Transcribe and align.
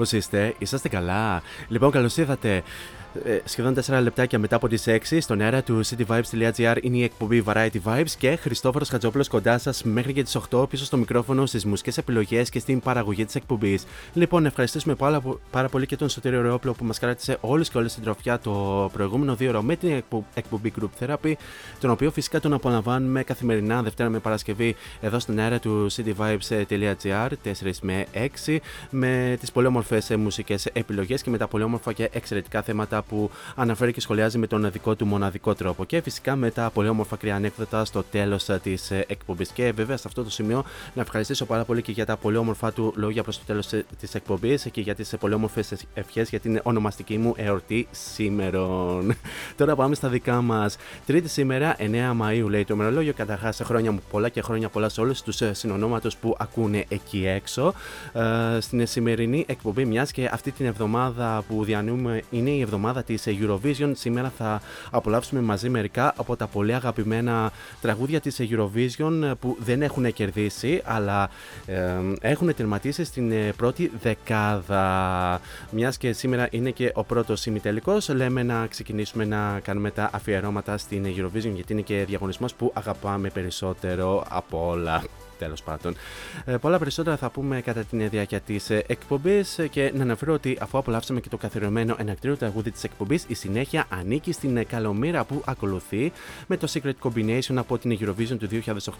What's 0.00 0.08
up, 0.08 0.08
πώς 0.08 0.12
είστε, 0.12 0.54
είσαστε 0.58 0.88
καλά; 0.88 1.42
Λοιπόν, 1.68 1.90
καλώς 1.90 2.16
ήρθατε. 2.16 2.62
Ε, 3.24 3.38
σχεδόν 3.44 3.74
4 3.86 4.00
λεπτάκια 4.02 4.38
μετά 4.38 4.56
από 4.56 4.68
τις 4.68 4.84
6 4.86 5.20
στον 5.20 5.40
αέρα 5.40 5.62
του 5.62 5.80
cityvibes.gr 5.84 6.76
είναι 6.82 6.96
η 6.96 7.02
εκπομπή 7.02 7.44
Variety 7.46 7.76
Vibes 7.84 8.10
και 8.18 8.36
Χριστόφορος 8.36 8.88
Χατζόπουλος 8.88 9.28
κοντά 9.28 9.58
σας 9.58 9.82
μέχρι 9.84 10.12
και 10.12 10.22
τις 10.22 10.38
8 10.50 10.68
πίσω 10.68 10.84
στο 10.84 10.96
μικρόφωνο 10.96 11.46
στις 11.46 11.64
μουσικές 11.64 11.98
επιλογές 11.98 12.50
και 12.50 12.58
στην 12.58 12.80
παραγωγή 12.80 13.24
της 13.24 13.34
εκπομπής. 13.34 13.84
Λοιπόν, 14.12 14.46
ευχαριστήσουμε 14.46 14.94
πάρα, 14.94 15.22
πάρα 15.50 15.68
πολύ 15.68 15.86
και 15.86 15.96
τον 15.96 16.08
Σωτήριο 16.08 16.42
Ρεόπλο 16.42 16.72
που 16.72 16.84
μας 16.84 16.98
κράτησε 16.98 17.38
όλους 17.40 17.68
και 17.68 17.78
όλες 17.78 17.94
την 17.94 18.02
τροφιά 18.02 18.38
το 18.38 18.90
προηγούμενο 18.92 19.34
δύο 19.34 19.48
ώρο 19.48 19.62
με 19.62 19.76
την 19.76 19.90
εκπο- 19.90 20.26
εκπομπή 20.34 20.72
Group 20.80 21.04
Therapy, 21.04 21.32
τον 21.80 21.90
οποίο 21.90 22.10
φυσικά 22.10 22.40
τον 22.40 22.52
απολαμβάνουμε 22.52 23.22
καθημερινά 23.22 23.82
Δευτέρα 23.82 24.08
με 24.08 24.18
Παρασκευή 24.18 24.76
εδώ 25.00 25.18
στον 25.18 25.38
αέρα 25.38 25.58
του 25.58 25.86
cityvibes.gr 25.90 27.28
4 27.44 27.52
με 27.80 28.06
6 28.46 28.56
με 28.90 29.36
τις 29.40 29.52
πολύ 29.52 29.66
όμορφες 29.66 30.10
ε, 30.10 30.16
μουσικές 30.16 30.66
επιλογές 30.66 31.22
και 31.22 31.30
με 31.30 31.38
τα 31.38 31.46
πολύ 31.46 31.64
όμορφα 31.64 31.92
και 31.92 32.10
εξαιρετικά 32.12 32.62
θέματα 32.62 32.99
που 33.02 33.30
αναφέρει 33.56 33.92
και 33.92 34.00
σχολιάζει 34.00 34.38
με 34.38 34.46
τον 34.46 34.70
δικό 34.70 34.94
του 34.94 35.06
μοναδικό 35.06 35.54
τρόπο 35.54 35.84
και 35.84 36.00
φυσικά 36.00 36.36
με 36.36 36.50
τα 36.50 36.70
πολύ 36.74 36.88
όμορφα 36.88 37.16
κρύα 37.16 37.34
ανέκδοτα 37.34 37.84
στο 37.84 38.02
τέλος 38.02 38.48
ε, 38.48 38.60
της 38.62 38.90
ε, 38.90 39.04
εκπομπής 39.08 39.50
και 39.50 39.72
βέβαια 39.72 39.96
σε 39.96 40.04
αυτό 40.06 40.24
το 40.24 40.30
σημείο 40.30 40.64
να 40.94 41.02
ευχαριστήσω 41.02 41.44
πάρα 41.44 41.64
πολύ 41.64 41.82
και 41.82 41.92
για 41.92 42.06
τα 42.06 42.16
πολύ 42.16 42.36
όμορφα 42.36 42.72
του 42.72 42.92
λόγια 42.96 43.22
προς 43.22 43.38
το 43.38 43.44
τέλος 43.46 43.72
ε, 43.72 43.84
της 44.00 44.14
εκπομπής 44.14 44.68
και 44.72 44.80
για 44.80 44.94
τις 44.94 45.12
ε, 45.12 45.16
πολύ 45.16 45.34
όμορφες 45.34 45.72
ευχές 45.94 46.28
για 46.28 46.40
την 46.40 46.60
ονομαστική 46.62 47.18
μου 47.18 47.34
εορτή 47.36 47.88
σήμερα. 47.90 48.58
Τώρα 49.56 49.74
πάμε 49.76 49.94
στα 49.94 50.08
δικά 50.08 50.40
μας. 50.40 50.76
Τρίτη 51.06 51.28
σήμερα, 51.28 51.76
9 51.78 51.82
Μαΐου 52.20 52.48
λέει 52.48 52.64
το 52.64 52.74
ημερολόγιο. 52.74 53.12
Καταρχάς 53.12 53.60
χρόνια 53.64 53.92
μου 53.92 54.00
πολλά 54.10 54.28
και 54.28 54.42
χρόνια 54.42 54.68
πολλά 54.68 54.88
σε 54.88 55.00
όλους 55.00 55.22
τους 55.22 55.40
ε, 55.40 55.54
συνονόματος 55.54 56.16
που 56.16 56.36
ακούνε 56.38 56.84
εκεί 56.88 57.26
έξω. 57.26 57.74
Ε, 58.12 58.60
στην 58.60 58.86
σημερινή 58.86 59.44
εκπομπή, 59.48 59.84
μιας 59.84 60.12
και 60.12 60.30
αυτή 60.32 60.50
την 60.50 60.66
εβδομάδα 60.66 61.44
που 61.48 61.64
διανύουμε 61.64 62.22
είναι 62.30 62.50
η 62.50 62.60
εβδομάδα 62.60 62.89
της 63.06 63.26
ε, 63.26 63.36
Eurovision, 63.40 63.90
σήμερα 63.94 64.32
θα 64.36 64.62
απολαύσουμε 64.90 65.40
μαζί 65.40 65.68
μερικά 65.68 66.12
από 66.16 66.36
τα 66.36 66.46
πολύ 66.46 66.74
αγαπημένα 66.74 67.52
τραγούδια 67.80 68.20
της 68.20 68.40
ε, 68.40 68.48
Eurovision 68.50 69.22
ε, 69.22 69.32
που 69.40 69.56
δεν 69.60 69.82
έχουν 69.82 70.12
κερδίσει, 70.12 70.82
αλλά 70.84 71.30
ε, 71.66 71.92
έχουν 72.20 72.54
τερματίσει 72.54 73.04
στην 73.04 73.32
ε, 73.32 73.52
πρώτη 73.56 73.90
δεκάδα. 74.02 75.40
Μιας 75.70 75.96
και 75.96 76.12
σήμερα 76.12 76.48
είναι 76.50 76.70
και 76.70 76.92
ο 76.94 77.04
πρώτος 77.04 77.46
ημιτελικός, 77.46 78.08
λέμε 78.08 78.42
να 78.42 78.66
ξεκινήσουμε 78.66 79.24
να 79.24 79.60
κάνουμε 79.62 79.90
τα 79.90 80.10
αφιερώματα 80.12 80.78
στην 80.78 81.04
Eurovision 81.04 81.52
γιατί 81.54 81.72
είναι 81.72 81.82
και 81.82 82.04
διαγωνισμός 82.06 82.54
που 82.54 82.70
αγαπάμε 82.74 83.28
περισσότερο 83.28 84.24
από 84.28 84.68
όλα. 84.68 85.02
Τέλος 85.40 85.62
πάντων. 85.62 85.96
Ε, 86.44 86.56
πολλά 86.56 86.78
περισσότερα 86.78 87.16
θα 87.16 87.30
πούμε 87.30 87.60
κατά 87.60 87.84
την 87.84 88.08
διάρκεια 88.08 88.40
της 88.40 88.70
εκπομπής 88.70 89.58
και 89.70 89.92
να 89.94 90.02
αναφέρω 90.02 90.32
ότι 90.32 90.58
αφού 90.60 90.78
απολαύσαμε 90.78 91.20
και 91.20 91.28
το 91.28 91.36
καθιερωμένο 91.36 91.96
ενακτήριο 91.98 92.36
τραγούδι 92.36 92.70
της 92.70 92.84
εκπομπής, 92.84 93.24
η 93.28 93.34
συνέχεια 93.34 93.86
ανήκει 93.88 94.32
στην 94.32 94.56
ε, 94.56 94.64
καλομήρα 94.64 95.24
που 95.24 95.42
ακολουθεί 95.44 96.12
με 96.46 96.56
το 96.56 96.68
Secret 96.72 96.92
Combination 97.02 97.54
από 97.54 97.78
την 97.78 97.98
Eurovision 98.00 98.36
του 98.38 98.48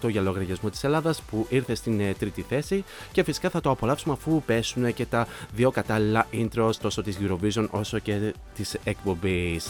2008 0.03 0.11
για 0.11 0.21
λογαριασμό 0.21 0.71
της 0.71 0.85
Ελλάδας 0.85 1.23
που 1.23 1.47
ήρθε 1.49 1.75
στην 1.75 2.01
ε, 2.01 2.15
τρίτη 2.19 2.45
θέση 2.49 2.85
και 3.13 3.23
φυσικά 3.23 3.51
θα 3.51 3.61
το 3.61 3.71
απολαύσουμε 3.71 4.15
αφού 4.15 4.43
πέσουν 4.43 4.95
και 4.95 5.07
τα 5.07 5.27
δύο 5.55 5.71
κατάλληλα 5.71 6.27
intros 6.33 6.75
τόσο 6.81 7.03
της 7.03 7.19
Eurovision 7.21 7.67
όσο 7.71 7.99
και 7.99 8.35
της 8.55 8.77
εκπομπής. 8.85 9.67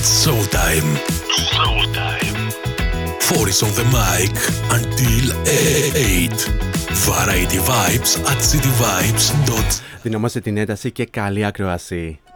It's 0.00 0.24
showtime. 0.24 0.90
Showtime. 1.54 2.36
Four 3.26 3.48
is 3.48 3.60
on 3.66 3.72
the 3.80 3.86
mic 3.98 4.36
until 4.76 5.24
8. 5.44 6.30
Variety 7.08 7.58
Vibes 7.58 8.12
at 8.30 8.38
cityvibes.com 8.50 9.82
Δυναμώστε 10.02 10.40
την 10.40 10.56
ένταση 10.56 10.90
και 10.90 11.04
καλή 11.04 11.44
ακροασία. 11.44 12.27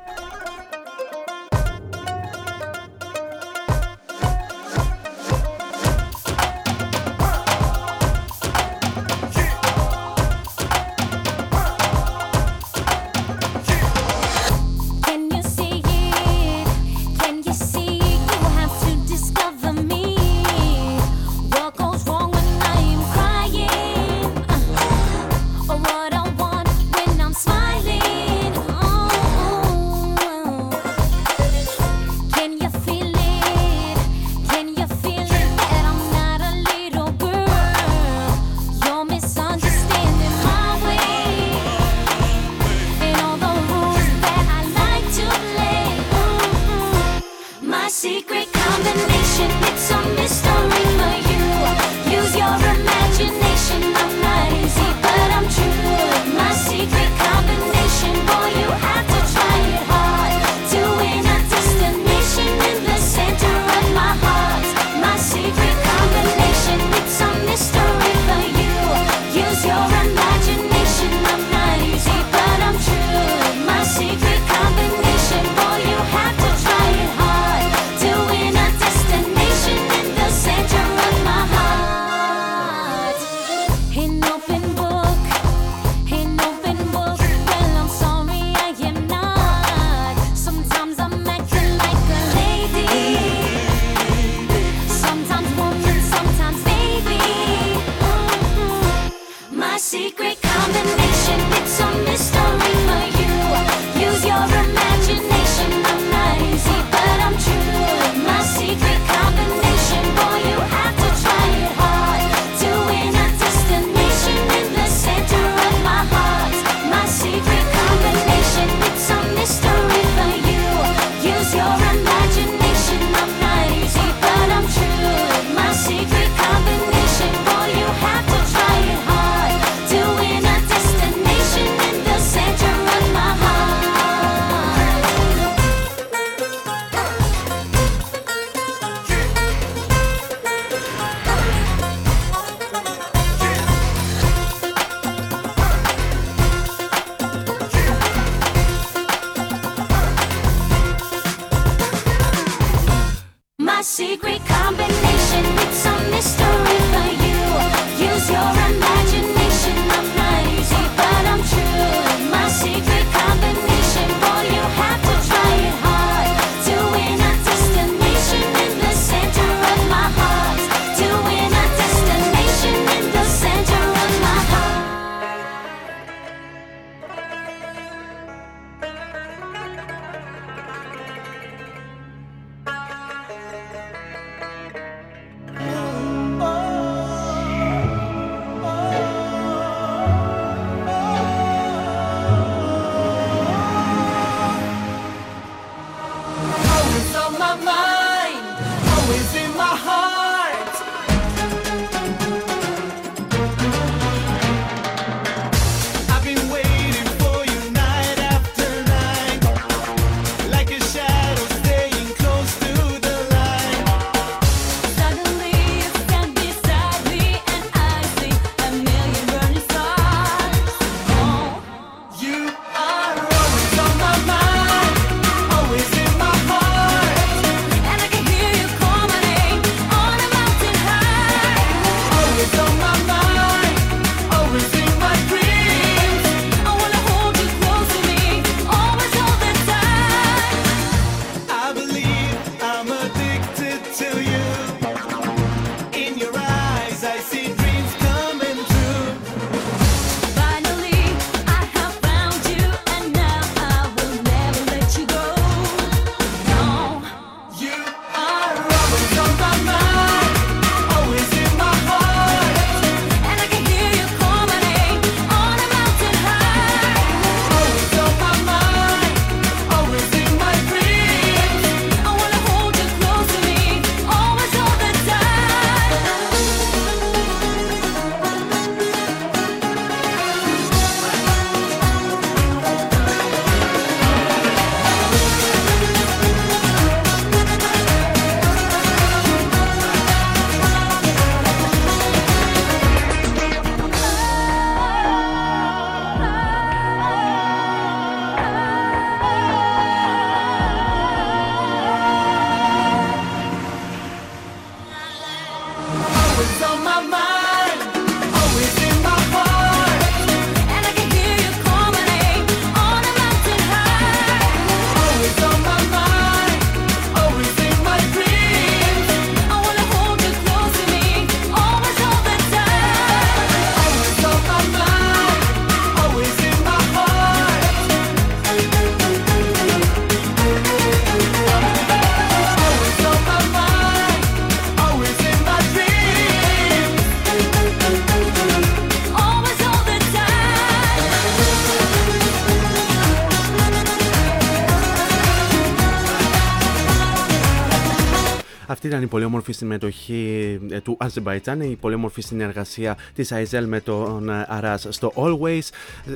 Αυτή 348.82 348.94
ήταν 348.94 349.06
η 349.06 349.10
πολύ 349.10 349.24
όμορφη 349.24 349.52
συμμετοχή 349.52 350.58
ε, 350.70 350.80
του 350.80 350.96
Αζερμπαϊτζάν, 350.98 351.60
η 351.60 351.76
πολύ 351.80 351.94
όμορφη 351.94 352.20
συνεργασία 352.20 352.96
της 353.14 353.30
Αιζέλ 353.30 353.66
με 353.66 353.80
τον 353.80 354.30
Αράς 354.30 354.86
στο 354.90 355.12
Always 355.14 355.68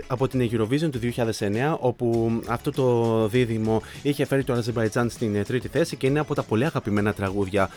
από 0.06 0.28
την 0.28 0.50
Eurovision 0.52 0.90
του 0.90 1.00
2009, 1.00 1.76
όπου 1.78 2.40
αυτό 2.46 2.70
το 2.70 3.28
δίδυμο 3.28 3.82
είχε 4.02 4.25
φέρει 4.25 4.44
το 4.44 4.52
Αζερμπαϊτζάν 4.52 5.11
στην 5.11 5.44
τρίτη 5.44 5.68
θέση 5.68 5.96
και 5.96 6.06
είναι 6.06 6.18
από 6.18 6.35
τα 6.35 6.42
πολύ 6.42 6.64
αγαπημένα 6.64 7.12
τραγούδια 7.12 7.70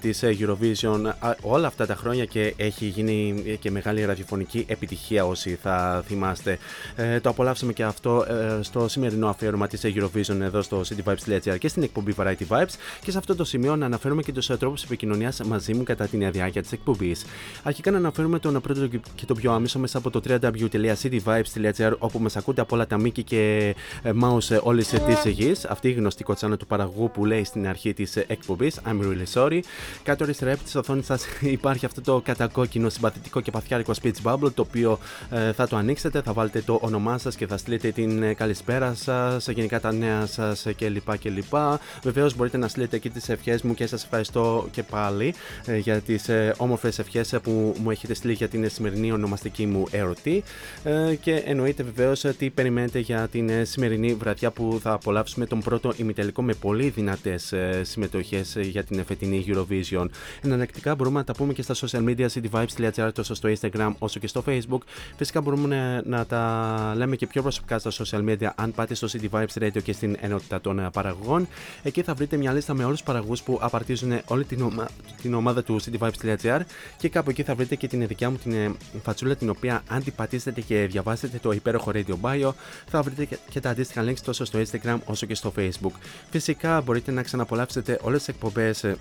της 0.00 0.24
Eurovision 0.24 1.12
όλα 1.40 1.66
αυτά 1.66 1.86
τα 1.86 1.94
χρόνια 1.94 2.24
και 2.24 2.54
έχει 2.56 2.84
γίνει 2.84 3.42
και 3.60 3.70
μεγάλη 3.70 4.04
ραδιοφωνική 4.04 4.64
επιτυχία 4.68 5.26
όσοι 5.26 5.58
θα 5.62 6.02
θυμάστε. 6.06 6.58
Ε, 6.96 7.20
το 7.20 7.28
απολαύσαμε 7.28 7.72
και 7.72 7.84
αυτό 7.84 8.26
ε, 8.28 8.62
στο 8.62 8.88
σημερινό 8.88 9.28
αφιέρωμα 9.28 9.66
της 9.66 9.80
Eurovision 9.84 10.40
εδώ 10.40 10.62
στο 10.62 10.80
cityvibes.gr 10.88 11.58
και 11.58 11.68
στην 11.68 11.82
εκπομπή 11.82 12.14
Variety 12.18 12.46
Vibes 12.48 12.74
και 13.00 13.10
σε 13.10 13.18
αυτό 13.18 13.36
το 13.36 13.44
σημείο 13.44 13.76
να 13.76 13.84
αναφέρουμε 14.12 14.22
και 14.22 14.32
τους 14.32 14.58
τρόπου 14.58 14.80
επικοινωνίας 14.84 15.40
μαζί 15.42 15.74
μου 15.74 15.82
κατά 15.82 16.06
την 16.06 16.30
διάρκεια 16.30 16.62
τη 16.62 16.68
εκπομπή. 16.72 17.16
Αρχικά 17.62 17.90
να 17.90 17.96
αναφέρουμε 17.96 18.38
τον 18.38 18.60
πρώτο 18.60 18.86
και 19.14 19.26
το 19.26 19.34
πιο 19.34 19.52
άμεσο 19.52 19.78
μέσα 19.78 19.98
από 19.98 20.10
το 20.10 20.20
www.cityvibes.gr 20.28 21.92
όπου 21.98 22.18
μας 22.18 22.36
ακούτε 22.36 22.60
από 22.60 22.74
όλα 22.74 22.86
τα 22.86 23.00
μήκη 23.00 23.22
και 23.22 23.74
mouse 24.04 24.58
όλη 24.62 24.84
τη 25.22 25.30
γη. 25.30 25.52
Αυτή 25.68 25.88
η 25.88 25.92
γνωστή 25.92 26.24
κοτσάνα 26.24 26.56
του 26.56 26.66
παραγωγού 26.66 27.10
που 27.10 27.24
λέει 27.24 27.44
στην 27.44 27.68
αρχή 27.68 27.92
της 27.92 28.16
εκπομπής 28.16 28.80
I'm 28.86 29.00
really 29.00 29.26
sorry. 29.34 29.60
Κάτω 30.02 30.24
αριστερά 30.24 30.56
της 30.56 30.74
οθόνης 30.74 31.06
σας 31.06 31.26
υπάρχει 31.58 31.86
αυτό 31.86 32.00
το 32.00 32.20
κατακόκκινο 32.24 32.88
συμπαθητικό 32.88 33.40
και 33.40 33.50
παθιάρικο 33.50 33.92
speech 34.02 34.22
bubble 34.22 34.52
το 34.54 34.62
οποίο 34.62 34.98
ε, 35.30 35.52
θα 35.52 35.68
το 35.68 35.76
ανοίξετε, 35.76 36.22
θα 36.22 36.32
βάλετε 36.32 36.60
το 36.60 36.78
όνομά 36.82 37.18
σας 37.18 37.36
και 37.36 37.46
θα 37.46 37.56
στείλετε 37.56 37.90
την 37.90 38.22
ε, 38.22 38.34
καλησπέρα 38.34 38.94
σας, 38.94 39.48
γενικά 39.48 39.80
τα 39.80 39.92
νέα 39.92 40.26
σας 40.26 40.66
κλπ. 40.76 41.18
κλπ. 41.18 41.54
Βεβαίως 42.02 42.36
μπορείτε 42.36 42.56
να 42.56 42.68
στείλετε 42.68 42.96
εκεί 42.96 43.10
τις 43.10 43.28
ευχές 43.28 43.62
μου 43.62 43.74
και 43.74 43.86
σας 43.86 44.01
ευχαριστώ 44.04 44.68
και 44.70 44.82
πάλι 44.82 45.34
ε, 45.66 45.76
για 45.76 46.00
τις 46.00 46.28
ε, 46.28 46.54
όμορφες 46.56 46.98
ευχές 46.98 47.34
που 47.42 47.76
μου 47.82 47.90
έχετε 47.90 48.14
στείλει 48.14 48.32
για 48.32 48.48
την 48.48 48.70
σημερινή 48.70 49.12
ονομαστική 49.12 49.66
μου 49.66 49.86
ερωτή. 49.90 50.42
Ε, 50.84 51.14
και 51.14 51.34
εννοείται 51.34 51.82
βεβαίως 51.82 52.20
τι 52.38 52.50
περιμένετε 52.50 52.98
για 52.98 53.28
την 53.28 53.48
ε, 53.48 53.64
σημερινή 53.64 54.14
βραδιά 54.14 54.50
που 54.50 54.78
θα 54.82 54.92
απολαύσουμε 54.92 55.46
τον 55.46 55.60
πρώτο 55.60 55.92
ημιτελικό 55.96 56.42
με 56.42 56.54
πολύ 56.54 56.88
δυνατές 56.88 57.52
ε, 57.52 57.80
συμμετοχές 57.84 58.56
για 58.60 58.84
την 58.84 59.04
φετινή 59.04 59.44
Eurovision. 59.48 60.06
Εναλλακτικά 60.42 60.94
μπορούμε 60.94 61.18
να 61.18 61.24
τα 61.24 61.32
πούμε 61.32 61.52
και 61.52 61.62
στα 61.62 61.74
social 61.74 62.04
media 62.04 62.26
cityvibes.gr 62.34 63.10
τόσο 63.14 63.34
στο 63.34 63.48
Instagram 63.60 63.92
όσο 63.98 64.18
και 64.18 64.26
στο 64.26 64.44
Facebook. 64.46 64.80
Φυσικά 65.16 65.40
μπορούμε 65.40 66.02
να 66.06 66.26
τα 66.26 66.92
λέμε 66.96 67.16
και 67.16 67.26
πιο 67.26 67.42
προσωπικά 67.42 67.78
στα 67.78 67.90
social 67.90 68.28
media 68.28 68.48
αν 68.54 68.72
πάτε 68.72 68.94
στο 68.94 69.08
City 69.12 69.28
Vibes 69.30 69.62
Radio 69.62 69.82
και 69.82 69.92
στην 69.92 70.16
ενότητα 70.20 70.60
των 70.60 70.88
παραγωγών. 70.92 71.48
Εκεί 71.82 72.02
θα 72.02 72.14
βρείτε 72.14 72.36
μια 72.36 72.52
λίστα 72.52 72.74
με 72.74 72.84
όλους 72.84 72.96
τους 72.96 73.06
παραγωγούς 73.06 73.42
που 73.42 73.58
απαρτίζουν 73.62 73.91
όλη 74.24 74.44
την, 74.44 74.62
ομα... 74.62 74.88
την 75.22 75.34
ομάδα 75.34 75.62
του 75.62 75.80
cityvibes.gr 75.82 76.60
και 76.96 77.08
κάπου 77.08 77.30
εκεί 77.30 77.42
θα 77.42 77.54
βρείτε 77.54 77.74
και 77.76 77.88
την 77.88 78.06
δικιά 78.06 78.30
μου 78.30 78.36
την 78.36 78.76
φατσούλα 79.02 79.36
την 79.36 79.50
οποία 79.50 79.82
αν 79.88 80.04
την 80.04 80.14
πατήσετε 80.14 80.60
και 80.60 80.86
διαβάσετε 80.90 81.38
το 81.38 81.52
υπέροχο 81.52 81.90
Radio 81.94 82.14
Bio 82.22 82.50
θα 82.86 83.02
βρείτε 83.02 83.38
και 83.50 83.60
τα 83.60 83.70
αντίστοιχα 83.70 84.04
links 84.04 84.20
τόσο 84.24 84.44
στο 84.44 84.58
Instagram 84.58 84.98
όσο 85.04 85.26
και 85.26 85.34
στο 85.34 85.52
Facebook. 85.56 85.92
Φυσικά 86.30 86.80
μπορείτε 86.80 87.10
να 87.10 87.22
ξαναπολαύσετε 87.22 87.98
όλες 88.02 88.18
τις 88.18 88.28
εκπομπές 88.28 88.84
ε, 88.84 88.96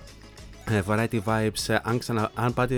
variety 0.87 1.19
Vibes, 1.25 1.67
ε, 1.67 1.77
αν, 1.83 1.97
ξανα, 1.97 2.31
αν, 2.33 2.53
πάτε, 2.53 2.75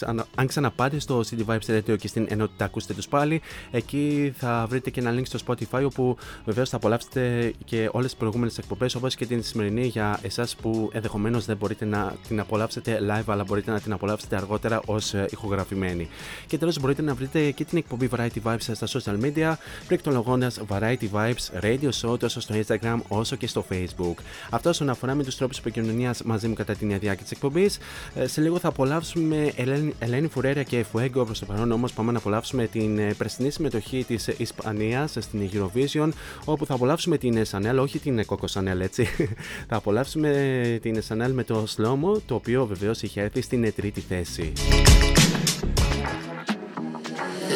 αν, 0.00 0.24
αν 0.34 0.46
ξαναπάτε 0.46 0.98
στο 0.98 1.22
City 1.30 1.44
Vibes 1.46 1.76
Radio 1.76 1.98
και 1.98 2.08
στην 2.08 2.26
ενότητα 2.28 2.64
ακούστε 2.64 2.94
τους 2.94 3.08
πάλι, 3.08 3.40
εκεί 3.70 4.32
θα 4.36 4.66
βρείτε 4.68 4.90
και 4.90 5.00
ένα 5.00 5.14
link 5.14 5.22
στο 5.22 5.38
Spotify 5.46 5.82
όπου 5.84 6.16
βεβαίως 6.44 6.68
θα 6.68 6.76
απολαύσετε 6.76 7.52
και 7.64 7.88
όλες 7.92 8.10
τις 8.10 8.18
προηγούμενες 8.18 8.58
εκπομπές 8.58 8.94
όπως 8.94 9.14
και 9.14 9.26
την 9.26 9.42
σημερινή 9.42 9.86
για 9.86 10.18
εσάς 10.22 10.56
που 10.56 10.90
ενδεχομένως 10.92 11.44
δεν 11.44 11.56
μπορείτε 11.56 11.84
να 11.84 12.14
την 12.28 12.40
απολαύσετε 12.40 12.98
live 13.10 13.24
αλλά 13.26 13.44
μπορείτε 13.44 13.70
να 13.70 13.80
την 13.80 13.92
απολαύσετε 13.92 14.36
αργότερα 14.36 14.80
ως 14.86 15.14
ε, 15.14 15.26
ηχογραφημένη. 15.30 16.08
Και 16.46 16.58
τέλος 16.58 16.80
μπορείτε 16.80 17.02
να 17.02 17.14
βρείτε 17.14 17.50
και 17.50 17.64
την 17.64 17.78
εκπομπή 17.78 18.08
Variety 18.16 18.42
Vibes 18.44 18.72
στα 18.72 18.86
social 18.86 19.24
media 19.24 19.54
πληκτρολογώντας 19.86 20.60
Variety 20.68 21.10
Vibes 21.12 21.62
Radio 21.62 21.90
Show 22.02 22.18
τόσο 22.18 22.40
στο 22.40 22.54
Instagram 22.54 22.98
όσο 23.08 23.36
και 23.36 23.46
στο 23.46 23.64
Facebook. 23.70 24.14
Αυτό 24.50 24.68
όσον 24.68 24.88
αφορά 24.90 25.14
με 25.14 25.24
τους 25.24 25.36
τρόπους 25.36 25.58
επικοινωνίας 25.58 26.22
μαζί 26.22 26.48
μου 26.48 26.54
κατά 26.54 26.69
την 26.74 26.88
διάρκεια 26.88 27.22
της 27.22 27.30
εκπομπής. 27.30 27.78
Ε, 28.14 28.26
σε 28.26 28.40
λίγο 28.40 28.58
θα 28.58 28.68
απολαύσουμε 28.68 29.52
Ελένη, 29.56 29.94
Ελένη 29.98 30.28
Φουρέρια 30.28 30.62
και 30.62 30.84
Φουέγκο. 30.90 31.24
Προς 31.24 31.38
το 31.38 31.46
παρόν 31.46 31.72
όμως 31.72 31.92
πάμε 31.92 32.12
να 32.12 32.18
απολαύσουμε 32.18 32.66
την 32.66 32.98
ε, 32.98 33.14
περσινή 33.18 33.50
συμμετοχή 33.50 34.04
της 34.04 34.26
Ισπανίας 34.26 35.16
στην 35.18 35.50
Eurovision, 35.52 36.08
όπου 36.44 36.66
θα 36.66 36.74
απολαύσουμε 36.74 37.18
την 37.18 37.44
Σανέλ, 37.44 37.78
όχι 37.78 37.98
την 37.98 38.24
Coco 38.26 38.44
Σανέλ 38.44 38.80
έτσι. 38.80 39.08
θα 39.68 39.76
απολαύσουμε 39.76 40.78
την 40.82 41.02
Σανέλ 41.02 41.32
με 41.32 41.44
το 41.44 41.66
Slomo, 41.76 42.20
το 42.26 42.34
οποίο 42.34 42.66
βεβαίως 42.66 43.02
είχε 43.02 43.20
έρθει 43.20 43.40
στην 43.40 43.72
τρίτη 43.76 44.00
θέση. 44.00 44.52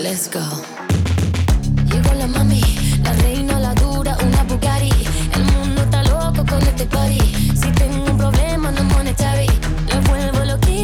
Let's 0.04 0.28
go. 0.28 0.44
Llegó 1.90 2.12
la 2.14 2.26
mami, 2.26 2.61
la 3.02 3.12
reina, 3.25 3.59
la 3.61 3.73
dura, 3.75 4.16
una 4.26 4.42
Bugatti. 4.44 4.90
El 5.37 5.44
mundo 5.52 5.83
está 5.83 6.02
loco 6.02 6.44
con 6.50 6.61
este 6.62 6.85
party. 6.87 7.21
Si 7.61 7.71
tengo 7.73 8.03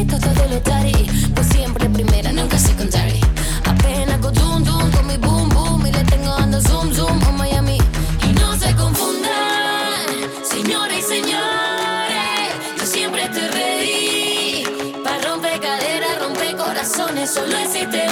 loquito, 0.01 0.17
todo 0.19 0.47
lo 0.47 0.61
tari. 0.61 1.07
Pues 1.33 1.47
siempre 1.47 1.89
primera, 1.89 2.31
nunca 2.31 2.57
secondary. 2.57 3.19
Apenas 3.65 4.19
go 4.21 4.31
zoom, 4.33 4.65
zoom 4.65 4.91
con 4.91 5.07
mi 5.07 5.17
boom, 5.17 5.49
boom. 5.49 5.85
Y 5.85 5.91
le 5.91 6.03
tengo 6.05 6.33
ando 6.33 6.61
zoom, 6.61 6.93
zoom 6.93 7.23
a 7.23 7.31
Miami. 7.31 7.77
Y 8.23 8.33
no 8.33 8.55
se 8.57 8.73
confundan, 8.75 10.05
señores 10.43 10.99
y 10.99 11.01
señores. 11.01 12.49
Yo 12.77 12.85
siempre 12.85 13.23
estoy 13.23 13.47
ready. 13.47 14.63
Para 15.03 15.21
romper 15.29 15.59
caderas, 15.59 16.19
romper 16.19 16.55
corazones. 16.57 17.31
Solo 17.31 17.57
existe 17.57 18.10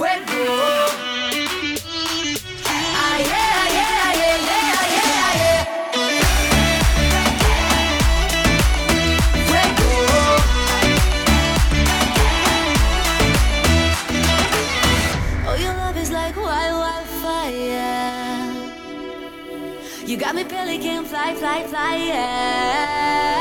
Oh, 0.00 0.04
you 20.06 20.16
got 20.16 20.36
me 20.36 20.44
belly 20.44 20.78
can 20.78 21.04
fly, 21.04 21.34
fly, 21.34 21.64
fly, 21.64 21.96
yeah. 21.96 23.37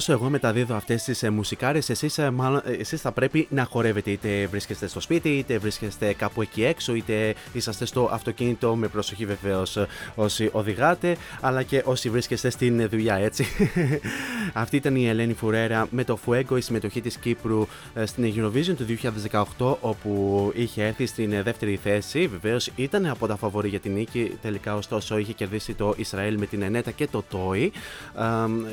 Όσο 0.00 0.12
εγώ 0.12 0.30
μεταδίδω 0.30 0.74
αυτές 0.74 1.02
τις 1.02 1.22
ε, 1.22 1.30
μουσικάρες, 1.30 1.90
εσείς 1.90 2.18
εσείς 2.78 3.00
θα 3.00 3.12
πρέπει 3.12 3.46
να 3.50 3.64
χορεύετε. 3.64 4.10
Είτε 4.10 4.46
βρίσκεστε 4.46 4.86
στο 4.86 5.00
σπίτι, 5.00 5.28
είτε 5.28 5.58
βρίσκεστε 5.58 6.12
κάπου 6.12 6.42
εκεί 6.42 6.64
έξω, 6.64 6.94
είτε 6.94 7.34
είσαστε 7.52 7.84
στο 7.84 8.08
αυτοκίνητο 8.12 8.76
με 8.76 8.88
προσοχή 8.88 9.26
βεβαίως 9.26 9.78
όσοι 10.14 10.48
οδηγάτε, 10.52 11.16
αλλά 11.40 11.62
και 11.62 11.82
όσοι 11.84 12.10
βρίσκεστε 12.10 12.50
στην 12.50 12.88
δουλειά, 12.88 13.14
έτσι. 13.14 13.46
Αυτή 14.52 14.76
ήταν 14.76 14.96
η 14.96 15.08
Ελένη 15.08 15.34
Φουρέρα 15.34 15.86
με 15.90 16.04
το 16.04 16.18
Fuego, 16.26 16.56
η 16.56 16.60
συμμετοχή 16.60 17.00
της 17.00 17.16
Κύπρου 17.16 17.66
ε, 17.94 18.06
στην 18.06 18.32
Eurovision 18.36 18.74
του 18.76 18.86
2018, 19.58 19.76
όπου 19.80 20.52
είχε 20.54 20.84
έρθει 20.84 21.06
στην 21.06 21.32
ε, 21.32 21.42
δεύτερη 21.42 21.78
θέση. 21.82 22.26
Βεβαίως 22.26 22.70
ήταν 22.76 23.06
από 23.06 23.26
τα 23.26 23.36
φαβορή 23.36 23.68
για 23.68 23.80
την 23.80 23.92
νίκη, 23.92 24.38
τελικά 24.42 24.76
ωστόσο 24.76 25.18
είχε 25.18 25.32
κερδίσει 25.32 25.74
το 25.74 25.94
Ισραήλ 25.96 26.38
με 26.38 26.46
την 26.46 26.62
Ενέτα 26.62 26.90
και 26.90 27.06
το 27.06 27.24
Τόι. 27.30 27.72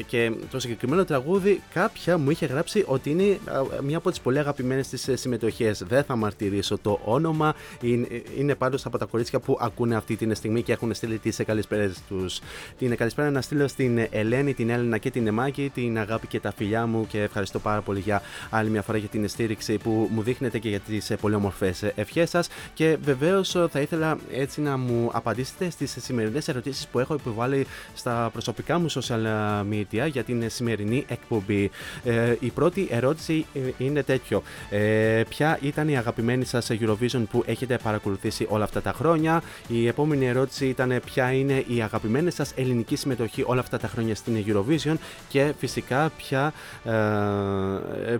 Και 0.05 0.31
το 0.51 0.59
συγκεκριμένο 0.59 1.05
τραγούδι 1.21 1.61
κάποια 1.73 2.17
μου 2.17 2.29
είχε 2.29 2.45
γράψει 2.45 2.83
ότι 2.87 3.09
είναι 3.09 3.39
α, 3.45 3.81
μια 3.83 3.97
από 3.97 4.09
τις 4.09 4.19
πολύ 4.19 4.39
αγαπημένες 4.39 4.87
της 4.87 5.09
συμμετοχές. 5.13 5.83
Δεν 5.87 6.03
θα 6.03 6.15
μαρτυρήσω 6.15 6.77
το 6.77 6.99
όνομα. 7.03 7.55
Είναι, 7.81 8.07
είναι 8.37 8.55
πάντως 8.55 8.85
από 8.85 8.97
τα 8.97 9.05
κορίτσια 9.05 9.39
που 9.39 9.57
ακούνε 9.59 9.95
αυτή 9.95 10.15
τη 10.15 10.35
στιγμή 10.35 10.61
και 10.61 10.71
έχουν 10.71 10.93
στείλει 10.93 11.17
τις 11.17 11.41
καλησπέρε 11.45 11.91
τους. 12.07 12.39
Την 12.77 12.95
καλησπέρα 12.95 13.31
να 13.31 13.41
στείλω 13.41 13.67
στην 13.67 14.07
Ελένη, 14.09 14.53
την 14.53 14.69
Έλληνα 14.69 14.97
και 14.97 15.11
την 15.11 15.27
Εμάκη, 15.27 15.71
την 15.73 15.99
αγάπη 15.99 16.27
και 16.27 16.39
τα 16.39 16.53
φιλιά 16.55 16.85
μου 16.85 17.07
και 17.07 17.21
ευχαριστώ 17.21 17.59
πάρα 17.59 17.81
πολύ 17.81 17.99
για 17.99 18.21
άλλη 18.49 18.69
μια 18.69 18.81
φορά 18.81 18.97
για 18.97 19.07
την 19.07 19.27
στήριξη 19.27 19.77
που 19.77 20.09
μου 20.11 20.21
δείχνετε 20.21 20.59
και 20.59 20.69
για 20.69 20.79
τις 20.79 21.11
πολύ 21.21 21.35
όμορφες 21.35 21.83
ευχές 21.95 22.29
σας. 22.29 22.47
Και 22.73 22.97
βεβαίως 23.03 23.55
θα 23.71 23.79
ήθελα 23.79 24.17
έτσι 24.31 24.61
να 24.61 24.77
μου 24.77 25.09
απαντήσετε 25.13 25.69
στις 25.69 25.97
σημερινές 25.99 26.47
ερωτήσεις 26.47 26.87
που 26.87 26.99
έχω 26.99 27.13
υποβάλει 27.13 27.65
στα 27.93 28.29
προσωπικά 28.33 28.79
μου 28.79 28.91
social 28.91 29.23
media 29.71 30.07
για 30.11 30.23
την 30.23 30.49
σημερινή 30.49 31.05
εκπομπή. 31.07 31.71
Ε, 32.03 32.35
η 32.39 32.49
πρώτη 32.49 32.87
ερώτηση 32.89 33.45
ε, 33.53 33.59
είναι 33.77 34.03
τέτοιο. 34.03 34.43
Ε, 34.69 35.23
ποια 35.29 35.57
ήταν 35.61 35.89
η 35.89 35.97
αγαπημένη 35.97 36.45
σας 36.45 36.71
Eurovision 36.71 37.23
που 37.31 37.43
έχετε 37.45 37.77
παρακολουθήσει 37.83 38.45
όλα 38.49 38.63
αυτά 38.63 38.81
τα 38.81 38.91
χρόνια; 38.91 39.43
Η 39.67 39.87
επόμενη 39.87 40.27
ερώτηση 40.27 40.65
ήταν 40.65 41.01
ποια 41.05 41.31
είναι 41.31 41.63
η 41.67 41.81
αγαπημένη 41.81 42.31
σας 42.31 42.53
ελληνική 42.55 42.95
συμμετοχή 42.95 43.43
όλα 43.45 43.59
αυτά 43.59 43.77
τα 43.77 43.87
χρόνια 43.87 44.15
στην 44.15 44.45
Eurovision; 44.47 44.95
Και 45.29 45.53
φυσικά 45.59 46.11
ποια, 46.17 46.53
ε, 46.83 46.91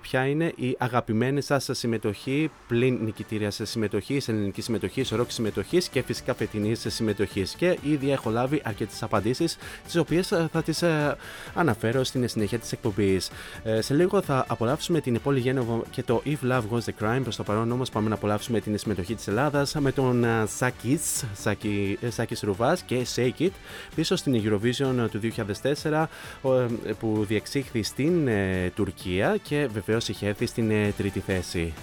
ποια 0.01 0.25
είναι 0.25 0.53
η 0.55 0.75
αγαπημένη 0.77 1.41
σας 1.41 1.69
συμμετοχή 1.71 2.51
πλην 2.67 2.99
νικητήρια 3.03 3.51
συμμετοχή, 3.51 4.21
ελληνική 4.27 4.61
συμμετοχή, 4.61 5.05
ροκ 5.15 5.31
συμμετοχής 5.31 5.87
και 5.87 6.01
φυσικά 6.01 6.33
φετινής 6.33 6.85
συμμετοχής. 6.87 7.53
Και 7.53 7.77
ήδη 7.83 8.11
έχω 8.11 8.29
λάβει 8.29 8.61
αρκετές 8.63 9.03
απαντήσεις, 9.03 9.57
τις 9.85 9.95
οποίες 9.95 10.27
θα 10.27 10.63
τις 10.65 10.83
αναφέρω 11.53 12.03
στην 12.03 12.27
συνέχεια 12.27 12.59
της 12.59 12.71
εκπομπής. 12.77 13.29
Ε, 13.63 13.81
σε 13.81 13.93
λίγο 13.93 14.21
θα 14.21 14.45
απολαύσουμε 14.47 15.01
την 15.01 15.21
Πόλη 15.21 15.39
Γένοβο 15.39 15.83
και 15.91 16.03
το 16.03 16.21
If 16.25 16.51
Love 16.51 16.61
Was 16.71 16.79
the 16.85 17.03
Crime. 17.03 17.19
Προς 17.23 17.35
το 17.35 17.43
παρόν 17.43 17.71
όμως 17.71 17.89
πάμε 17.89 18.09
να 18.09 18.15
απολαύσουμε 18.15 18.59
την 18.59 18.77
συμμετοχή 18.77 19.15
της 19.15 19.27
Ελλάδας 19.27 19.75
με 19.79 19.91
τον 19.91 20.25
Σάκης 20.57 21.23
Σάκης 22.09 22.41
Ρουβάς 22.41 22.81
και 22.81 23.05
Shake 23.15 23.41
It 23.41 23.51
πίσω 23.95 24.15
στην 24.15 24.41
Eurovision 24.43 25.07
του 25.11 25.19
2004 25.81 26.05
που 26.99 27.25
διεξήχθη 27.27 27.83
στην 27.83 28.27
ε, 28.27 28.71
Τουρκία 28.75 29.37
και 29.43 29.67
βεβαίως 29.73 30.07
είχε 30.07 30.27
έρθει 30.27 30.45
στην 30.45 30.71
ε, 30.71 30.93
τρίτη 30.97 31.19
θέση. 31.19 31.73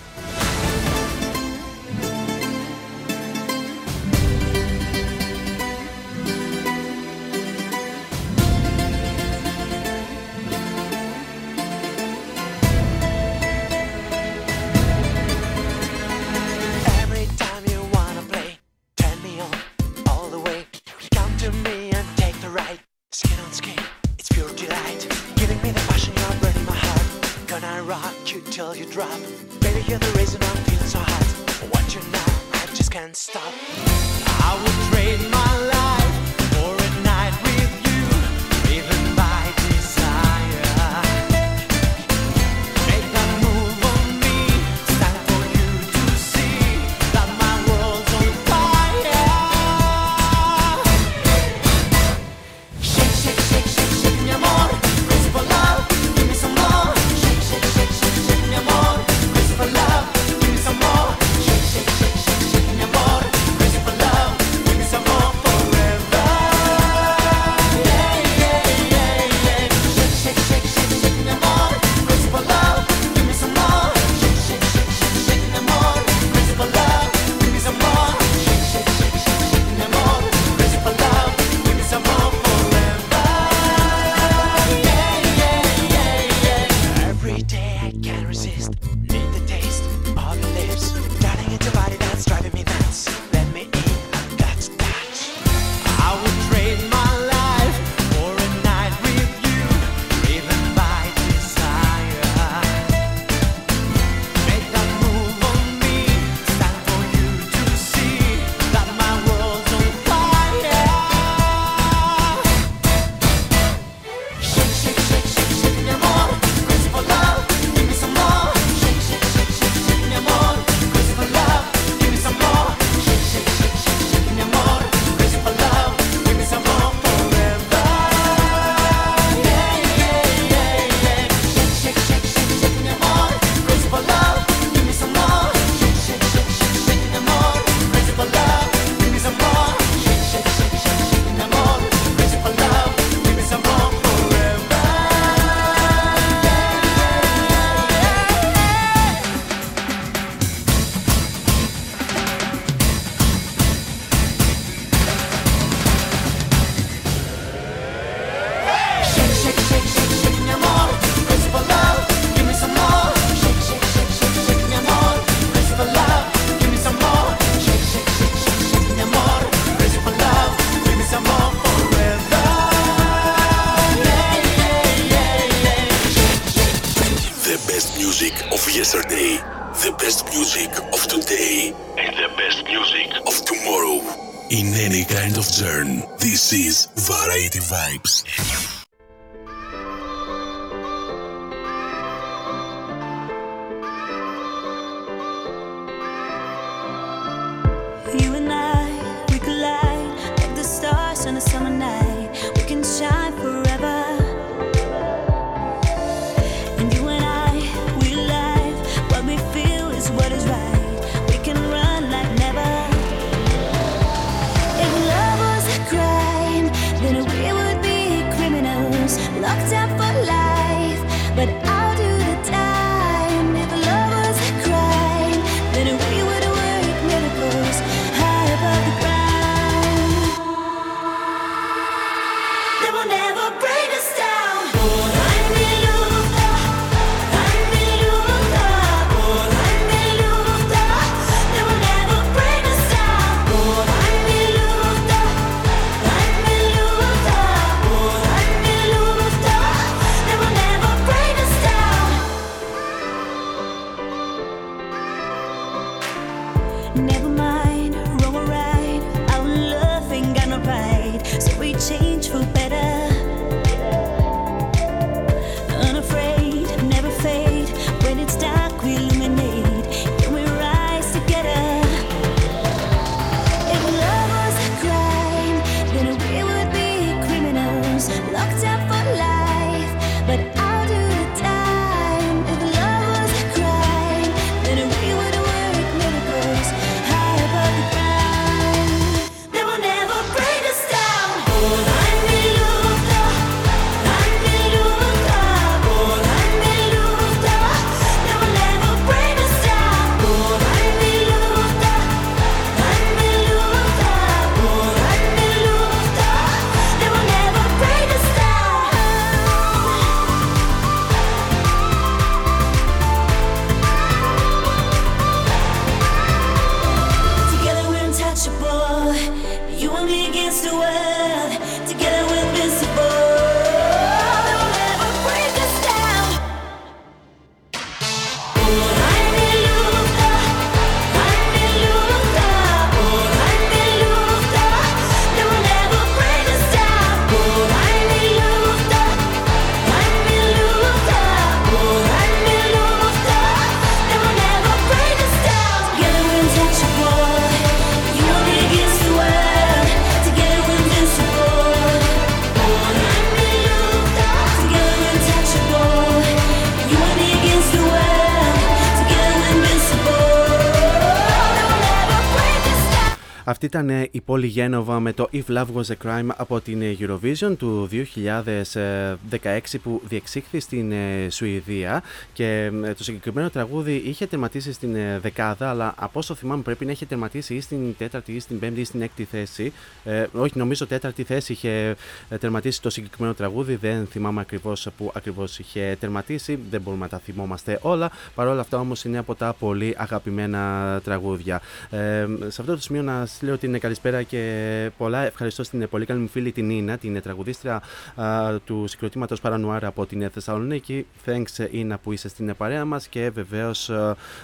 Ήταν 363.75 363.91
ε, 363.91 364.09
η 364.11 364.21
πόλη 364.21 364.47
Γένοβα 364.47 365.01
με 365.01 365.13
το 365.13 365.29
If 365.33 365.43
Love 365.49 365.67
Was 365.75 365.87
a 365.87 366.07
Crime 366.07 366.29
από 366.37 366.61
την 366.61 366.83
ε, 366.83 366.97
Eurovision 367.01 367.57
του 367.59 367.89
2016 367.93 369.59
που 369.83 370.03
διεξήχθη 370.09 370.61
στην 370.61 370.93
ε, 370.93 371.27
Σουηδία. 371.31 372.03
Και 372.33 372.71
το 372.97 373.05
συγκεκριμένο 373.05 373.51
τραγούδι 373.51 374.03
είχε 374.07 374.27
τερματίσει 374.27 374.73
στην 374.73 374.97
δεκάδα 375.21 375.69
αλλά 375.69 375.95
από 375.97 376.19
όσο 376.19 376.35
θυμάμαι 376.35 376.63
πρέπει 376.63 376.85
να 376.85 376.91
είχε 376.91 377.07
τερματίσει 377.07 377.55
ή 377.55 377.61
στην 377.61 377.97
τέταρτη 377.99 378.33
ή 378.33 378.41
στην 378.41 378.59
πέμπτη 378.59 378.81
ή 378.81 378.85
στην 378.85 379.03
έκτη 379.03 379.25
θέση. 379.25 379.73
Ε, 380.05 380.27
όχι 380.33 380.59
νομίζω 380.59 380.87
τέταρτη 380.87 381.23
θέση 381.23 381.53
είχε 381.53 381.97
τερματίσει 382.41 382.83
το 382.83 382.91
συγκεκριμένο 382.91 383.35
τραγούδι. 383.35 383.77
Δεν 383.77 384.07
θυμάμαι 384.07 384.41
ακριβώς 384.41 384.89
που 384.97 385.13
ακριβώς 385.15 385.59
είχε 385.59 385.97
τερματίσει. 386.01 386.59
Δεν 386.71 386.81
μπορούμε 386.81 387.03
να 387.03 387.09
τα 387.09 387.19
θυμόμαστε 387.19 387.79
όλα. 387.83 388.11
Παρόλα 388.35 388.61
αυτά 388.61 388.79
όμως 388.79 389.05
είναι 389.05 389.19
από 389.19 389.35
τα 389.35 389.55
πολύ 389.59 389.95
αγαπημένα 389.99 391.01
τραγούδια. 391.05 391.61
Ε, 391.91 392.27
σε 392.49 392.61
αυτό 392.61 392.75
το 392.75 392.81
σημείο 392.81 393.03
να 393.03 393.27
σας 393.27 393.43
λέω 393.43 393.57
την 393.71 393.81
καλησπέρα 393.81 394.23
και 394.23 394.91
πολλά 394.97 395.25
ευχαριστώ 395.25 395.63
στην 395.63 395.89
πολύ 395.89 396.07
καλή 396.07 396.21
μου 396.21 396.29
φίλη 396.29 396.53
την 396.53 396.67
Νίνα, 396.67 396.99
την 396.99 397.23
τραγουδίστρια 397.23 397.83
α, 398.15 398.59
του 398.65 398.87
συγκροτήματος 398.87 399.41
Παρανουάρα 399.41 399.87
από 399.87 400.07
την 400.07 400.31
Θεσσαλονίκη. 400.31 401.07
Thanks, 401.27 401.67
Ίνα, 401.71 401.99
που 401.99 402.13
είσαι 402.13 402.29
στην 402.29 402.55
παρέα 402.57 402.85
μας 402.85 403.09
και 403.09 403.31
βεβαίως 403.31 403.89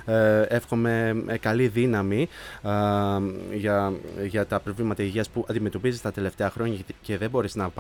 ε, 0.05 0.47
εύχομαι 0.49 1.23
ε, 1.27 1.37
καλή 1.37 1.69
δύναμη 1.69 2.29
α, 2.63 2.73
για, 3.53 3.93
για 4.27 4.47
τα 4.47 4.61
προβλήματα 4.61 5.03
υγείας 5.03 5.29
που 5.29 5.47
αντιμετωπίζεις 5.49 6.01
τα 6.01 6.13
τελευταία 6.13 6.51
χρόνια 6.51 6.79
και 7.03 7.19
δεν 7.19 7.31
μπορείς 7.31 7.55
να, 7.55 7.71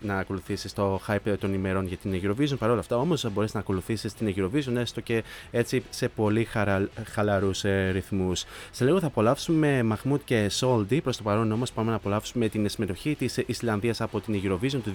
να 0.00 0.18
ακολουθήσεις 0.18 0.72
το 0.72 1.00
hype 1.08 1.34
των 1.38 1.54
ημερών 1.54 1.86
για 1.86 1.96
την 1.96 2.20
Eurovision. 2.22 2.58
Παρ' 2.58 2.70
όλα 2.70 2.80
αυτά 2.80 2.96
όμως 2.96 3.32
μπορείς 3.32 3.54
να 3.54 3.60
ακολουθήσεις 3.60 4.14
την 4.14 4.34
Eurovision 4.36 4.76
έστω 4.76 5.00
και 5.00 5.24
έτσι 5.50 5.82
σε 5.90 6.08
πολύ 6.08 6.44
χαρα, 6.44 6.88
χαλαρούς 7.12 7.64
ε, 7.64 7.90
ρυθμούς. 7.92 8.44
Σε 8.70 8.84
λίγο 8.84 9.00
θα 9.00 9.06
απολαύσουμε 9.06 9.82
Μαχμούτ 9.82 10.20
και 10.24 10.48
Soldi. 10.90 11.02
Προς 11.02 11.16
το 11.16 11.22
παρόν 11.22 11.52
όμω 11.52 11.64
πάμε 11.74 11.90
να 11.90 11.96
απολαύσουμε 11.96 12.48
την 12.48 12.68
συμμετοχή 12.68 13.14
της 13.14 13.36
Ισλανδίας 13.36 14.00
από 14.00 14.20
την 14.20 14.40
Eurovision 14.44 14.80
του 14.84 14.92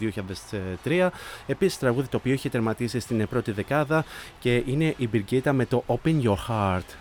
2003. 0.84 1.10
Επίσης 1.48 1.80
τραγούδι 1.80 2.08
το 2.08 2.18
οποίο 2.18 2.34
είχε 2.34 2.50
τερματίσει 2.50 3.00
στην 3.00 3.28
πρώτη 3.28 3.52
δεκάδα 3.52 4.06
και 4.40 4.64
είναι 4.66 4.94
η 4.98 5.08
Μπυργκίτα 5.08 5.54
με 5.54 5.66
το 5.66 5.84
Open 5.88 6.22
Your 6.24 6.36
Heart. 6.50 7.01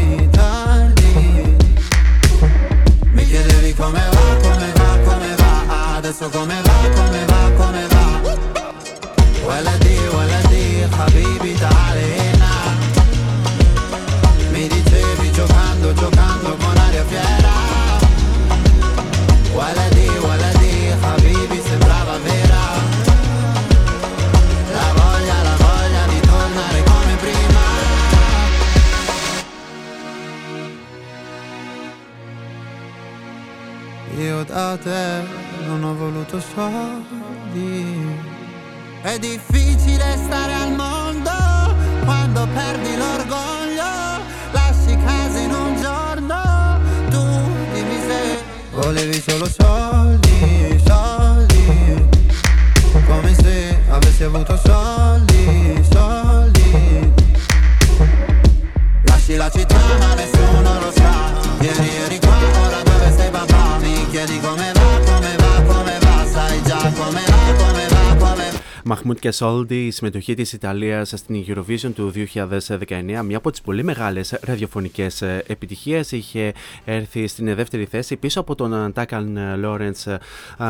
Μαχμούτ 69.31 69.67
και 69.67 69.71
Σόλντι, 69.71 69.85
η 69.85 69.91
συμμετοχή 69.91 70.33
της 70.33 70.53
Ιταλίας 70.53 71.13
στην 71.15 71.45
Eurovision 71.47 71.91
του 71.95 72.11
2019, 72.11 73.21
μια 73.23 73.37
από 73.37 73.51
τις 73.51 73.61
πολύ 73.61 73.83
μεγάλες 73.83 74.35
ραδιοφωνικές 74.41 75.21
επιτυχίες, 75.21 76.11
είχε 76.11 76.53
έρθει 76.85 77.27
στην 77.27 77.55
δεύτερη 77.55 77.85
θέση 77.85 78.15
πίσω 78.15 78.39
από 78.39 78.55
τον 78.55 78.93
Τάκαν 78.93 79.39
Λόρεντ 79.59 79.95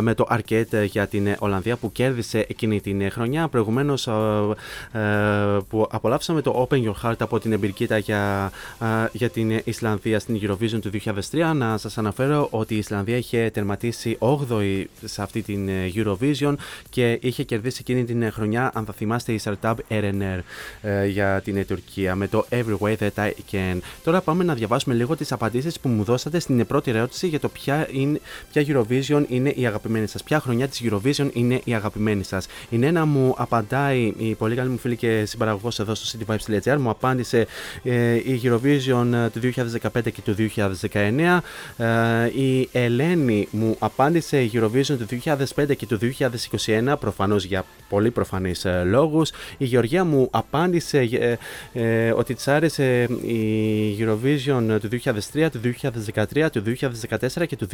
με 0.01 0.13
το 0.13 0.25
Arcade 0.29 0.85
για 0.85 1.07
την 1.07 1.35
Ολλανδία 1.39 1.75
που 1.75 1.91
κέρδισε 1.91 2.45
εκείνη 2.49 2.81
την 2.81 3.11
χρονιά. 3.11 3.47
Προηγουμένως, 3.47 4.07
που 5.67 5.87
απολαύσαμε 5.91 6.41
το 6.41 6.67
Open 6.69 6.83
Your 6.83 6.95
Heart 7.03 7.19
από 7.19 7.39
την 7.39 7.51
Εμπειρικήτα 7.51 7.97
για, 7.97 8.51
για 9.11 9.29
την 9.29 9.61
Ισλανδία 9.63 10.19
στην 10.19 10.39
Eurovision 10.41 10.79
του 10.81 10.89
2003. 11.31 11.53
Να 11.55 11.77
σας 11.77 11.97
αναφέρω 11.97 12.47
ότι 12.51 12.73
η 12.73 12.77
Ισλανδία 12.77 13.17
είχε 13.17 13.49
τερματίσει 13.53 14.17
8η 14.19 14.83
σε 15.05 15.21
αυτή 15.21 15.41
την 15.41 15.69
Eurovision 15.95 16.55
και 16.89 17.19
είχε 17.21 17.43
κερδίσει 17.43 17.77
εκείνη 17.81 18.03
την 18.03 18.31
χρονιά, 18.31 18.50
αν 18.57 18.85
θα 18.85 18.93
θυμάστε, 18.93 19.31
η 19.31 19.39
startup 19.43 19.73
RNR 19.89 20.39
ε, 20.81 21.05
για 21.05 21.41
την 21.43 21.67
Τουρκία 21.67 22.15
με 22.15 22.27
το 22.27 22.45
Every 22.49 22.77
Way 22.79 22.95
That 22.97 23.09
I 23.15 23.31
Can. 23.51 23.77
Τώρα 24.03 24.21
πάμε 24.21 24.43
να 24.43 24.53
διαβάσουμε 24.53 24.95
λίγο 24.95 25.15
τις 25.15 25.31
απαντήσεις 25.31 25.79
που 25.79 25.89
μου 25.89 26.03
δώσατε 26.03 26.39
στην 26.39 26.65
πρώτη 26.65 26.91
ερώτηση 26.91 27.27
για 27.27 27.39
το 27.39 27.49
ποια, 27.49 27.87
είναι, 27.91 28.19
ποια 28.51 28.65
Eurovision 28.67 29.23
είναι 29.27 29.49
η 29.49 29.65
αγαπημένη 29.65 30.07
σας. 30.07 30.23
Ποια 30.23 30.39
χρονιά 30.39 30.67
της 30.67 30.81
Eurovision 30.83 31.29
είναι 31.33 31.61
η 31.63 31.73
αγαπημένη 31.73 32.23
σας. 32.23 32.47
Η 32.69 32.77
Νένα 32.77 33.05
μου 33.05 33.33
απαντάει, 33.37 34.13
η 34.17 34.35
πολύ 34.35 34.55
καλή 34.55 34.69
μου 34.69 34.77
φίλη 34.77 34.95
και 34.95 35.25
συμπαραγωγός 35.25 35.79
εδώ 35.79 35.95
στο 35.95 36.19
cityvibes.gr, 36.19 36.77
μου 36.77 36.89
απάντησε 36.89 37.47
ε, 37.83 38.13
η 38.13 38.41
Eurovision 38.43 39.29
του 39.33 39.39
2015 39.93 40.11
και 40.11 40.21
του 40.23 40.35
2019. 40.91 41.39
Ε, 41.77 42.41
η 42.41 42.69
Ελένη 42.71 43.47
μου 43.51 43.75
απάντησε 43.79 44.41
η 44.41 44.51
Eurovision 44.53 44.97
του 44.97 45.07
2005 45.55 45.75
και 45.77 45.85
του 45.85 45.99
2021, 46.65 46.93
προφανώς 46.99 47.43
για 47.43 47.65
πολύ 47.89 48.11
προφανείς 48.11 48.40
ε, 48.45 48.83
λόγους. 48.83 49.31
Η 49.57 49.65
Γεωργία 49.65 50.03
μου 50.03 50.27
απάντησε 50.31 50.99
ε, 50.99 51.37
ε, 51.73 52.11
ότι 52.11 52.33
της 52.33 52.47
άρεσε 52.47 53.03
η 53.23 53.97
Eurovision 53.99 54.77
του 54.81 54.89
2003, 55.33 55.47
του 55.51 55.59
2013, 56.13 56.47
του 56.51 56.63
2014 57.09 57.47
και 57.47 57.55
του 57.55 57.67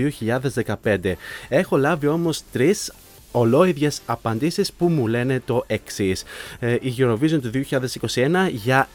2015. 0.84 1.14
Έχω 1.50 1.78
λάβει 1.78 2.08
όμως 2.08 2.42
τρεις 2.52 2.94
ολόιδιες 3.32 4.02
απαντήσεις 4.06 4.74
που 4.74 4.88
μου 4.88 5.08
λένε 5.08 5.42
το 5.46 5.64
εξής. 5.68 6.24
η 6.60 6.94
Eurovision 6.98 7.40
του 7.42 7.52
2021 7.70 8.50
για 8.52 8.88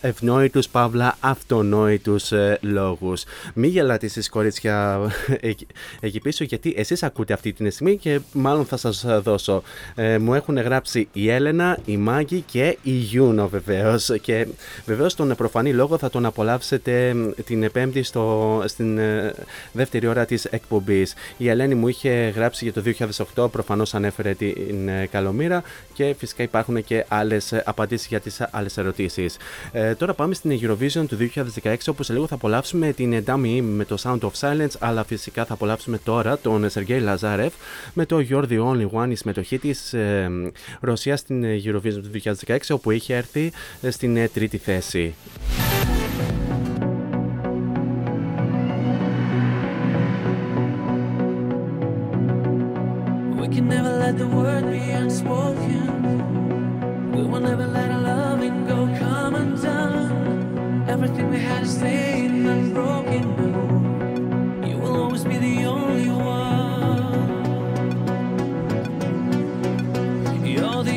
ευνόητους 0.00 0.68
παύλα 0.68 1.16
αυτονόητους 1.20 2.32
ε, 2.32 2.58
λόγους. 2.60 3.24
Μη 3.54 3.66
γελάτε 3.66 4.06
εσείς 4.06 4.28
κορίτσια 4.28 5.00
εκεί, 5.40 5.66
εκεί 6.00 6.20
πίσω 6.20 6.44
γιατί 6.44 6.74
εσείς 6.76 7.02
ακούτε 7.02 7.32
αυτή 7.32 7.52
την 7.52 7.70
στιγμή 7.70 7.96
και 7.96 8.20
μάλλον 8.32 8.64
θα 8.64 8.76
σας 8.76 9.06
δώσω. 9.22 9.62
Ε, 9.94 10.18
μου 10.18 10.34
έχουν 10.34 10.58
γράψει 10.58 11.08
η 11.12 11.30
Έλενα, 11.30 11.78
η 11.84 11.96
Μάγκη 11.96 12.40
και 12.40 12.78
η 12.82 12.90
Γιούνο 12.90 13.48
βεβαίως 13.48 14.10
και 14.20 14.46
βεβαίως 14.86 15.14
τον 15.14 15.34
προφανή 15.36 15.72
λόγο 15.72 15.98
θα 15.98 16.10
τον 16.10 16.26
απολαύσετε 16.26 17.14
την 17.44 17.70
Πέμπτη 17.72 18.02
στο, 18.02 18.62
στην 18.66 18.98
ε, 18.98 19.34
δεύτερη 19.72 20.06
ώρα 20.06 20.24
της 20.24 20.44
εκπομπής. 20.44 21.14
Η 21.36 21.48
Ελένη 21.48 21.74
μου 21.74 21.88
είχε 21.88 22.10
γράψει 22.10 22.64
για 22.64 22.72
το 22.72 22.82
2008, 23.44 23.50
προφανώς 23.50 23.94
ανέφερε 23.94 24.34
την 24.34 24.88
ε, 24.88 25.06
Καλομήρα 25.10 25.62
και 25.94 26.14
φυσικά 26.18 26.42
υπάρχουν 26.42 26.84
και 26.84 27.04
άλλες 27.08 27.52
απαντήσεις 27.64 28.06
για 28.06 28.20
τις 28.20 28.40
άλλες 28.50 28.76
ερωτήσεις. 28.76 29.36
Ε, 29.72 29.94
τώρα 29.94 30.14
πάμε 30.14 30.34
στην 30.34 30.58
Eurovision 30.62 31.04
του 31.08 31.30
2016, 31.62 31.74
όπου 31.88 32.02
σε 32.02 32.12
λίγο 32.12 32.26
θα 32.26 32.34
απολαύσουμε 32.34 32.92
την 32.92 33.24
Dummy 33.26 33.60
με 33.62 33.84
το 33.84 33.96
Sound 34.02 34.18
of 34.18 34.30
Silence, 34.40 34.74
αλλά 34.78 35.04
φυσικά 35.04 35.44
θα 35.44 35.54
απολαύσουμε 35.54 35.98
τώρα 35.98 36.38
τον 36.38 36.70
Σεργέη 36.70 37.00
Λαζάρεφ 37.00 37.52
με 37.92 38.06
το 38.06 38.26
You're 38.30 38.48
the 38.48 38.58
Only 38.64 38.88
One, 38.90 39.10
η 39.10 39.14
συμμετοχή 39.14 39.58
της 39.58 39.92
ε, 39.92 40.30
Ρωσίας 40.80 41.20
στην 41.20 41.44
Eurovision 41.44 42.02
του 42.02 42.10
2016, 42.46 42.56
όπου 42.70 42.90
είχε 42.90 43.14
έρθει 43.14 43.52
στην 43.88 44.16
ε, 44.16 44.28
τρίτη 44.28 44.56
θέση. 44.56 45.14
Can 53.54 53.68
never 53.68 53.90
let 53.98 54.16
the 54.16 54.26
word 54.26 54.70
be 54.70 54.78
unspoken. 54.90 55.86
We 57.12 57.22
will 57.22 57.40
never 57.40 57.66
let 57.66 57.90
our 57.90 58.00
loving 58.00 58.66
go 58.66 58.86
come 58.98 59.34
undone. 59.34 60.88
Everything 60.88 61.28
we 61.30 61.38
had 61.38 61.64
is 61.64 61.74
staying 61.76 62.46
unbroken. 62.46 63.24
No, 64.60 64.66
you 64.66 64.78
will 64.78 65.02
always 65.02 65.24
be 65.24 65.36
the 65.36 65.66
only 65.66 66.08
one. 66.08 67.02
You're 70.46 70.82
the 70.82 70.91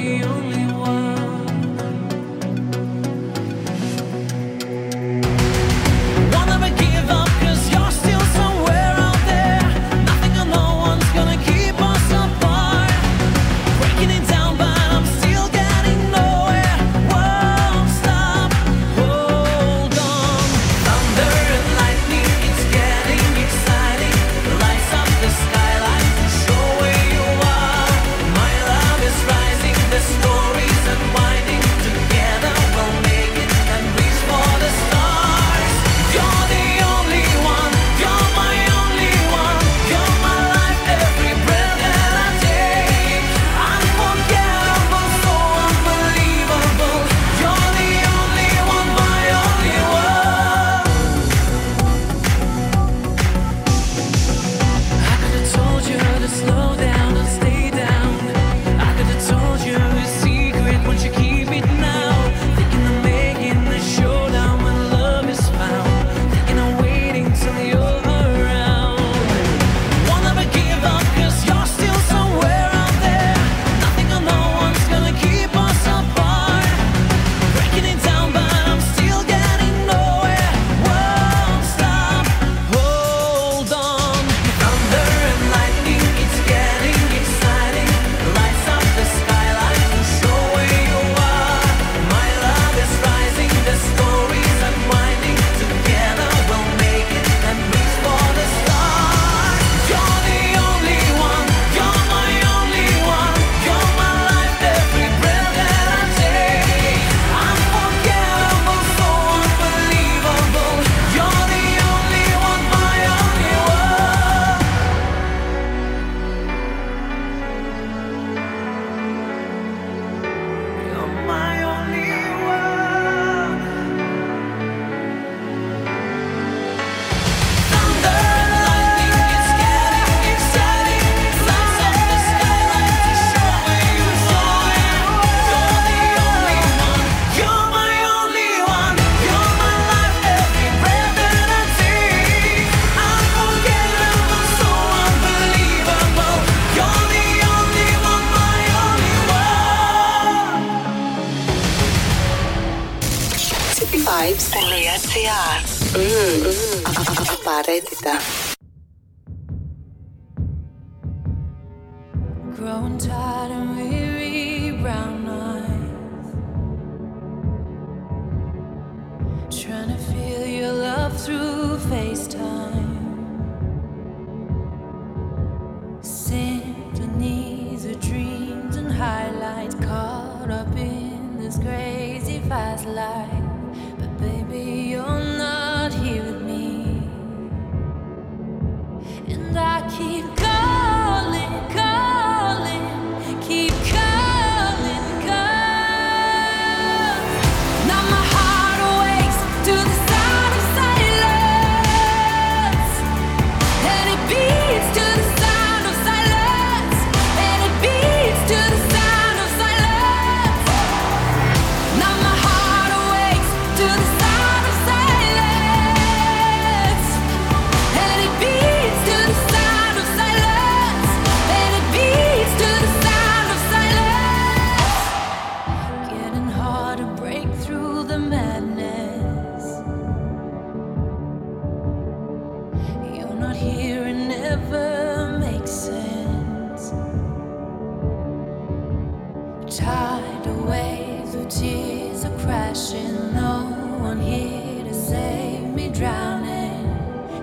Tidal 239.68 240.68
waves 240.68 241.34
of 241.34 241.50
tears 241.50 242.24
are 242.24 242.38
crashing. 242.38 243.34
No 243.34 243.64
one 244.00 244.20
here 244.20 244.84
to 244.84 244.94
save 244.94 245.64
me 245.74 245.90
drowning. 245.90 246.86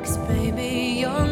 Cause 0.04 0.18
baby, 0.28 1.00
you're 1.00 1.26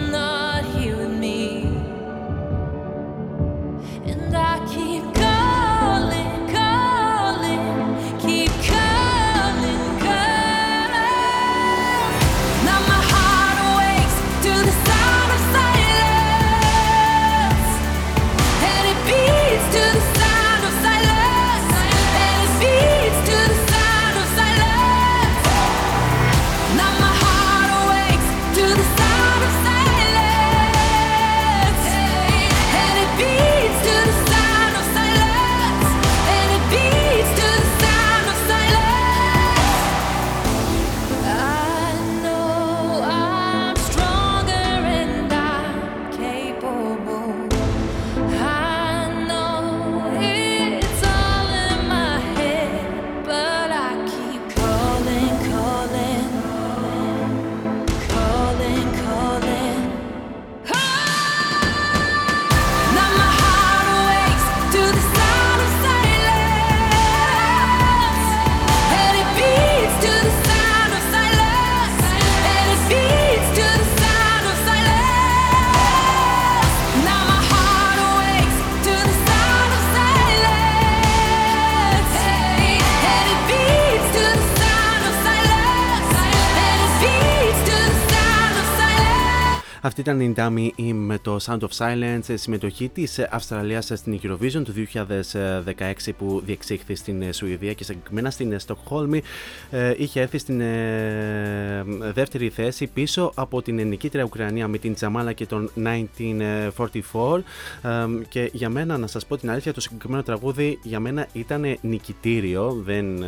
Αυτή 90.00 90.10
ήταν 90.10 90.20
η 90.20 90.34
Dami 90.36 90.80
Im 90.80 90.92
με 90.92 91.18
το 91.18 91.38
Sound 91.46 91.58
of 91.58 91.68
Silence, 91.76 92.28
ε, 92.28 92.36
συμμετοχή 92.36 92.88
της 92.88 93.18
Αυστραλίας 93.18 93.92
στην 93.94 94.20
Eurovision 94.22 94.62
του 94.64 94.72
2016 94.72 96.12
που 96.18 96.42
διεξήχθη 96.44 96.94
στην 96.94 97.22
ε, 97.22 97.32
Σουηδία 97.32 97.72
και 97.72 97.84
συγκεκριμένα 97.84 98.30
στην 98.30 98.52
ε, 98.52 98.58
Στοκχόλμη. 98.58 99.22
Ε, 99.70 99.94
είχε 99.96 100.20
έρθει 100.20 100.38
στην 100.38 100.60
ε, 100.60 101.84
δεύτερη 102.14 102.48
θέση 102.48 102.86
πίσω 102.86 103.32
από 103.34 103.62
την 103.62 103.88
νικήτρια 103.88 104.24
Ουκρανία 104.24 104.68
με 104.68 104.78
την 104.78 104.94
Τζαμάλα 104.94 105.32
και 105.32 105.46
τον 105.46 105.70
1944. 105.76 107.40
Ε, 107.82 108.06
και 108.28 108.50
για 108.52 108.68
μένα, 108.68 108.98
να 108.98 109.06
σας 109.06 109.26
πω 109.26 109.36
την 109.36 109.50
αλήθεια, 109.50 109.72
το 109.72 109.80
συγκεκριμένο 109.80 110.22
τραγούδι 110.22 110.78
για 110.82 111.00
μένα 111.00 111.26
ήταν 111.32 111.78
νικητήριο. 111.80 112.82
Δεν, 112.84 113.22
ε, 113.22 113.26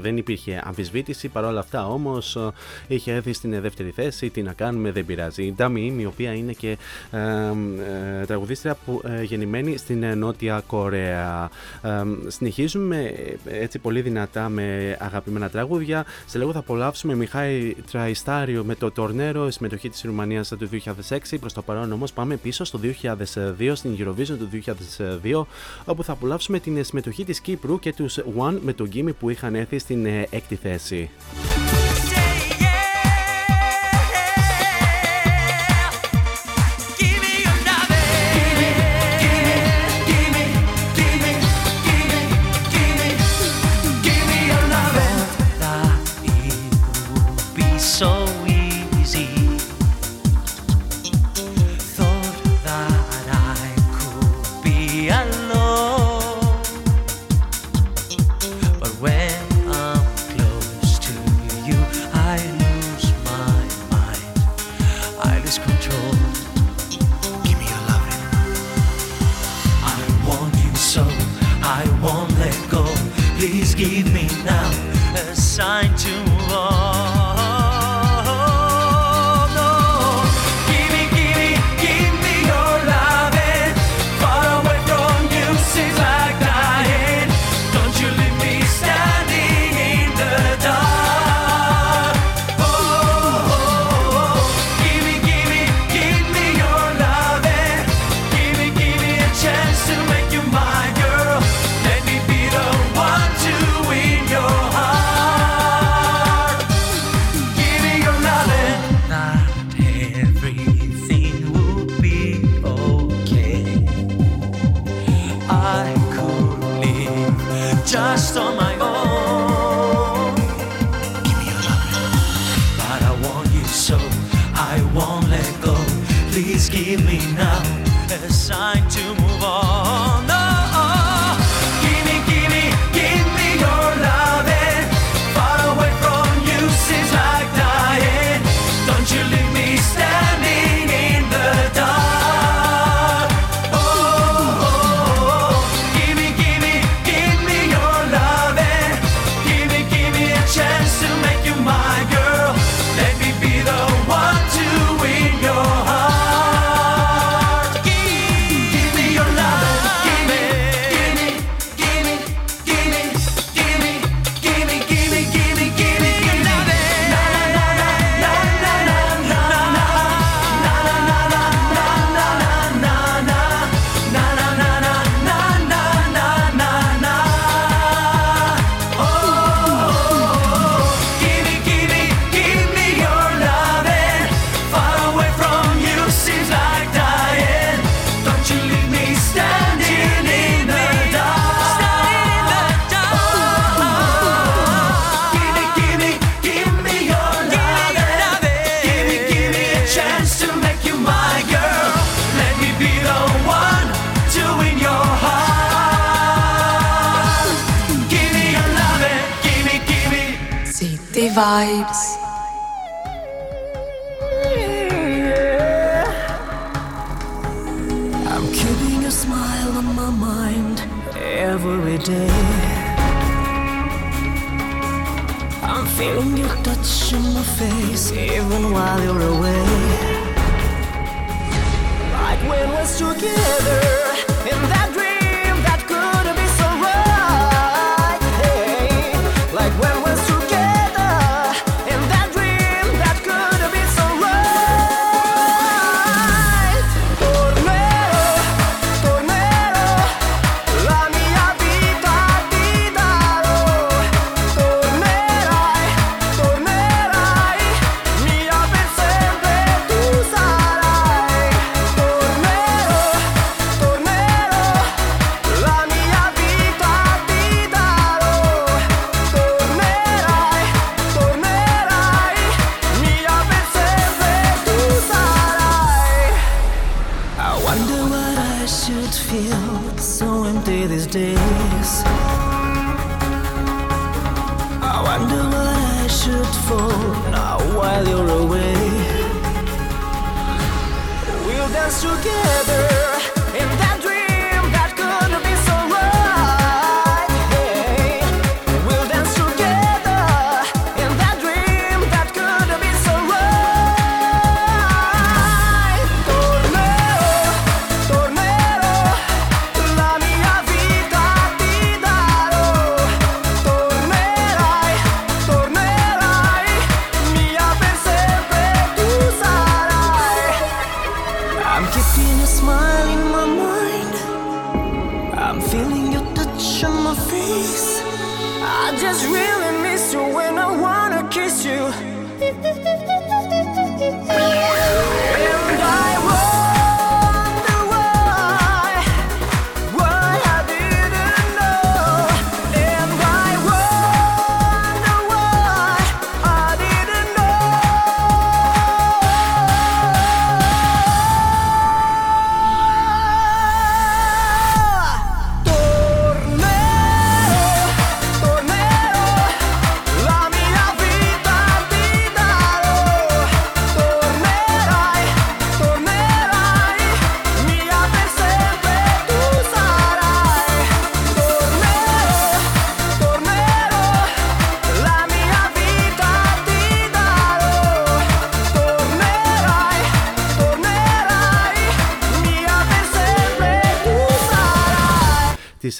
δεν 0.00 0.16
υπήρχε 0.16 0.62
αμφισβήτηση. 0.64 1.28
Παρ' 1.28 1.44
όλα 1.44 1.60
αυτά 1.60 1.86
όμως 1.86 2.38
είχε 2.88 3.12
έρθει 3.12 3.32
στην 3.32 3.60
δεύτερη 3.60 3.90
θέση. 3.90 4.30
Τι 4.30 4.42
να 4.42 4.52
κάνουμε, 4.52 4.92
δεν 4.92 5.04
πειράζει. 5.06 5.42
Η 5.42 5.54
Dami 5.58 5.76
Im, 5.76 6.05
η 6.06 6.08
οποία 6.08 6.32
είναι 6.32 6.52
και 6.52 6.78
ε, 7.10 7.18
ε, 8.20 8.24
τραγουδίστρια 8.26 8.76
που, 8.84 9.02
ε, 9.04 9.22
γεννημένη 9.22 9.76
στην 9.76 10.02
ε, 10.02 10.14
Νότια 10.14 10.62
Κορέα. 10.66 11.50
Ε, 11.82 11.90
συνεχίζουμε 12.26 13.02
ε, 13.44 13.62
έτσι 13.62 13.78
πολύ 13.78 14.00
δυνατά 14.00 14.48
με 14.48 14.96
αγαπημένα 15.00 15.50
τραγούδια. 15.50 16.04
Σε 16.26 16.38
λίγο 16.38 16.52
θα 16.52 16.58
απολαύσουμε 16.58 17.14
Μιχάη 17.14 17.74
Τραϊστάριο 17.90 18.64
με 18.64 18.74
το 18.74 18.90
Τορνέρο, 18.90 19.50
συμμετοχή 19.50 19.88
της 19.88 20.02
Ρουμανίας 20.02 20.48
του 20.48 20.68
2006. 21.08 21.18
Προς 21.40 21.52
το 21.52 21.62
παρόν 21.62 21.92
όμως 21.92 22.12
πάμε 22.12 22.36
πίσω 22.36 22.64
στο 22.64 22.80
2002, 22.82 23.72
στην 23.74 23.96
Eurovision 23.98 24.36
του 24.38 24.48
2002, 25.24 25.46
όπου 25.84 26.04
θα 26.04 26.12
απολαύσουμε 26.12 26.58
την 26.58 26.84
συμμετοχή 26.84 27.24
της 27.24 27.40
Κύπρου 27.40 27.78
και 27.78 27.92
τους 27.92 28.18
One 28.38 28.58
με 28.60 28.72
τον 28.72 28.88
Gimme 28.94 29.14
που 29.18 29.30
είχαν 29.30 29.54
έρθει 29.54 29.78
στην 29.78 30.06
ε, 30.06 30.26
έκτη 30.30 30.54
θέση. 30.54 31.10
to 75.82 76.15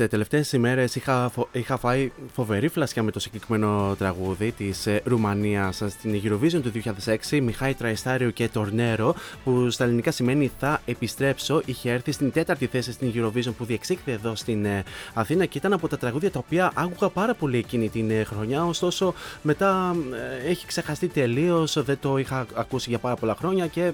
Ε, 0.01 0.07
τελευταίες 0.09 0.53
ημέρες 0.53 0.95
είχα, 0.95 1.29
φο... 1.29 1.49
είχα 1.53 1.77
φάει 1.77 2.11
φοβερή 2.35 2.69
φλασιά 2.69 3.03
με 3.03 3.11
το 3.11 3.21
συγκεκριμένο 3.21 3.95
τραγούδι 3.99 4.53
της 4.53 4.87
ε, 4.87 5.01
Ρουμανίας. 5.05 5.83
Στην 5.89 6.21
Eurovision 6.25 6.61
του 6.63 6.73
2006 7.31 7.41
Μιχάη 7.43 7.75
Τραϊστάριο 7.75 8.31
και 8.31 8.49
Τορνέρο 8.49 9.15
που 9.45 9.71
στα 9.71 9.85
ελληνικά 9.85 10.11
σημαίνει 10.11 10.51
θα 10.59 10.81
επιστρέψω 10.87 11.63
είχε 11.65 11.91
έρθει 11.91 12.13
στην 12.13 12.33
τέταρτη 12.33 12.67
θέση 12.67 12.93
στην 12.93 13.13
Eurovision 13.15 13.53
που 13.59 13.65
διεξήχθη 13.65 14.13
εδώ 14.13 14.35
στην 14.35 14.65
ε, 14.65 14.83
Αθήνα 15.15 15.47
και 15.47 15.59
ήταν 15.59 15.73
από 15.73 15.89
τα 15.89 15.99
τραγούδια 15.99 16.31
τα 16.31 16.39
οποία 16.39 16.73
άκουγα 16.75 17.09
πάρα 17.09 17.35
πολύ 17.35 17.59
εκείνη 17.59 17.89
την 17.89 18.27
χρονιά. 18.27 18.65
Ωστόσο 18.65 19.15
μετά 19.43 19.97
έχει 20.47 20.67
ξεχαστεί 20.67 21.09
τελείως, 21.09 21.83
δεν 21.83 21.99
το 22.01 22.19
είχα 22.19 22.47
ακούσει 22.55 22.89
για 22.89 22.99
πάρα 22.99 23.17
πολλά 23.17 23.35
χρόνια 23.35 23.67
και 23.67 23.93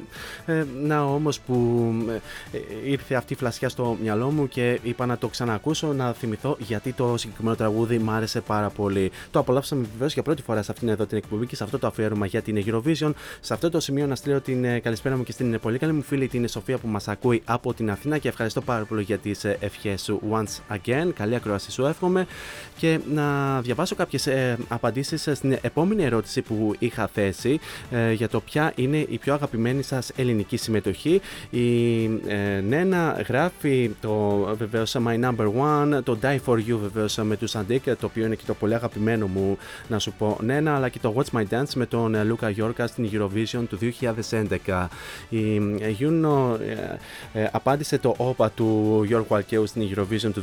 να 0.82 1.03
όμως 1.03 1.40
που 1.40 1.92
ήρθε 2.84 3.14
αυτή 3.14 3.32
η 3.32 3.36
φλασιά 3.36 3.68
στο 3.68 3.96
μυαλό 4.03 4.30
μου 4.30 4.48
και 4.48 4.80
είπα 4.82 5.07
να 5.07 5.18
το 5.18 5.28
ξανακούσω 5.28 5.91
προσπαθήσω 5.93 6.09
να 6.09 6.12
θυμηθώ 6.12 6.57
γιατί 6.59 6.93
το 6.93 7.16
συγκεκριμένο 7.16 7.57
τραγούδι 7.57 7.99
μ' 7.99 8.11
άρεσε 8.11 8.40
πάρα 8.40 8.70
πολύ. 8.70 9.11
Το 9.30 9.38
απολαύσαμε 9.38 9.86
βεβαίως 9.93 10.12
για 10.12 10.22
πρώτη 10.22 10.43
φορά 10.43 10.62
σε 10.62 10.72
αυτήν 10.72 10.88
εδώ 10.88 11.07
την 11.07 11.16
εκπομπή 11.16 11.47
και 11.47 11.57
σε 11.57 11.64
αυτό 11.64 11.78
το 11.78 11.86
αφιέρωμα 11.86 12.26
για 12.26 12.43
την 12.43 12.64
Eurovision. 12.66 13.12
Σε 13.40 13.55
αυτό 13.55 13.70
το 13.70 13.80
σημείο 13.80 14.07
να 14.07 14.14
στείλω 14.14 14.40
την 14.40 14.64
ε, 14.64 14.78
καλησπέρα 14.78 15.16
μου 15.16 15.22
και 15.22 15.32
στην 15.32 15.61
πολύ 15.61 15.78
καλή 15.78 15.93
μου 15.93 16.03
φίλη 16.03 16.28
την 16.28 16.49
Σοφία 16.49 16.78
που 16.78 16.88
μας 16.88 17.09
ακούει 17.09 17.43
από 17.45 17.74
την 17.74 17.90
Αθήνα 17.90 18.18
και 18.18 18.28
ευχαριστώ 18.28 18.61
πάρα 18.61 18.84
πολύ 18.84 19.03
για 19.03 19.18
τις 19.18 19.45
ευχές 19.45 20.03
σου 20.03 20.20
once 20.30 20.76
again. 20.76 21.09
Καλή 21.14 21.34
ακρόαση 21.34 21.70
σου 21.70 21.84
εύχομαι. 21.84 22.26
Και 22.76 22.99
να 23.12 23.61
διαβάσω 23.61 23.95
κάποιες 23.95 24.26
ε, 24.26 24.59
απαντήσεις 24.68 25.28
στην 25.32 25.59
επόμενη 25.62 26.05
ερώτηση 26.05 26.43
που 26.43 26.74
είχα 26.78 27.07
θέσει 27.07 27.61
ε, 27.90 28.12
για 28.12 28.28
το 28.28 28.40
ποια 28.40 28.72
είναι 28.74 28.97
η 28.97 29.18
πιο 29.18 29.34
αγαπημένη 29.34 29.82
σας 29.82 30.11
ελληνική 30.16 30.57
συμμετοχή. 30.57 31.20
Η 31.51 32.05
ε, 32.26 32.61
Νένα 32.68 33.24
γράφει 33.28 33.90
το 34.01 34.38
βεβαίως 34.59 34.97
My 35.07 35.20
Number 35.20 35.47
One, 35.47 35.81
το 36.04 36.18
Die 36.22 36.38
For 36.46 36.56
You 36.56 36.78
βεβαίως 36.82 37.16
με 37.16 37.36
τους 37.36 37.54
Αντίκ, 37.54 37.84
το 37.84 38.06
οποίο 38.06 38.24
είναι 38.26 38.34
και 38.34 38.44
το 38.46 38.54
πολύ 38.54 38.74
αγαπημένο 38.74 39.26
μου 39.26 39.58
να 39.88 39.98
σου 39.98 40.12
πω 40.18 40.38
Νένα, 40.40 40.74
αλλά 40.74 40.88
και 40.88 40.98
το 40.98 41.14
What's 41.16 41.38
My 41.38 41.44
Dance 41.50 41.74
με 41.74 41.86
τον 41.86 42.26
Λούκα 42.26 42.50
Γιόρκα 42.50 42.86
στην 42.86 43.10
Eurovision 43.12 43.62
του 43.68 43.78
2011. 44.66 44.86
Η 45.28 45.60
Γιούνο 45.90 46.58
ε, 47.32 47.46
απάντησε 47.52 47.98
το 47.98 48.14
όπα 48.16 48.50
του 48.50 49.02
Γιώργου 49.06 49.34
Αλκαίου 49.34 49.66
στην 49.66 49.88
Eurovision 49.94 50.30
του 50.32 50.42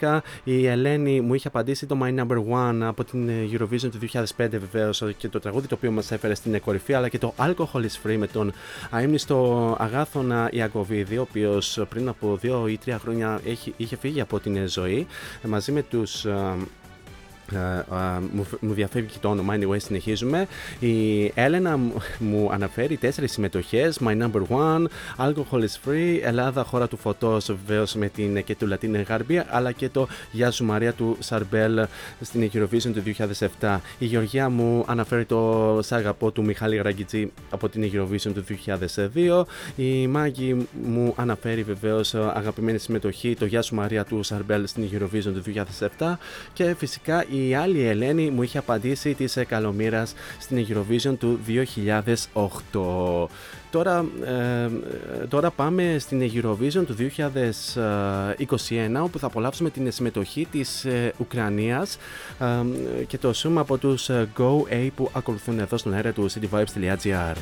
2010. 0.00 0.18
Η 0.44 0.66
Ελένη 0.66 1.20
μου 1.20 1.34
είχε 1.34 1.48
απαντήσει 1.48 1.86
το 1.86 1.98
My 2.02 2.20
Number 2.20 2.36
One 2.36 2.80
από 2.82 3.04
την 3.04 3.30
Eurovision 3.52 3.90
του 3.90 3.98
2005 4.12 4.48
βεβαίως 4.50 5.02
και 5.16 5.28
το 5.28 5.40
τραγούδι 5.40 5.66
το 5.66 5.74
οποίο 5.74 5.90
μας 5.90 6.10
έφερε 6.10 6.34
στην 6.34 6.60
κορυφή, 6.60 6.94
αλλά 6.94 7.08
και 7.08 7.18
το 7.18 7.34
Alcohol 7.38 7.80
is 7.80 8.06
Free 8.06 8.16
με 8.18 8.26
τον 8.26 8.52
αείμνηστο 8.90 9.76
Αγάθωνα 9.78 10.48
Ιακοβίδη, 10.52 11.18
ο 11.18 11.22
οποίος 11.22 11.84
πριν 11.88 12.08
από 12.08 12.36
δύο 12.36 12.68
ή 12.68 12.78
τρία 12.78 12.98
χρόνια 12.98 13.40
έχει, 13.44 13.74
είχε 13.76 13.96
φύγει 13.96 14.20
από 14.26 14.40
την 14.40 14.68
ζωή 14.68 15.06
μαζί 15.42 15.72
με 15.72 15.82
τους 15.82 16.24
ε, 16.24 16.30
ε, 16.30 16.54
μου, 18.32 18.46
μου 18.60 18.72
διαφεύγει 18.72 19.08
και 19.08 19.18
το 19.20 19.28
όνομα, 19.28 19.54
anyway, 19.56 19.80
συνεχίζουμε. 19.80 20.46
Η 20.78 21.24
Έλενα 21.34 21.78
μου 22.18 22.50
αναφέρει 22.52 22.96
τέσσερις 22.96 23.32
συμμετοχές. 23.32 23.98
My 24.04 24.22
number 24.22 24.42
one, 24.48 24.84
Alcohol 25.18 25.60
is 25.60 25.88
free, 25.88 26.18
Ελλάδα, 26.22 26.64
χώρα 26.64 26.88
του 26.88 26.96
φωτός, 26.96 27.46
βεβαίως 27.46 27.94
με 27.94 28.08
την 28.08 28.44
και 28.44 28.56
του 28.56 28.66
Λατίνε 28.66 29.04
Γαρμπία, 29.08 29.46
αλλά 29.50 29.72
και 29.72 29.88
το 29.88 30.08
Γεια 30.32 30.50
σου 30.50 30.64
Μαρία 30.64 30.92
του 30.92 31.16
Σαρμπέλ 31.18 31.86
στην 32.20 32.50
Eurovision 32.52 32.92
του 32.94 33.02
2007. 33.60 33.78
Η 33.98 34.04
Γεωργία 34.04 34.48
μου 34.48 34.84
αναφέρει 34.88 35.24
το 35.24 35.78
Σάγαπο 35.82 36.30
του 36.30 36.44
Μιχάλη 36.44 36.76
Ραγκιτζή 36.82 37.32
από 37.50 37.68
την 37.68 37.90
Eurovision 37.92 38.32
του 38.34 38.44
2002. 39.14 39.44
Η 39.76 40.06
Μάγκη 40.06 40.66
μου 40.82 41.14
αναφέρει 41.16 41.62
βεβαίως 41.62 42.14
αγαπημένη 42.14 42.78
συμμετοχή, 42.78 43.34
το 43.34 43.44
Γεια 43.44 43.62
σου 43.62 43.74
Μαρία 43.74 44.04
του 44.04 44.22
Σαρμπέλ 44.22 44.66
στην 44.66 44.88
Eurovision 44.92 45.32
του 45.34 45.42
2007. 45.98 46.18
Και 46.52 46.74
φυσικά 46.78 47.24
η 47.30 47.35
άλλη 47.61 47.87
Ελένη 47.87 48.29
μου 48.29 48.43
είχε 48.43 48.57
απαντήσει 48.57 49.13
της 49.13 49.37
Καλομήρας 49.47 50.13
στην 50.39 50.67
Eurovision 50.69 51.15
του 51.19 51.39
2008. 52.73 53.27
Τώρα, 53.71 54.05
ε, 54.25 54.69
τώρα 55.27 55.51
πάμε 55.51 55.95
στην 55.99 56.31
Eurovision 56.33 56.85
του 56.85 56.93
2021 56.93 59.03
όπου 59.03 59.19
θα 59.19 59.27
απολαύσουμε 59.27 59.69
την 59.69 59.91
συμμετοχή 59.91 60.47
της 60.51 60.85
ε, 60.85 61.13
Ουκρανίας 61.17 61.97
ε, 62.39 62.45
και 63.03 63.17
το 63.17 63.33
σούμα 63.33 63.61
από 63.61 63.77
τους 63.77 64.09
Go 64.37 64.63
A 64.71 64.87
που 64.95 65.09
ακολουθούν 65.13 65.59
εδώ 65.59 65.77
στον 65.77 65.93
αέρα 65.93 66.11
του 66.11 66.31
cityvibes.gr 66.31 67.35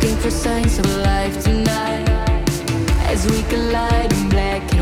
Looking 0.08 0.22
for 0.22 0.30
signs 0.30 0.78
of 0.78 0.96
life 0.98 1.42
tonight. 1.42 2.08
As 3.12 3.26
we 3.26 3.42
collide 3.42 4.12
in 4.12 4.28
black 4.30 4.77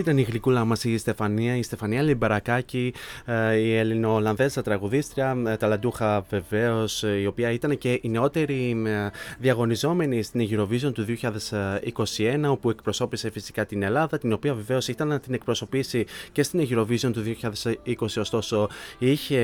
Αυτή 0.00 0.12
ήταν 0.12 0.22
η 0.24 0.26
γλυκούλα 0.28 0.64
μας 0.64 0.84
η 0.84 0.98
Στεφανία, 0.98 1.56
η 1.56 1.62
Στεφανία 1.62 2.02
Λιμπαρακάκη, 2.02 2.94
ε, 3.24 3.54
η 3.56 3.76
Ελληνο-Ολλανδέζα 3.76 4.62
τραγουδίστρια, 4.62 5.36
ε, 5.46 5.56
ταλαντούχα 5.56 6.24
βεβαίως, 6.30 7.02
η 7.22 7.26
οποία 7.26 7.50
ήταν 7.50 7.78
και 7.78 7.98
η 8.02 8.08
νεότερη 8.08 8.82
ε, 8.86 9.08
διαγωνιζόμενη 9.38 10.22
στην 10.22 10.48
Eurovision 10.50 10.92
του 10.94 11.04
2021, 11.04 12.50
όπου 12.50 12.70
εκπροσώπησε 12.70 13.30
φυσικά 13.30 13.66
την 13.66 13.82
Ελλάδα, 13.82 14.18
την 14.18 14.32
οποία 14.32 14.54
βεβαίως 14.54 14.88
ήταν 14.88 15.08
να 15.08 15.20
την 15.20 15.34
εκπροσωπήσει 15.34 16.06
και 16.32 16.42
στην 16.42 16.68
Eurovision 16.70 17.10
του 17.12 17.22
2020. 17.42 18.18
Ωστόσο, 18.18 18.68
είχε 18.98 19.40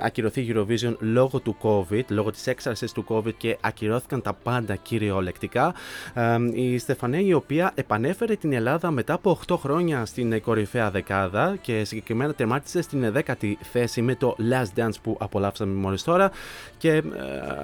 ακυρωθεί 0.00 0.40
η 0.40 0.54
Eurovision 0.54 0.96
λόγω 0.98 1.40
του 1.40 1.56
COVID, 1.62 2.04
λόγω 2.08 2.30
της 2.30 2.46
έξαρσης 2.46 2.92
του 2.92 3.04
COVID 3.08 3.34
και 3.36 3.58
ακυρώθηκαν 3.60 4.22
τα 4.22 4.32
πάντα 4.32 4.74
κυριολεκτικά. 4.74 5.74
Ε, 6.14 6.36
η 6.52 6.78
Στεφανία, 6.78 7.20
η 7.20 7.32
οποία 7.32 7.72
επανέφερε 7.74 8.36
την 8.36 8.52
Ελλάδα 8.52 8.90
μετά 8.90 9.14
από 9.14 9.38
8 9.46 9.56
χρόνια 9.56 9.85
στην 10.04 10.42
κορυφαία 10.42 10.90
δεκάδα 10.90 11.56
και 11.60 11.84
συγκεκριμένα 11.84 12.34
τερμάτισε 12.34 12.82
στην 12.82 13.12
10η 13.14 13.52
θέση 13.72 14.02
με 14.02 14.14
το 14.14 14.36
Last 14.50 14.80
Dance 14.80 14.94
που 15.02 15.16
απολαύσαμε 15.20 15.74
μόλις 15.74 16.02
τώρα. 16.02 16.30
Και 16.78 16.90
ε, 16.90 17.02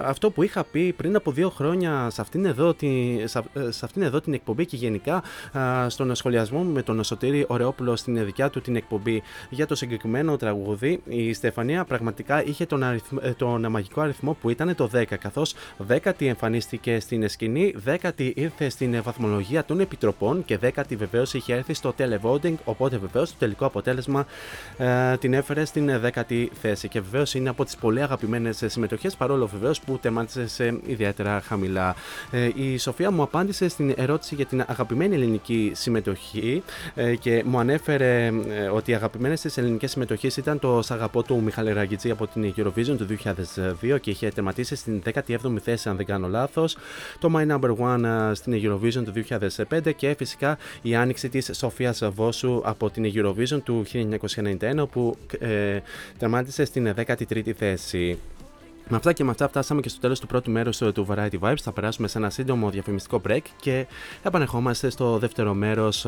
αυτό 0.04 0.30
που 0.30 0.42
είχα 0.42 0.64
πει 0.64 0.92
πριν 0.92 1.16
από 1.16 1.32
δύο 1.32 1.50
χρόνια 1.50 2.10
σε 2.10 2.20
αυτήν 2.20 2.44
εδώ, 2.44 2.74
τη, 2.74 3.18
σε, 3.24 3.42
σε 3.68 3.84
αυτήν 3.84 4.02
εδώ 4.02 4.20
την 4.20 4.32
εκπομπή 4.32 4.66
και 4.66 4.76
γενικά 4.76 5.22
ε, 5.84 5.88
στον 5.88 6.14
σχολιασμό 6.14 6.62
μου 6.62 6.72
με 6.72 6.82
τον 6.82 7.04
Σωτήρη 7.04 7.44
Ωρεόπουλο 7.48 7.96
στην 7.96 8.24
δικιά 8.24 8.50
του 8.50 8.60
την 8.60 8.76
εκπομπή 8.76 9.22
για 9.50 9.66
το 9.66 9.74
συγκεκριμένο 9.74 10.36
τραγούδι 10.36 11.02
η 11.08 11.32
Στεφανία 11.32 11.84
πραγματικά 11.84 12.44
είχε 12.44 12.66
τον, 12.66 12.82
αριθμ, 12.82 13.16
ε, 13.20 13.30
τον 13.30 13.70
μαγικό 13.70 14.00
αριθμό 14.00 14.36
που 14.40 14.50
ήταν 14.50 14.74
το 14.74 14.90
10 14.94 15.04
καθώς 15.18 15.54
10η 15.88 16.24
εμφανίστηκε 16.24 17.00
στην 17.00 17.28
σκηνή, 17.28 17.74
10η 17.86 18.32
ήρθε 18.34 18.68
στην 18.68 19.02
βαθμολογία 19.02 19.64
των 19.64 19.80
επιτροπών 19.80 20.44
και 20.44 20.58
10η 20.62 20.96
βεβαίως 20.96 21.34
είχε 21.34 21.54
έρθει 21.54 21.74
στο 21.74 21.94
televoting, 22.12 22.54
οπότε 22.64 22.96
βεβαίως 22.96 23.30
το 23.30 23.36
τελικό 23.38 23.66
αποτέλεσμα 23.66 24.26
ε, 24.76 25.16
την 25.16 25.34
έφερε 25.34 25.64
στην 25.64 25.90
10η 26.14 26.46
θέση. 26.60 26.88
Και 26.88 27.00
βεβαίως 27.00 27.34
είναι 27.34 27.48
από 27.48 27.64
τις 27.64 27.76
πολύ 27.76 28.02
αγαπημένες 28.02 28.62
συμμετοχές, 28.66 29.16
παρόλο 29.16 29.46
βεβαίως 29.46 29.80
που 29.80 29.98
τεμάτισε 29.98 30.48
σε 30.48 30.80
ιδιαίτερα 30.86 31.40
χαμηλά. 31.40 31.94
Ε, 32.30 32.48
η 32.54 32.78
Σοφία 32.78 33.10
μου 33.10 33.22
απάντησε 33.22 33.68
στην 33.68 33.94
ερώτηση 33.96 34.34
για 34.34 34.46
την 34.46 34.64
αγαπημένη 34.66 35.14
ελληνική 35.14 35.72
συμμετοχή 35.74 36.62
ε, 36.94 37.14
και 37.14 37.42
μου 37.46 37.58
ανέφερε 37.58 38.26
ε, 38.26 38.68
ότι 38.72 38.90
οι 38.90 38.94
αγαπημένες 38.94 39.40
της 39.40 39.58
ελληνικές 39.58 39.90
συμμετοχές 39.90 40.36
ήταν 40.36 40.58
το 40.58 40.82
Σαγαπό 40.82 41.22
του 41.22 41.42
Μιχάλη 41.42 41.72
Ραγκητζή 41.72 42.10
από 42.10 42.26
την 42.26 42.54
Eurovision 42.56 42.96
του 42.96 43.06
2002 43.92 44.00
και 44.00 44.10
είχε 44.10 44.28
τερματίσει 44.28 44.76
στην 44.76 45.02
17η 45.14 45.58
θέση, 45.62 45.88
αν 45.88 45.96
δεν 45.96 46.06
κάνω 46.06 46.28
λάθος. 46.28 46.76
Το 47.18 47.30
My 47.36 47.46
Number 47.50 47.76
One 47.76 48.30
στην 48.32 48.52
Eurovision 48.62 49.04
του 49.04 49.12
2005 49.68 49.94
και 49.96 50.14
φυσικά 50.18 50.58
η 50.82 50.94
άνοιξη 50.94 51.28
της 51.28 51.50
Σοφίας 51.52 52.01
Βόσου 52.10 52.60
από 52.64 52.90
την 52.90 53.12
Eurovision 53.14 53.62
του 53.62 53.84
1991 53.92 54.88
που 54.90 55.16
ε, 55.38 55.78
τερμάτισε 56.18 56.64
στην 56.64 56.94
13η 56.96 57.50
θέση. 57.50 58.18
Με 58.88 58.96
αυτά 58.96 59.12
και 59.12 59.24
με 59.24 59.30
αυτά 59.30 59.48
φτάσαμε 59.48 59.80
και 59.80 59.88
στο 59.88 60.00
τέλος 60.00 60.20
του 60.20 60.26
πρώτου 60.26 60.50
μέρους 60.50 60.78
του 60.78 61.06
Variety 61.10 61.38
Vibes. 61.40 61.56
Θα 61.62 61.72
περάσουμε 61.72 62.08
σε 62.08 62.18
ένα 62.18 62.30
σύντομο 62.30 62.70
διαφημιστικό 62.70 63.20
break 63.28 63.42
και 63.60 63.86
επανερχόμαστε 64.22 64.90
στο 64.90 65.18
δεύτερο 65.18 65.54
μέρος 65.54 66.06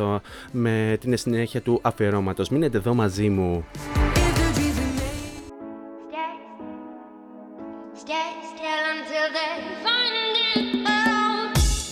με 0.53 0.97
την 1.01 1.17
συνέχεια 1.17 1.61
του 1.61 1.79
αφιερώματος. 1.83 2.49
Μείνετε 2.49 2.77
εδώ 2.77 2.95
μαζί 2.95 3.29
μου. 3.29 3.65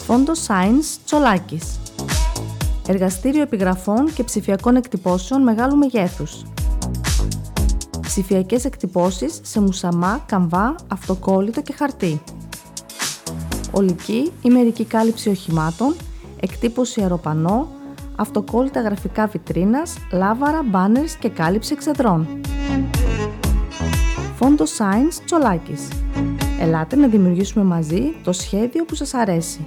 Φόντο 0.06 0.32
Science 0.46 0.98
Τσολάκης 1.04 1.81
Εργαστήριο 2.88 3.42
επιγραφών 3.42 4.12
και 4.12 4.24
ψηφιακών 4.24 4.76
εκτυπώσεων 4.76 5.42
μεγάλου 5.42 5.76
μεγέθους. 5.76 6.42
Ψηφιακές 8.00 8.64
εκτυπώσεις 8.64 9.40
σε 9.42 9.60
μουσαμά, 9.60 10.22
καμβά, 10.26 10.74
αυτοκόλλητο 10.88 11.62
και 11.62 11.72
χαρτί. 11.72 12.22
Ολική 13.70 14.32
ή 14.42 14.50
μερική 14.50 14.84
κάλυψη 14.84 15.28
οχημάτων, 15.28 15.94
εκτύπωση 16.40 17.00
αεροπανό, 17.00 17.68
αυτοκόλλητα 18.16 18.80
γραφικά 18.80 19.26
βιτρίνας, 19.26 19.94
λάβαρα, 20.12 20.60
banners 20.72 21.16
και 21.18 21.28
κάλυψη 21.28 21.72
εξεδρών. 21.72 22.26
Φόντο 24.36 24.64
Science 24.64 25.22
Τσολάκης. 25.24 25.88
Ελάτε 26.60 26.96
να 26.96 27.06
δημιουργήσουμε 27.06 27.64
μαζί 27.64 28.02
το 28.24 28.32
σχέδιο 28.32 28.84
που 28.84 28.94
σας 28.94 29.14
αρέσει. 29.14 29.66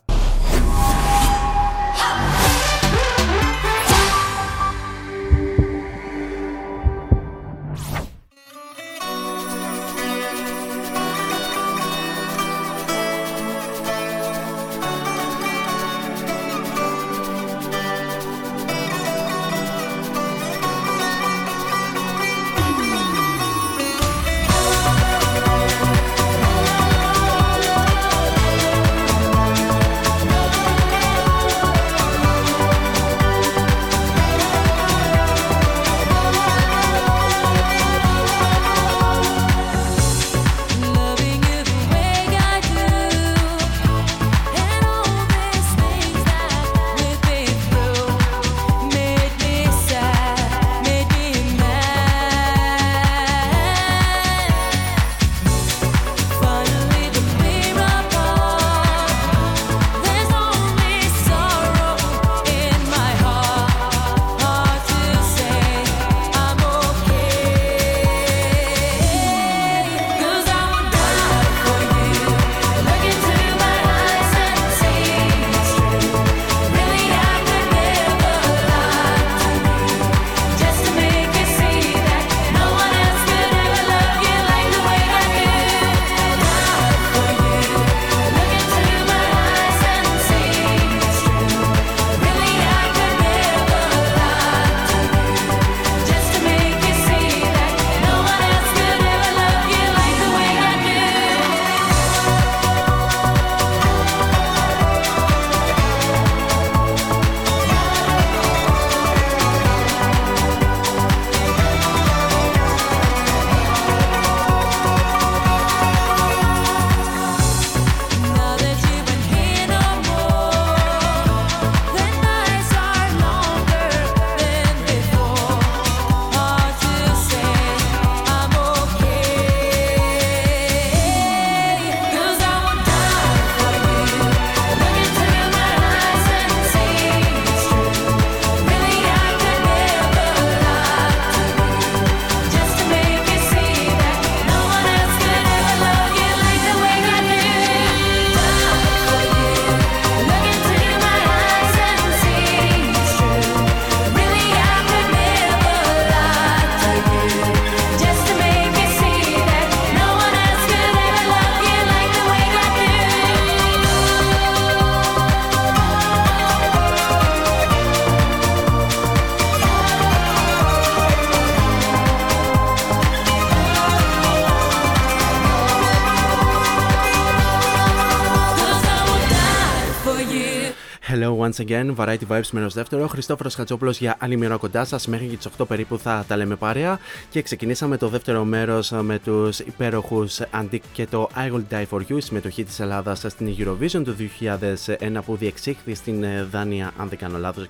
again, 181.67 181.95
Variety 181.95 182.27
Vibes 182.27 182.49
μέρο 182.51 182.69
δεύτερο. 182.69 183.07
Χριστόφορος 183.07 183.55
Χατζόπουλος 183.55 183.97
για 183.97 184.15
άλλη 184.19 184.37
μια 184.37 184.47
ώρα 184.47 184.57
κοντά 184.57 184.85
σας. 184.85 185.07
Μέχρι 185.07 185.27
και 185.27 185.35
τις 185.35 185.45
8 185.57 185.65
περίπου 185.67 185.99
θα 185.99 186.25
τα 186.27 186.37
λέμε 186.37 186.55
παρέα. 186.55 186.99
Και 187.29 187.41
ξεκινήσαμε 187.41 187.97
το 187.97 188.07
δεύτερο 188.07 188.43
μέρος 188.43 188.91
με 188.91 189.19
τους 189.19 189.59
υπέροχους 189.59 190.39
Antique 190.61 190.79
και 190.93 191.05
το 191.05 191.29
I 191.35 191.51
Will 191.53 191.63
Die 191.73 191.85
For 191.89 191.99
You, 191.99 192.17
η 192.17 192.21
συμμετοχή 192.21 192.63
της 192.63 192.79
Ελλάδας 192.79 193.25
στην 193.27 193.55
Eurovision 193.57 194.01
του 194.03 194.15
2001 194.15 195.23
που 195.25 195.35
διεξήχθη 195.35 195.93
στην 195.95 196.23
ε, 196.23 196.47
Δάνεια, 196.51 196.91
αν 196.97 197.09
δεν 197.09 197.17
κάνω 197.17 197.37
λάθος, 197.37 197.67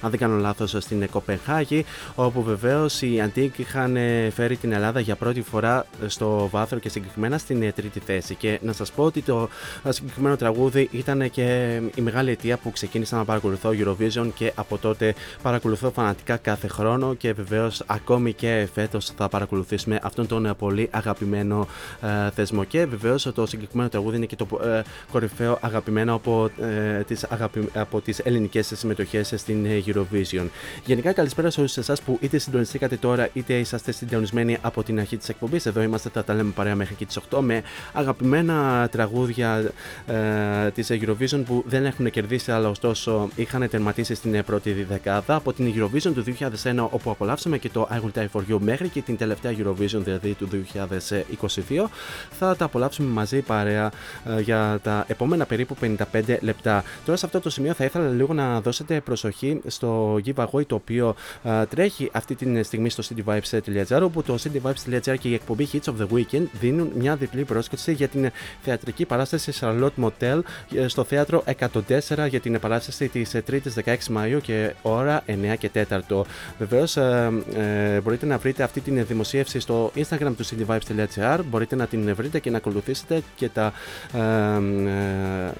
αν 0.00 0.10
δεν 0.10 0.18
κάνω 0.18 0.36
λάθος, 0.36 0.76
στην 0.78 1.10
Κοπενχάγη. 1.10 1.84
Όπου 2.14 2.42
βεβαίως 2.42 3.02
οι 3.02 3.22
Antique 3.26 3.56
είχαν 3.58 3.96
ε, 3.96 4.30
φέρει 4.34 4.56
την 4.56 4.72
Ελλάδα 4.72 5.00
για 5.00 5.16
πρώτη 5.16 5.42
φορά 5.42 5.86
στο 6.06 6.48
βάθρο 6.50 6.78
και 6.78 6.88
συγκεκριμένα 6.88 7.38
στην 7.38 7.62
ε, 7.62 7.72
τρίτη 7.72 8.00
θέση. 8.00 8.34
Και 8.34 8.58
να 8.62 8.72
σας 8.72 8.92
πω 8.92 9.04
ότι 9.04 9.22
το 9.22 9.48
ε, 9.84 9.92
συγκεκριμένο 9.92 10.36
τραγούδι 10.36 10.88
ήταν 10.92 11.30
και 11.30 11.80
η 11.94 12.00
μεγάλη 12.00 12.30
αιτία 12.30 12.56
που 12.56 12.70
ξεκίνησα 12.70 13.16
να 13.22 13.28
παρακολουθώ 13.28 13.70
Eurovision 13.72 14.28
και 14.34 14.52
από 14.54 14.78
τότε 14.78 15.14
παρακολουθώ 15.42 15.90
φανατικά 15.90 16.36
κάθε 16.36 16.68
χρόνο 16.68 17.14
και 17.14 17.32
βεβαίως 17.32 17.82
ακόμη 17.86 18.32
και 18.32 18.68
φέτος 18.74 19.10
θα 19.16 19.28
παρακολουθήσουμε 19.28 19.98
αυτόν 20.02 20.26
τον 20.26 20.46
ε, 20.46 20.54
πολύ 20.54 20.88
αγαπημένο 20.92 21.66
ε, 22.00 22.30
θεσμό. 22.30 22.64
Και 22.64 22.86
βεβαίως 22.86 23.32
το 23.34 23.46
συγκεκριμένο 23.46 23.88
τραγούδι 23.88 24.16
είναι 24.16 24.26
και 24.26 24.36
το 24.36 24.46
ε, 24.64 24.82
κορυφαίο 25.10 25.58
αγαπημένο 25.60 26.14
από, 26.14 26.50
ε, 26.60 27.02
τις, 27.02 27.24
αγαπη, 27.24 27.68
από 27.74 28.00
τις 28.00 28.18
ελληνικές 28.18 28.72
συμμετοχές 28.74 29.32
στην 29.36 29.66
ε, 29.66 29.82
Eurovision. 29.86 30.46
Γενικά 30.84 31.12
καλησπέρα 31.12 31.50
σε 31.50 31.60
όλους 31.60 31.76
εσάς 31.76 32.02
που 32.02 32.18
είτε 32.20 32.38
συντονιστήκατε 32.38 32.96
τώρα 32.96 33.28
είτε 33.32 33.54
είσαστε 33.54 33.92
συντονισμένοι 33.92 34.58
από 34.60 34.82
την 34.82 34.98
αρχή 34.98 35.16
της 35.16 35.28
εκπομπής. 35.28 35.66
Εδώ 35.66 35.82
είμαστε, 35.82 36.10
θα 36.12 36.24
τα 36.24 36.34
λέμε 36.34 36.50
παρέα 36.54 36.74
μέχρι 36.74 36.94
και 36.94 37.06
τις 37.06 37.18
8 37.30 37.38
με 37.40 37.62
αγαπημένα 37.92 38.88
τραγούδια 38.90 39.72
ε, 40.06 40.70
της 40.70 40.90
Eurovision 40.90 41.42
που 41.46 41.64
δεν 41.66 41.84
έχουν 41.84 42.10
κερδίσει 42.10 42.52
άλλα, 42.52 42.68
ωστόσο, 42.68 43.01
είχαν 43.34 43.68
τερματίσει 43.68 44.14
στην 44.14 44.34
ε, 44.34 44.42
πρώτη 44.42 44.72
δεκάδα. 44.72 45.34
Από 45.34 45.52
την 45.52 45.74
Eurovision 45.76 46.12
του 46.14 46.24
2001, 46.62 46.86
όπου 46.90 47.10
απολαύσαμε 47.10 47.58
και 47.58 47.68
το 47.68 47.88
I 47.92 47.96
Will 47.96 48.18
Die 48.18 48.26
For 48.32 48.52
You, 48.52 48.58
μέχρι 48.60 48.88
και 48.88 49.00
την 49.00 49.16
τελευταία 49.16 49.52
Eurovision, 49.52 50.00
δηλαδή 50.02 50.34
του 50.34 50.48
2022, 50.50 51.84
θα 52.30 52.56
τα 52.56 52.64
απολαύσουμε 52.64 53.08
μαζί 53.08 53.40
παρέα 53.40 53.92
ε, 54.26 54.40
για 54.40 54.78
τα 54.82 55.04
επόμενα 55.08 55.46
περίπου 55.46 55.76
55 55.80 56.36
λεπτά. 56.40 56.84
Τώρα, 57.04 57.18
σε 57.18 57.26
αυτό 57.26 57.40
το 57.40 57.50
σημείο, 57.50 57.72
θα 57.72 57.84
ήθελα 57.84 58.08
λίγο 58.08 58.34
να 58.34 58.60
δώσετε 58.60 59.00
προσοχή 59.00 59.60
στο 59.66 60.20
giveaway 60.24 60.66
το 60.66 60.74
οποίο 60.74 61.14
ε, 61.42 61.64
τρέχει 61.64 62.10
αυτή 62.12 62.34
τη 62.34 62.62
στιγμή 62.62 62.90
στο 62.90 63.02
cityvibes.gr, 63.08 64.00
όπου 64.02 64.22
το 64.22 64.38
cityvibes.gr 64.42 65.14
και 65.18 65.28
η 65.28 65.34
εκπομπή 65.34 65.68
Hits 65.72 65.92
of 65.92 65.94
the 66.00 66.06
Weekend 66.14 66.44
δίνουν 66.60 66.92
μια 66.94 67.16
διπλή 67.16 67.44
πρόσκληση 67.44 67.92
για 67.92 68.08
την 68.08 68.30
θεατρική 68.62 69.04
παράσταση 69.04 69.52
Charlotte 69.60 70.04
Motel 70.04 70.40
ε, 70.74 70.88
στο 70.88 71.04
θέατρο 71.04 71.44
104 71.60 72.26
για 72.28 72.40
την 72.40 72.60
παράσταση 72.60 72.91
της 72.96 73.36
3η 73.50 73.60
16 73.84 73.96
Μαου 74.10 74.40
και 74.40 74.74
ώρα 74.82 75.22
9 75.26 75.54
και 75.58 75.70
4. 76.08 76.22
Βεβαίως, 76.58 76.96
ε, 76.96 77.30
ε, 77.54 78.00
μπορείτε 78.00 78.26
να 78.26 78.38
βρείτε 78.38 78.62
αυτή 78.62 78.80
την 78.80 79.06
δημοσίευση 79.06 79.60
στο 79.60 79.92
Instagram 79.96 80.32
του 80.36 80.44
cityvibes.gr. 80.44 81.40
Μπορείτε 81.48 81.76
να 81.76 81.86
την 81.86 82.14
βρείτε 82.14 82.38
και 82.38 82.50
να 82.50 82.56
ακολουθήσετε 82.56 83.22
και 83.36 83.48
τα. 83.48 83.72
Ε, 84.12 84.18
ε, 84.18 85.52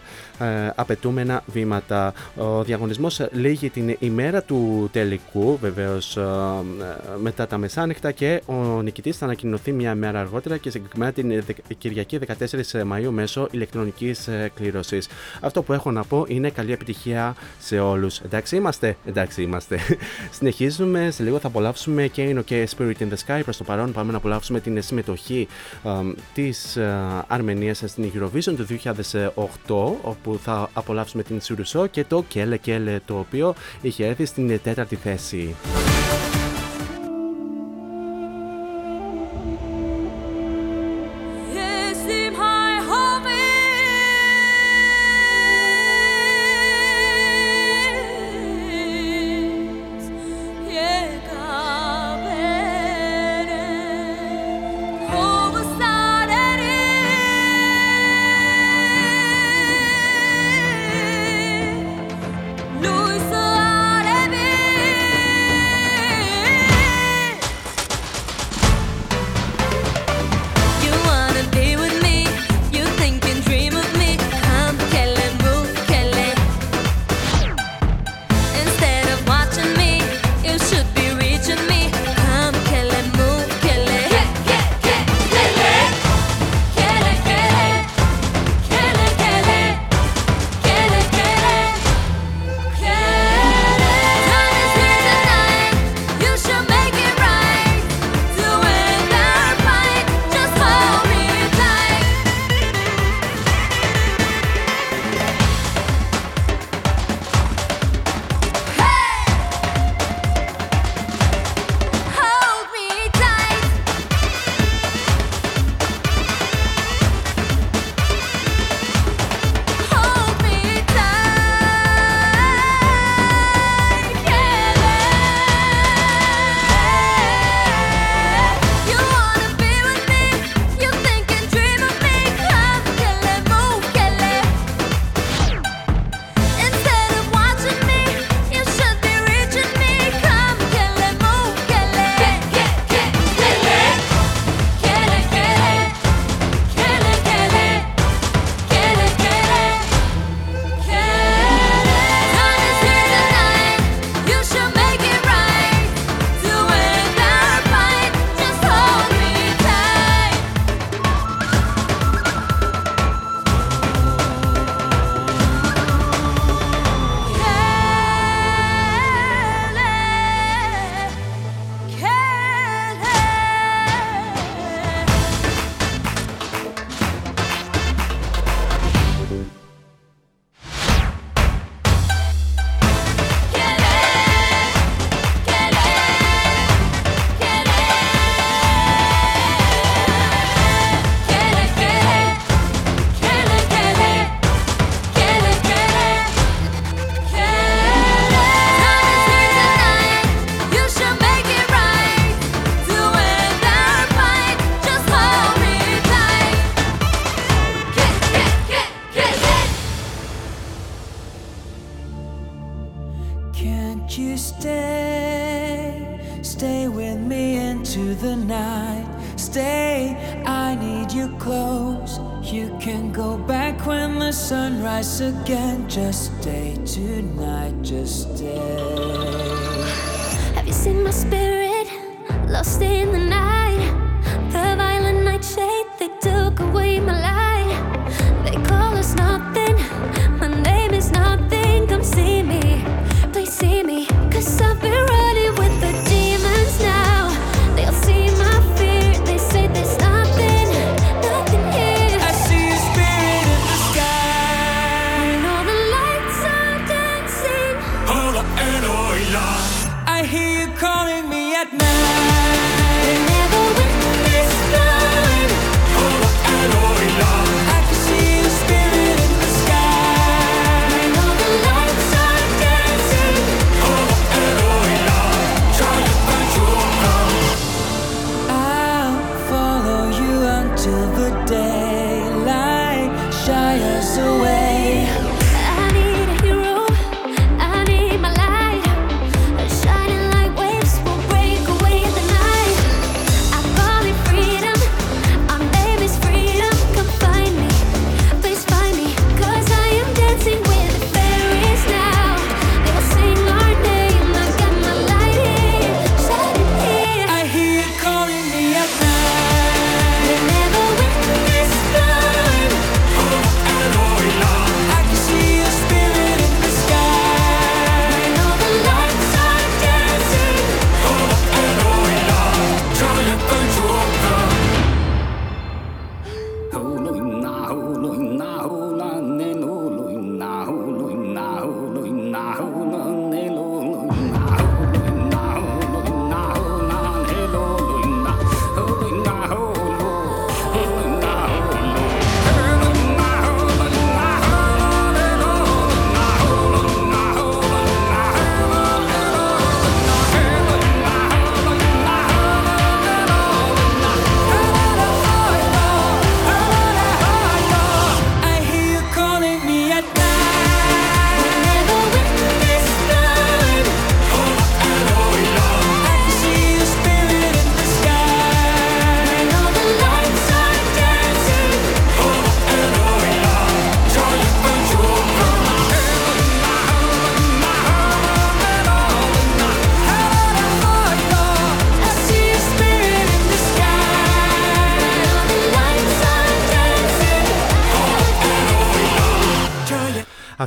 απαιτούμενα 0.74 1.42
βήματα. 1.46 2.12
Ο 2.36 2.62
διαγωνισμός 2.62 3.26
λύγει 3.32 3.70
την 3.70 3.96
ημέρα 3.98 4.42
του 4.42 4.88
τελικού, 4.92 5.58
βεβαίως 5.60 6.18
μετά 7.20 7.46
τα 7.46 7.58
μεσάνυχτα 7.58 8.10
και 8.12 8.42
ο 8.46 8.82
νικητής 8.82 9.16
θα 9.16 9.24
ανακοινωθεί 9.24 9.72
μια 9.72 9.94
μέρα 9.94 10.20
αργότερα 10.20 10.56
και 10.56 10.70
συγκεκριμένα 10.70 11.12
την 11.12 11.44
Κυριακή 11.78 12.18
14 12.72 12.82
Μαου 12.84 13.12
μέσω 13.12 13.48
ηλεκτρονικής 13.50 14.28
κλήρωσης. 14.54 15.08
Αυτό 15.40 15.62
που 15.62 15.72
έχω 15.72 15.90
να 15.90 16.04
πω 16.04 16.24
είναι 16.28 16.50
καλή 16.50 16.72
επιτυχία 16.72 17.34
σε 17.58 17.78
όλους. 17.78 18.18
Εντάξει 18.18 18.56
είμαστε, 18.56 18.96
εντάξει 19.04 19.42
είμαστε. 19.42 19.78
Συνεχίζουμε, 20.38 21.10
σε 21.10 21.22
λίγο 21.22 21.38
θα 21.38 21.46
απολαύσουμε 21.46 22.06
και 22.06 22.22
και 22.44 22.68
Spirit 22.76 22.94
in 22.98 23.08
the 23.08 23.16
Sky. 23.26 23.40
Προς 23.44 23.56
το 23.56 23.64
παρόν 23.64 23.92
πάμε 23.92 24.10
να 24.10 24.16
απολαύσουμε 24.16 24.60
την 24.60 24.82
συμμετοχή 24.82 25.48
της 26.34 26.78
Αρμενίας 27.26 27.82
στην 27.86 28.12
Eurovision 28.14 28.54
του 28.56 28.66
2008, 30.04 30.10
όπου 30.24 30.38
θα 30.42 30.70
απολαύσουμε 30.72 31.22
την 31.22 31.40
Σουρουσό 31.40 31.86
και 31.86 32.04
το 32.04 32.24
Κέλε 32.28 32.56
Κέλε, 32.56 33.00
το 33.06 33.18
οποίο 33.18 33.54
είχε 33.80 34.06
έρθει 34.06 34.24
στην 34.24 34.60
τέταρτη 34.62 34.96
θέση. 34.96 35.54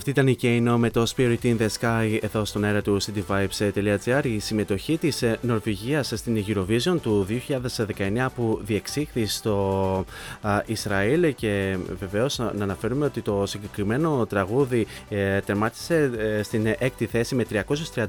Αυτή 0.08 0.20
ήταν 0.20 0.28
η 0.28 0.38
Kano 0.42 0.76
με 0.78 0.90
το 0.90 1.04
Spirit 1.16 1.38
in 1.44 1.58
the 1.58 1.68
Sky 1.80 2.18
εδώ 2.22 2.46
στον 2.46 2.64
αέρα 2.64 2.82
του 2.82 2.98
cityvibes.gr. 3.02 4.26
Η 4.26 4.40
συμμετοχή 4.40 4.98
της 4.98 5.22
ε, 5.22 5.38
Νορβηγίας 5.42 6.12
στην 6.16 6.46
Eurovision 6.48 6.98
του 7.02 7.28
2019 7.48 8.28
που 8.36 8.60
διεξήχθη 8.64 9.26
στο 9.26 10.06
α, 10.42 10.62
Ισραήλ 10.66 11.36
και 11.36 11.78
βεβαίως 12.00 12.38
να 12.38 12.64
αναφέρουμε 12.64 13.06
ότι 13.06 13.22
το 13.22 13.46
συγκεκριμένο 13.46 14.26
τραγούδι 14.26 14.88
ε, 15.10 15.40
τερμάτισε 15.40 16.12
ε, 16.18 16.44
στην 16.44 16.68
έκτη 16.78 17.06
θέση 17.06 17.36
με 17.36 17.46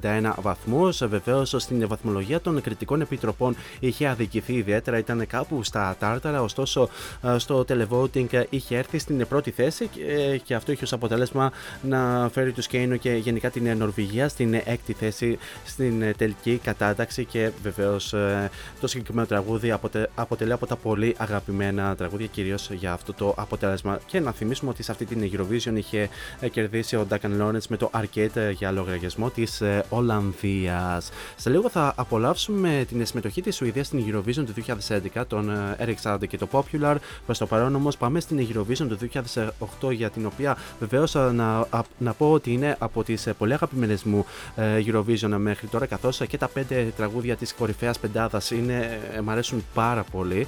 331 0.00 0.32
βαθμούς. 0.40 1.06
Βεβαίως 1.06 1.54
στην 1.58 1.88
βαθμολογία 1.88 2.40
των 2.40 2.60
κριτικών 2.60 3.00
επιτροπών 3.00 3.56
είχε 3.80 4.08
αδικηθεί 4.08 4.52
ιδιαίτερα, 4.52 4.98
ήταν 4.98 5.26
κάπου 5.26 5.62
στα 5.62 5.96
τάρταρα, 5.98 6.42
ωστόσο 6.42 6.88
ε, 7.22 7.38
στο 7.38 7.64
televoting 7.68 8.44
είχε 8.50 8.76
έρθει 8.76 8.98
στην 8.98 9.26
πρώτη 9.26 9.50
θέση 9.50 9.86
και, 9.86 10.02
ε, 10.04 10.36
και 10.36 10.54
αυτό 10.54 10.72
είχε 10.72 10.84
ως 10.84 10.92
αποτέλεσμα 10.92 11.52
να 11.86 12.28
φέρει 12.32 12.52
του 12.52 12.62
Κέινο 12.68 12.96
και 12.96 13.12
γενικά 13.12 13.50
την 13.50 13.76
Νορβηγία 13.76 14.28
στην 14.28 14.54
έκτη 14.54 14.92
θέση 14.92 15.38
στην 15.64 16.02
ε, 16.02 16.12
τελική 16.12 16.60
κατάταξη 16.62 17.24
και 17.24 17.50
βεβαίως 17.62 18.14
το 18.80 18.86
συγκεκριμένο 18.86 19.26
τραγούδι 19.26 19.70
αποτε, 19.70 20.10
αποτελεί 20.14 20.52
από 20.52 20.66
τα 20.66 20.76
πολύ 20.76 21.14
αγαπημένα 21.18 21.96
τραγούδια 21.96 22.26
κυρίως 22.26 22.70
για 22.70 22.92
αυτό 22.92 23.12
το 23.12 23.34
αποτέλεσμα. 23.36 23.98
Και 24.06 24.20
να 24.20 24.32
θυμίσουμε 24.32 24.70
ότι 24.70 24.82
σε 24.82 24.90
αυτή 24.92 25.04
την 25.04 25.30
Eurovision 25.32 25.76
είχε 25.76 26.08
ε, 26.40 26.48
κερδίσει 26.48 26.96
ο 26.96 27.06
Duncan 27.10 27.40
Lawrence 27.40 27.66
με 27.68 27.76
το 27.76 27.90
Arcade 27.94 28.36
ε, 28.36 28.50
για 28.50 28.70
λογαριασμό 28.70 29.30
της 29.30 29.62
Ολλανδίας. 29.88 31.10
Σε 31.36 31.50
λίγο 31.50 31.68
θα 31.68 31.92
απολαύσουμε 31.96 32.84
την 32.88 33.06
συμμετοχή 33.06 33.42
της 33.42 33.56
Σουηδίας 33.56 33.86
στην 33.86 34.04
Eurovision 34.06 34.44
του 34.46 34.54
2011, 35.16 35.22
τον 35.26 35.50
ε, 35.50 35.76
Eric 35.80 36.02
Saade 36.02 36.28
και 36.28 36.38
το 36.38 36.48
Popular. 36.50 36.96
Προς 37.26 37.38
το 37.38 37.46
παρόν 37.46 37.74
όμως 37.74 37.96
πάμε 37.96 38.20
στην 38.20 38.48
Eurovision 38.50 38.86
του 38.88 38.98
2008 39.84 39.92
για 39.92 40.10
την 40.10 40.26
οποία 40.26 40.56
βεβαίως 40.78 41.14
να, 41.14 41.66
α- 41.70 41.75
να 41.98 42.12
πω 42.12 42.32
ότι 42.32 42.52
είναι 42.52 42.76
από 42.78 43.04
τις 43.04 43.28
πολύ 43.38 43.52
αγαπημένες 43.52 44.02
μου 44.02 44.26
ε, 44.56 44.82
Eurovision 44.86 45.36
μέχρι 45.36 45.66
τώρα 45.66 45.86
καθώς 45.86 46.20
και 46.28 46.38
τα 46.38 46.48
πέντε 46.48 46.92
τραγούδια 46.96 47.36
της 47.36 47.54
κορυφαίας 47.54 47.98
πεντάδας 47.98 48.50
είναι, 48.50 49.00
ε, 49.16 49.20
μ' 49.20 49.30
αρέσουν 49.30 49.64
πάρα 49.74 50.04
πολύ 50.12 50.46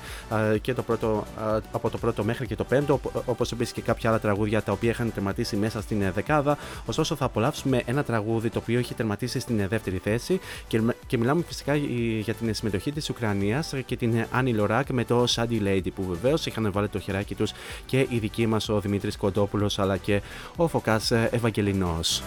ε, 0.55 0.59
και 0.59 0.75
το 0.75 0.83
πρώτο, 0.83 1.27
ε, 1.57 1.59
από 1.73 1.91
το 1.91 1.99
πρώτο 1.99 2.25
μέχρι 2.25 2.47
και 2.47 2.57
το 2.57 2.65
πέμπτο 2.65 3.01
όπως 3.25 3.53
επίσης 3.53 3.73
και 3.73 3.81
κάποια 3.81 4.11
άλλα 4.11 4.19
τραγούδια 4.21 4.63
τα 4.63 4.73
οποία 4.73 4.91
είχαν 4.91 5.13
τερματίσει 5.13 5.57
μέσα 5.57 5.83
στην 5.83 6.03
ε, 6.03 6.11
δεκάδα. 6.11 6.59
Ωστόσο 6.87 7.15
θα 7.15 7.25
απολαύσουμε 7.25 7.83
ένα 7.87 8.05
τραγούδι 8.05 8.51
το 8.51 8.59
οποίο 8.59 8.79
έχει 8.79 8.95
τερματίσει 8.95 9.41
στην 9.41 9.61
ε, 9.61 9.67
δεύτερη 9.67 10.01
θέση 10.03 10.41
και, 10.67 10.83
και 11.07 11.19
μιλάμε 11.19 11.43
φυσικά 11.47 11.73
ε, 11.73 11.79
για 12.21 12.35
την 12.35 12.55
συμμετοχή 12.55 12.93
της 12.93 13.11
Ουκρανίας 13.11 13.75
και 13.87 13.97
την 13.97 14.15
ε, 14.15 14.27
Άννη 14.31 14.53
Λοράκ 14.53 14.91
με 14.91 15.05
το 15.05 15.25
Sandy 15.29 15.63
Lady 15.63 15.89
που 15.95 16.03
βεβαίως 16.03 16.47
είχαν 16.47 16.73
βάλει 16.73 16.89
το 16.89 16.99
χεράκι 16.99 17.35
τους 17.35 17.53
και 17.87 18.07
οι 18.09 18.19
δικοί 18.19 18.47
μας 18.47 18.69
ο 18.69 18.81
Δημήτρης 18.81 19.17
Κοντόπουλος 19.17 19.79
αλλά 19.79 19.97
και 19.97 20.23
ο 20.57 20.69
Φωκάς 20.69 21.13
Ευαγγελινός. 21.18 22.24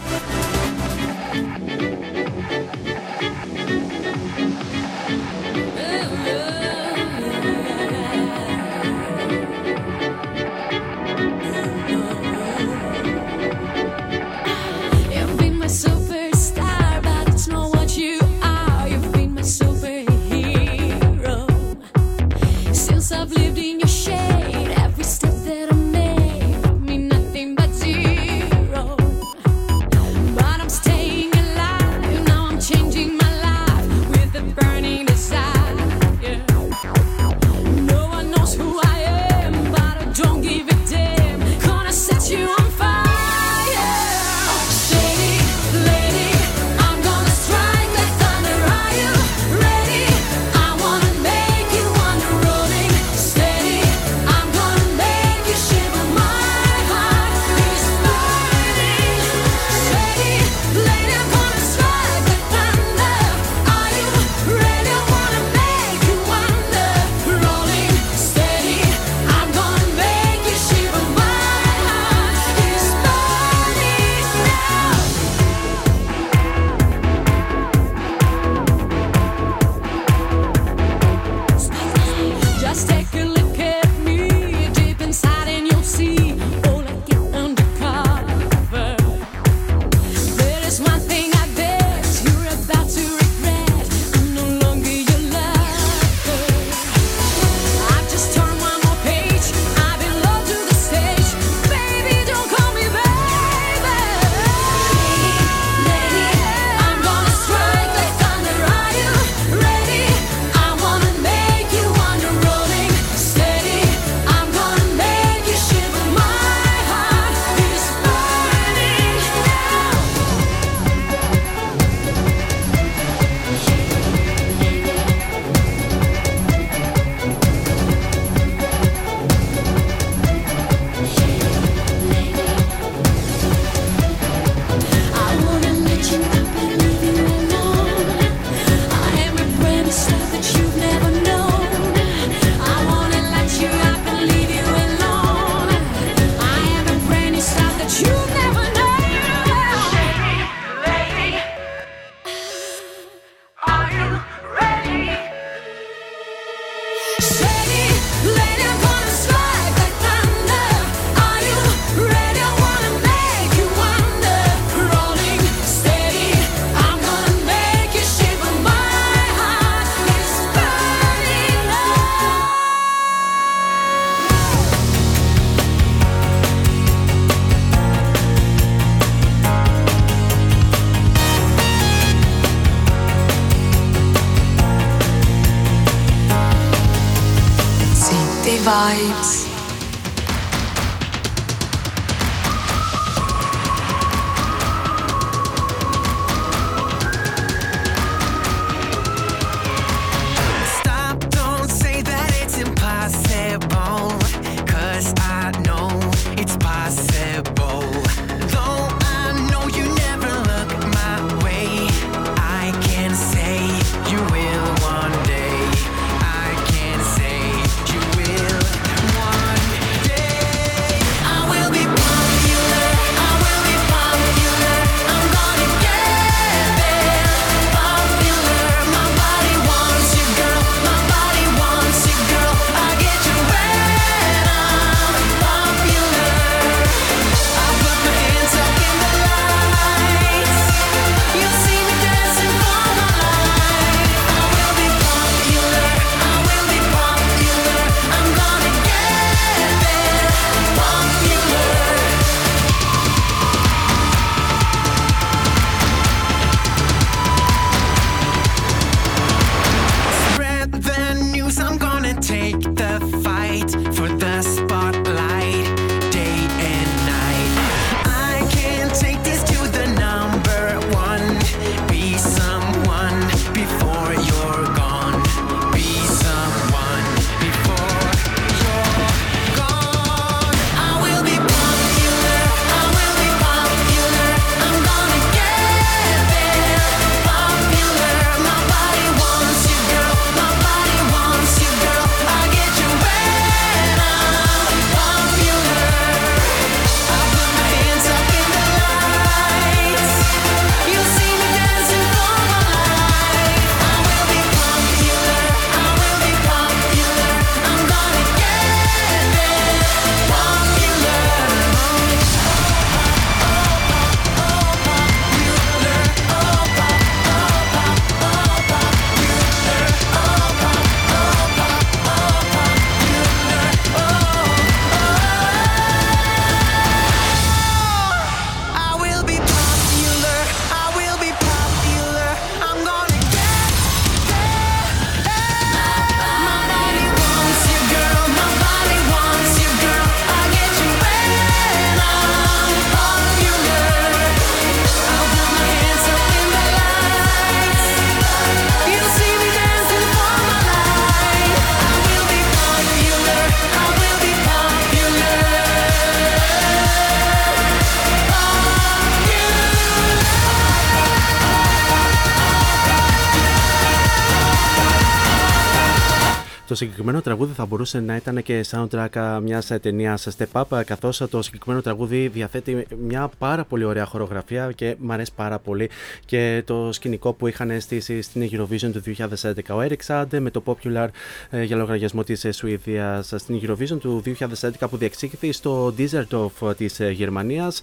Το 366.72 366.78
συγκεκριμένο 366.78 367.22
τραγούδι 367.22 367.54
θα 367.54 367.66
μπορούσε 367.66 368.00
να 368.00 368.16
ήταν 368.16 368.44
και 368.44 368.66
soundtrack 368.72 369.40
μιας 369.44 369.72
ταινίας 369.82 370.28
Step 370.38 370.62
Up, 370.62 370.82
καθώς 370.86 371.18
το 371.30 371.42
συγκεκριμένο 371.42 371.82
τραγούδι 371.82 372.28
διαθέτει 372.28 372.86
μια 373.02 373.32
πάρα 373.38 373.64
πολύ 373.64 373.84
ωραία 373.84 374.06
χορογραφία 374.06 374.72
και 374.72 374.96
μου 375.00 375.14
αρέσει 375.14 375.32
πάρα 375.36 375.60
πολύ 375.60 375.90
και 376.26 376.64
το 376.66 376.90
σκηνικό 376.92 377.34
που 377.34 377.48
είχαν 377.48 377.82
στήσει 377.82 378.22
στην 378.22 378.50
Eurovision 378.52 378.92
του 378.92 379.02
2011. 379.06 379.54
Ο 379.70 379.82
Eric 379.82 379.98
Sade 380.08 380.40
με 380.40 380.50
το 380.50 380.64
Popular 380.66 381.08
ε, 381.50 381.64
για 381.64 381.76
λογαριασμό 381.76 382.24
της 382.24 382.46
Σουηδίας 382.52 383.34
στην 383.36 383.60
Eurovision 383.64 383.98
του 384.00 384.24
2011 384.26 384.70
που 384.90 384.98
διεξήχθη 384.98 385.52
στο 385.52 385.94
Düsseldorf 385.98 386.76
της 386.78 387.00
Γερμανίας. 387.12 387.82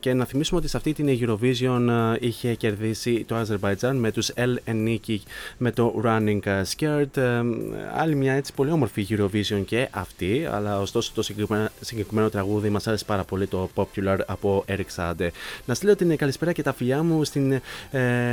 Και 0.00 0.14
να 0.14 0.24
θυμίσουμε 0.24 0.58
ότι 0.58 0.68
σε 0.68 0.76
αυτή 0.76 0.92
την 0.92 1.18
Eurovision 1.20 1.88
ε, 1.88 2.16
είχε 2.20 2.54
κερδίσει 2.54 3.24
το 3.28 3.36
Azerbaijan 3.40 3.94
με 3.94 4.12
τους 4.12 4.30
El 4.34 4.70
Eniki 4.70 5.18
με 5.58 5.70
το 5.70 6.02
Running 6.04 6.62
Scared. 6.76 7.42
Ε, 7.92 8.00
άλλη 8.00 8.14
μια 8.14 8.32
έτσι 8.32 8.52
πολύ 8.52 8.70
όμορφη 8.70 9.06
Eurovision 9.10 9.62
και 9.66 9.88
αυτή, 9.90 10.48
αλλά 10.50 10.80
ωστόσο 10.80 11.12
το 11.14 11.22
συγκεκριμένο, 11.22 11.68
συγκεκριμένο 11.80 12.28
τραγούδι 12.28 12.68
μας 12.68 12.86
άρεσε 12.86 13.04
πάρα 13.04 13.24
πολύ 13.24 13.46
το 13.46 13.70
Popular 13.74 14.18
από 14.26 14.64
Eric 14.68 14.96
Sade. 14.96 15.28
Να 15.64 15.74
στείλω 15.74 15.96
την 15.96 16.16
καλησπέρα 16.16 16.52
και 16.52 16.62
τα 16.62 16.72
φιλιά 16.72 17.02
μου 17.02 17.24
στην 17.24 17.52
ε, 17.52 17.60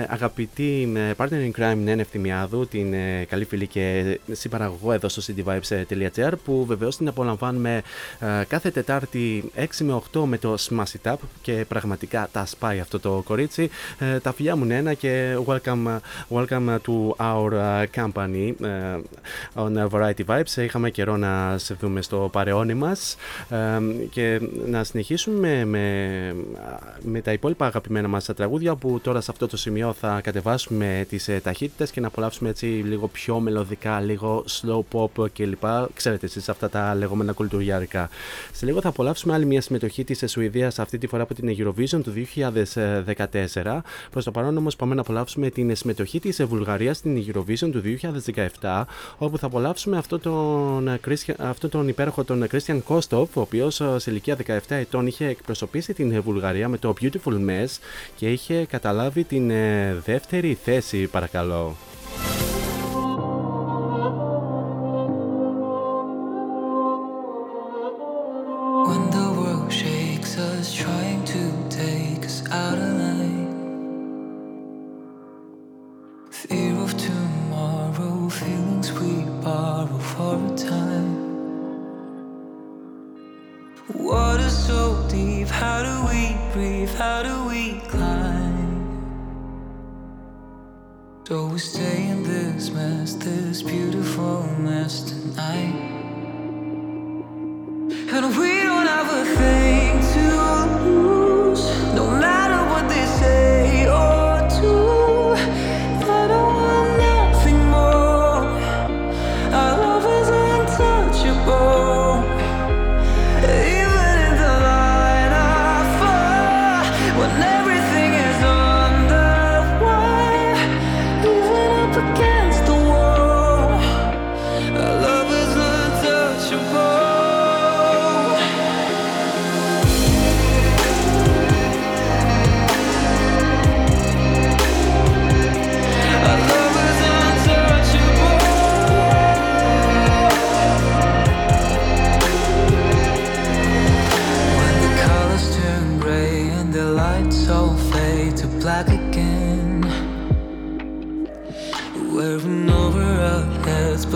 αγαπητή 0.07 0.91
ε, 0.95 1.11
partner 1.17 1.51
in 1.51 1.61
crime 1.61 1.77
Νένε 1.77 2.01
Ευθυμιάδου, 2.01 2.67
την 2.67 2.93
ε, 2.93 3.25
καλή 3.29 3.45
φίλη 3.45 3.67
και 3.67 4.19
συμπαραγωγό 4.31 4.91
εδώ 4.91 5.09
στο 5.09 5.21
cityvibes.gr 5.27 6.31
που 6.43 6.65
βεβαίως 6.65 6.97
την 6.97 7.07
απολαμβάνουμε 7.07 7.81
ε, 8.19 8.43
κάθε 8.47 8.71
Τετάρτη 8.71 9.51
6 9.55 9.65
με 9.79 10.01
8 10.13 10.23
με 10.25 10.37
το 10.37 10.55
Smash 10.59 10.83
It 11.03 11.11
Up 11.11 11.17
και 11.41 11.65
πραγματικά 11.67 12.29
τα 12.31 12.45
σπάει 12.45 12.79
αυτό 12.79 12.99
το 12.99 13.21
κορίτσι. 13.25 13.69
Ε, 13.99 14.19
τα 14.19 14.33
φιλιά 14.33 14.55
μου 14.55 14.65
Νένα 14.65 14.93
και 14.93 15.37
welcome, 15.45 15.97
welcome 16.29 16.77
to 16.87 17.15
our 17.17 17.51
uh, 17.53 17.85
company 17.95 18.53
uh, 18.61 18.99
on 19.55 19.89
Variety 19.89 20.25
Vibes. 20.25 20.57
Είχαμε 20.57 20.89
καιρό 20.89 21.17
να 21.17 21.57
σε 21.57 21.73
δούμε 21.73 22.01
στο 22.01 22.29
παρεώνι 22.31 22.73
μας 22.73 23.15
ε, 23.49 23.57
και 24.09 24.41
να 24.65 24.83
συνεχίσουμε 24.83 25.65
με, 25.65 26.35
με 27.01 27.21
τα 27.21 27.31
υπόλοιπα 27.31 27.65
αγαπημένα 27.65 28.07
μας 28.07 28.25
τραγούδια 28.25 28.75
που 28.75 28.99
τώρα 29.03 29.21
σε 29.21 29.31
αυτό 29.31 29.47
το 29.47 29.57
σημείο 29.57 29.93
θα 29.93 30.21
κατεβάσουμε 30.21 31.05
τις 31.09 31.27
ε, 31.27 31.39
ταχύτητες 31.43 31.91
και 31.91 31.99
να 31.99 32.07
απολαύσουμε 32.07 32.49
έτσι 32.49 32.65
λίγο 32.65 33.07
πιο 33.07 33.39
μελωδικά, 33.39 33.99
λίγο 33.99 34.45
slow 34.47 34.81
pop 34.91 35.29
κλπ. 35.33 35.63
Ξέρετε 35.93 36.25
εσείς 36.25 36.49
αυτά 36.49 36.69
τα 36.69 36.95
λεγόμενα 36.95 37.33
κουλτουριάρικα. 37.33 38.09
Σε 38.51 38.65
λίγο 38.65 38.81
θα 38.81 38.89
απολαύσουμε 38.89 39.33
άλλη 39.33 39.45
μια 39.45 39.61
συμμετοχή 39.61 40.03
της 40.03 40.23
Σουηδίας 40.31 40.79
αυτή 40.79 40.97
τη 40.97 41.07
φορά 41.07 41.23
από 41.23 41.33
την 41.33 41.55
Eurovision 41.57 42.01
του 42.03 42.13
2014. 43.63 43.79
Προς 44.11 44.23
το 44.23 44.31
παρόν 44.31 44.57
όμως 44.57 44.75
πάμε 44.75 44.95
να 44.95 45.01
απολαύσουμε 45.01 45.49
την 45.49 45.75
συμμετοχή 45.75 46.19
της 46.19 46.43
Βουλγαρίας 46.43 46.97
στην 46.97 47.25
Eurovision 47.27 47.69
του 47.71 47.81
2017 48.61 48.83
όπου 49.17 49.37
θα 49.39 49.45
απολαύσουμε 49.45 49.97
αυτό 49.97 50.19
τον, 50.19 50.99
Christian- 51.07 51.33
αυτό 51.37 51.69
τον 51.69 51.87
υπέροχο 51.87 52.23
τον 52.23 52.47
Christian 52.51 52.79
Kostov 52.87 53.25
ο 53.33 53.41
οποίος 53.41 53.81
ε, 53.81 53.99
σε 53.99 54.11
ηλικία 54.11 54.37
17 54.47 54.57
ετών 54.67 55.07
είχε 55.07 55.25
εκπροσωπήσει 55.27 55.93
την 55.93 56.21
Βουλγαρία 56.21 56.67
με 56.67 56.77
το 56.77 56.93
Beautiful 57.01 57.33
Mess 57.49 57.77
και 58.15 58.31
είχε 58.31 58.65
καταλάβει 58.65 59.23
την 59.23 59.49
ε, 59.49 59.93
δεύτερη 60.05 60.57
θέση 60.63 61.07
παρακαλώ. 61.07 61.75
When 68.87 69.09
the 69.11 69.27
world 69.39 69.71
shakes 69.71 70.37
us, 70.37 70.73
trying 70.73 71.23
to 71.35 71.41
take 71.69 72.25
us 72.25 72.37
out 72.51 72.77
of 72.79 72.88
for 79.49 80.35
a 80.35 80.57
time. 80.57 81.11
Water 83.95 84.49
so 84.49 85.07
deep, 85.09 85.47
how 85.47 85.81
do 85.83 85.95
we 86.09 86.37
breathe? 86.53 86.93
How 86.95 87.23
do 87.23 87.47
we 87.47 87.79
climb? 87.89 88.69
So 91.27 91.47
we 91.47 91.59
stay 91.59 92.07
in 92.07 92.23
this 92.23 92.69
mess, 92.71 93.13
this 93.13 93.61
beautiful 93.61 94.43
mess 94.59 95.03
tonight. 95.03 95.75
And 98.13 98.37
we 98.37 98.51
don't 98.63 98.87
have 98.87 99.09
a 99.21 99.25
thing 99.37 100.01
to 100.13 100.85
lose. 100.85 101.18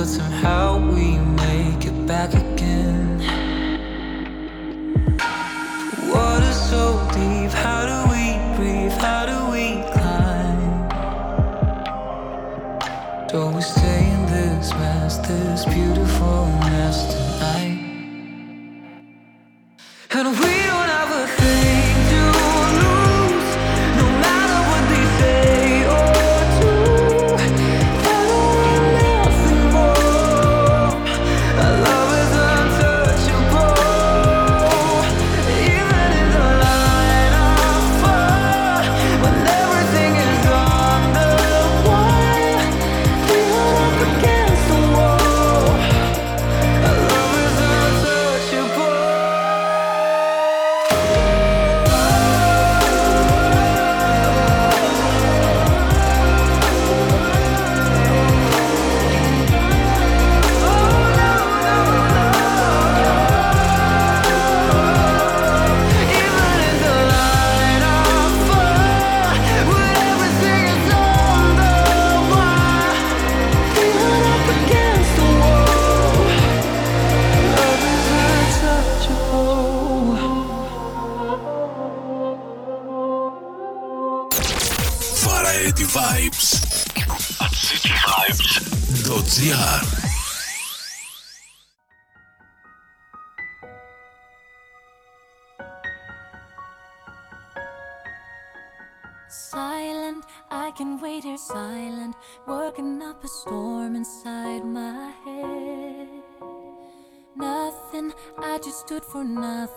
somehow 0.05 0.72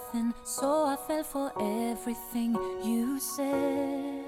nothing, 0.07 0.35
so 0.45 0.87
I 0.87 0.97
fell 0.97 1.24
for 1.24 1.53
everything 1.61 2.55
you 2.85 3.19
said. 3.20 4.24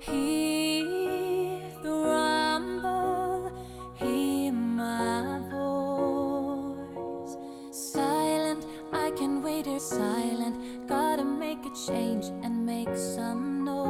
Hear 0.00 1.60
the 1.82 1.90
rumble, 1.90 3.52
hear 3.94 4.52
my 4.52 5.40
voice. 5.50 7.36
Silent, 7.70 8.66
I 8.92 9.10
can 9.10 9.42
wait 9.42 9.66
here 9.66 9.80
silent. 9.80 10.88
Gotta 10.88 11.24
make 11.24 11.64
a 11.64 11.72
change 11.86 12.26
and 12.42 12.66
make 12.66 12.96
some 12.96 13.64
noise. 13.64 13.80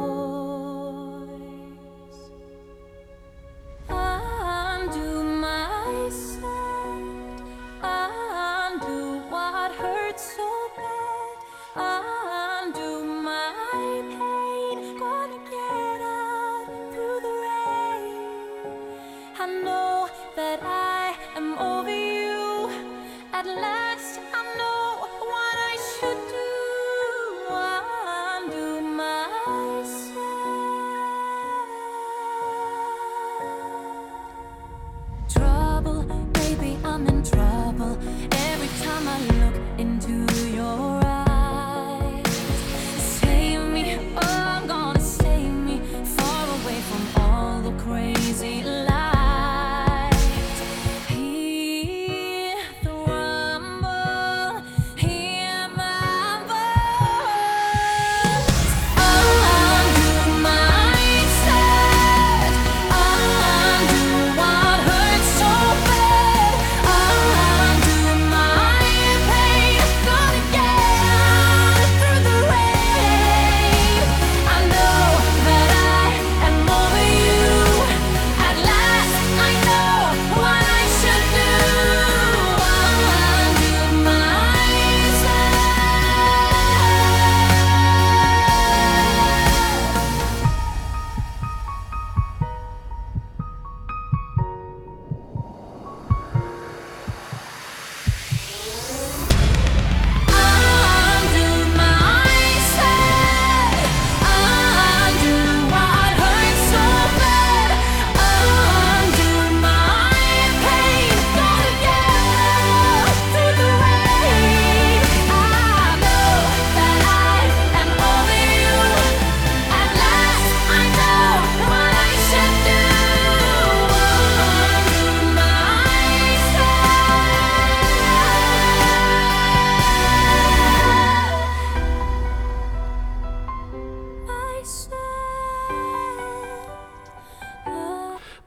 Undo 3.89 5.23
myself. 5.23 6.74
so 10.17 10.69
bad. 10.77 11.37
I 11.75 12.24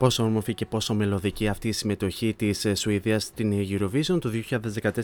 Πόσο 0.09 0.23
όμορφη 0.23 0.55
και 0.55 0.67
πόσο 0.67 0.95
μελωδική 0.95 1.49
αυτή 1.49 1.69
η 1.69 1.73
συμμετοχή 1.73 2.35
της 2.35 2.67
Σουηδίας 2.75 3.23
στην 3.23 3.53
Eurovision 3.53 4.21
του 4.21 4.31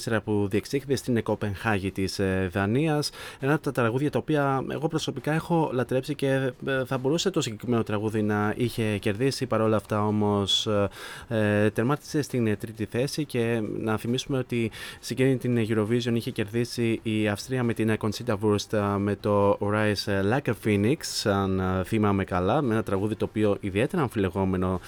2014 0.07 0.19
που 0.25 0.49
διεξήχθη 0.51 0.97
στην 0.97 1.23
Κοπενχάγη 1.23 1.91
της 1.91 2.21
Δανίας. 2.51 3.11
Ένα 3.41 3.55
από 3.55 3.63
τα 3.63 3.73
τραγούδια 3.73 4.11
τα 4.11 4.19
οποία 4.19 4.65
εγώ 4.71 4.89
προσωπικά 4.89 5.33
έχω 5.33 5.71
λατρέψει 5.73 6.15
και 6.15 6.53
ε, 6.67 6.85
θα 6.85 6.99
μπορούσε 6.99 7.31
το 7.31 7.41
συγκεκριμένο 7.41 7.83
τραγούδι 7.83 8.23
να 8.23 8.55
είχε 8.57 8.99
κερδίσει. 8.99 9.47
Παρόλα 9.47 9.77
αυτά 9.77 10.07
όμως 10.07 10.69
ε, 11.29 11.71
τερμάτισε 11.71 12.23
στην 12.23 12.59
τρίτη 12.59 12.85
θέση 12.85 13.25
και 13.25 13.63
να 13.79 13.97
θυμίσουμε 13.97 14.39
ότι 14.39 14.71
σε 15.01 15.13
εκείνη 15.13 15.37
την 15.37 15.67
Eurovision 15.69 16.13
είχε 16.15 16.31
κερδίσει 16.31 17.01
η 17.03 17.29
Αυστρία 17.29 17.63
με 17.63 17.75
την 17.75 17.97
Conchita 18.01 18.35
Wurst 18.43 18.97
με 18.99 19.17
το 19.17 19.59
Rise 19.61 20.33
Like 20.33 20.53
a 20.53 20.55
Phoenix, 20.65 20.97
αν 21.25 21.63
θυμάμαι 21.85 22.25
καλά, 22.25 22.63
με 22.63 22.75
ένα 22.75 22.83
τραγούδι 22.83 23.17
το 23.17 23.25
οποίο 23.25 23.57
ιδιαίτερα 23.61 24.03
αμφιλεγόμενο 24.03 24.81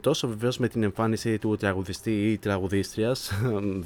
τόσο 0.00 0.28
βεβαίως 0.28 0.58
με 0.58 0.68
την 0.68 0.82
εμφάνιση 0.82 1.38
του 1.38 1.56
τραγουδιστή 1.56 2.30
ή 2.30 2.38
τραγουδίστριας, 2.38 3.32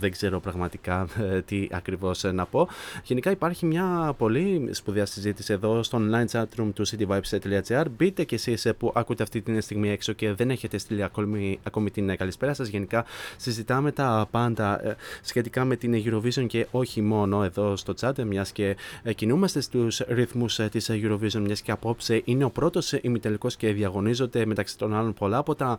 δεν 0.00 0.10
ξέρω 0.10 0.40
πραγματικά 0.40 1.06
ε, 1.20 1.40
τι 1.42 1.68
ακριβώς 1.70 2.24
ε, 2.24 2.32
να 2.32 2.46
πω. 2.46 2.68
Γενικά 3.04 3.30
υπάρχει 3.30 3.66
μια 3.66 4.14
πολύ 4.18 4.68
σπουδαία 4.70 5.06
συζήτηση 5.06 5.52
εδώ 5.52 5.82
στο 5.82 6.00
online 6.00 6.26
chat 6.32 6.44
room 6.60 6.70
του 6.74 6.86
cityvibes.gr. 6.88 7.84
Μπείτε 7.96 8.24
κι 8.24 8.34
εσείς 8.34 8.64
ε, 8.64 8.72
που 8.72 8.92
ακούτε 8.94 9.22
αυτή 9.22 9.40
τη 9.40 9.60
στιγμή 9.60 9.90
έξω 9.90 10.12
και 10.12 10.32
δεν 10.32 10.50
έχετε 10.50 10.78
στείλει 10.78 11.02
ακόμη, 11.02 11.58
ακόμη 11.62 11.90
την 11.90 12.16
καλησπέρα 12.16 12.54
σας. 12.54 12.68
Γενικά 12.68 13.04
συζητάμε 13.36 13.92
τα 13.92 14.28
πάντα 14.30 14.80
σχετικά 15.22 15.64
με 15.64 15.76
την 15.76 16.02
Eurovision 16.04 16.46
και 16.46 16.66
όχι 16.70 17.00
μόνο 17.02 17.44
εδώ 17.44 17.76
στο 17.76 17.94
chat, 18.00 18.24
μιας 18.24 18.52
και 18.52 18.76
κινούμαστε 19.14 19.60
στους 19.60 20.00
ρυθμούς 20.08 20.60
της 20.70 20.90
Eurovision, 20.92 21.40
μιας 21.40 21.60
και 21.60 21.70
απόψε 21.70 22.22
είναι 22.24 22.44
ο 22.44 22.50
πρώτος 22.50 22.92
ημιτελικός 22.92 23.56
και 23.56 23.72
διαγωνίζονται 23.72 24.46
μεταξύ 24.46 24.78
των 24.78 24.94
άλλων 24.94 25.14
πολλά 25.14 25.39
από 25.40 25.54
τα 25.54 25.78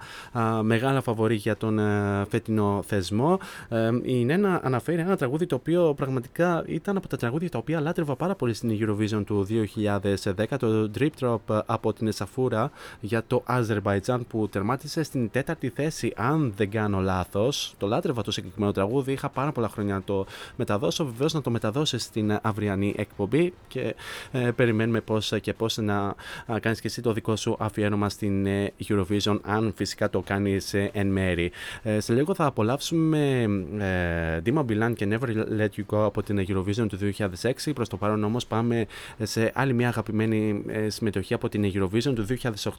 μεγάλα 0.61 1.01
φαβορή 1.01 1.35
για 1.35 1.57
τον 1.57 1.79
α, 1.79 2.25
φετινό 2.29 2.83
θεσμό. 2.87 3.39
Ε, 3.69 3.89
η 4.03 4.25
Νένα 4.25 4.59
αναφέρει 4.63 5.01
ένα 5.01 5.17
τραγούδι 5.17 5.45
το 5.45 5.55
οποίο 5.55 5.93
πραγματικά 5.93 6.63
ήταν 6.67 6.97
από 6.97 7.07
τα 7.07 7.17
τραγούδια 7.17 7.49
τα 7.49 7.57
οποία 7.57 7.79
λάτρευα 7.79 8.15
πάρα 8.15 8.35
πολύ 8.35 8.53
στην 8.53 8.77
Eurovision 8.79 9.23
του 9.25 9.47
2010, 9.83 10.45
το 10.59 10.91
Drip 10.99 11.09
Drop 11.19 11.61
από 11.65 11.93
την 11.93 12.07
Εσαφούρα 12.07 12.71
για 12.99 13.23
το 13.27 13.43
Azerbaijan 13.47 14.19
που 14.27 14.49
τερμάτισε 14.49 15.03
στην 15.03 15.31
τέταρτη 15.31 15.69
θέση, 15.69 16.13
αν 16.15 16.53
δεν 16.55 16.69
κάνω 16.69 16.99
λάθος. 16.99 17.73
Το 17.77 17.87
λάτρευα 17.87 18.21
το 18.21 18.31
συγκεκριμένο 18.31 18.71
τραγούδι, 18.71 19.11
είχα 19.11 19.29
πάρα 19.29 19.51
πολλά 19.51 19.69
χρόνια 19.69 19.93
να 19.93 20.01
το 20.01 20.25
μεταδώσω. 20.55 21.05
Βεβαίως 21.05 21.33
να 21.33 21.41
το 21.41 21.49
μεταδώσει 21.49 21.97
στην 21.97 22.39
αυριανή 22.41 22.93
εκπομπή 22.97 23.53
και 23.67 23.95
ε, 24.31 24.51
περιμένουμε 24.51 25.01
πώς 25.01 25.33
και 25.41 25.53
πώς 25.53 25.77
να 25.77 26.15
κάνεις 26.59 26.81
και 26.81 26.87
εσύ 26.87 27.01
το 27.01 27.13
δικό 27.13 27.35
σου 27.35 27.55
αφιέρωμα 27.59 28.09
στην 28.09 28.45
ε, 28.45 28.73
Eurovision 28.87 29.39
αν 29.51 29.73
φυσικά 29.75 30.09
το 30.09 30.21
κάνεις 30.21 30.73
εν 30.91 31.07
μέρη. 31.07 31.51
Ε, 31.83 31.99
σε 31.99 32.13
λίγο 32.13 32.33
θα 32.33 32.45
απολαύσουμε 32.45 33.41
ε, 33.79 34.41
Dima 34.45 34.59
Bilan 34.59 34.93
και 34.95 35.07
Never 35.11 35.27
Let 35.59 35.69
You 35.77 35.95
Go 35.95 36.05
από 36.05 36.23
την 36.23 36.45
Eurovision 36.47 36.85
του 36.87 36.97
2006. 37.41 37.71
Προς 37.75 37.89
το 37.89 37.97
παρόν 37.97 38.23
όμως 38.23 38.45
πάμε 38.45 38.85
σε 39.21 39.51
άλλη 39.55 39.73
μια 39.73 39.87
αγαπημένη 39.87 40.63
ε, 40.67 40.89
συμμετοχή 40.89 41.33
από 41.33 41.49
την 41.49 41.71
Eurovision 41.73 42.13
του 42.15 42.25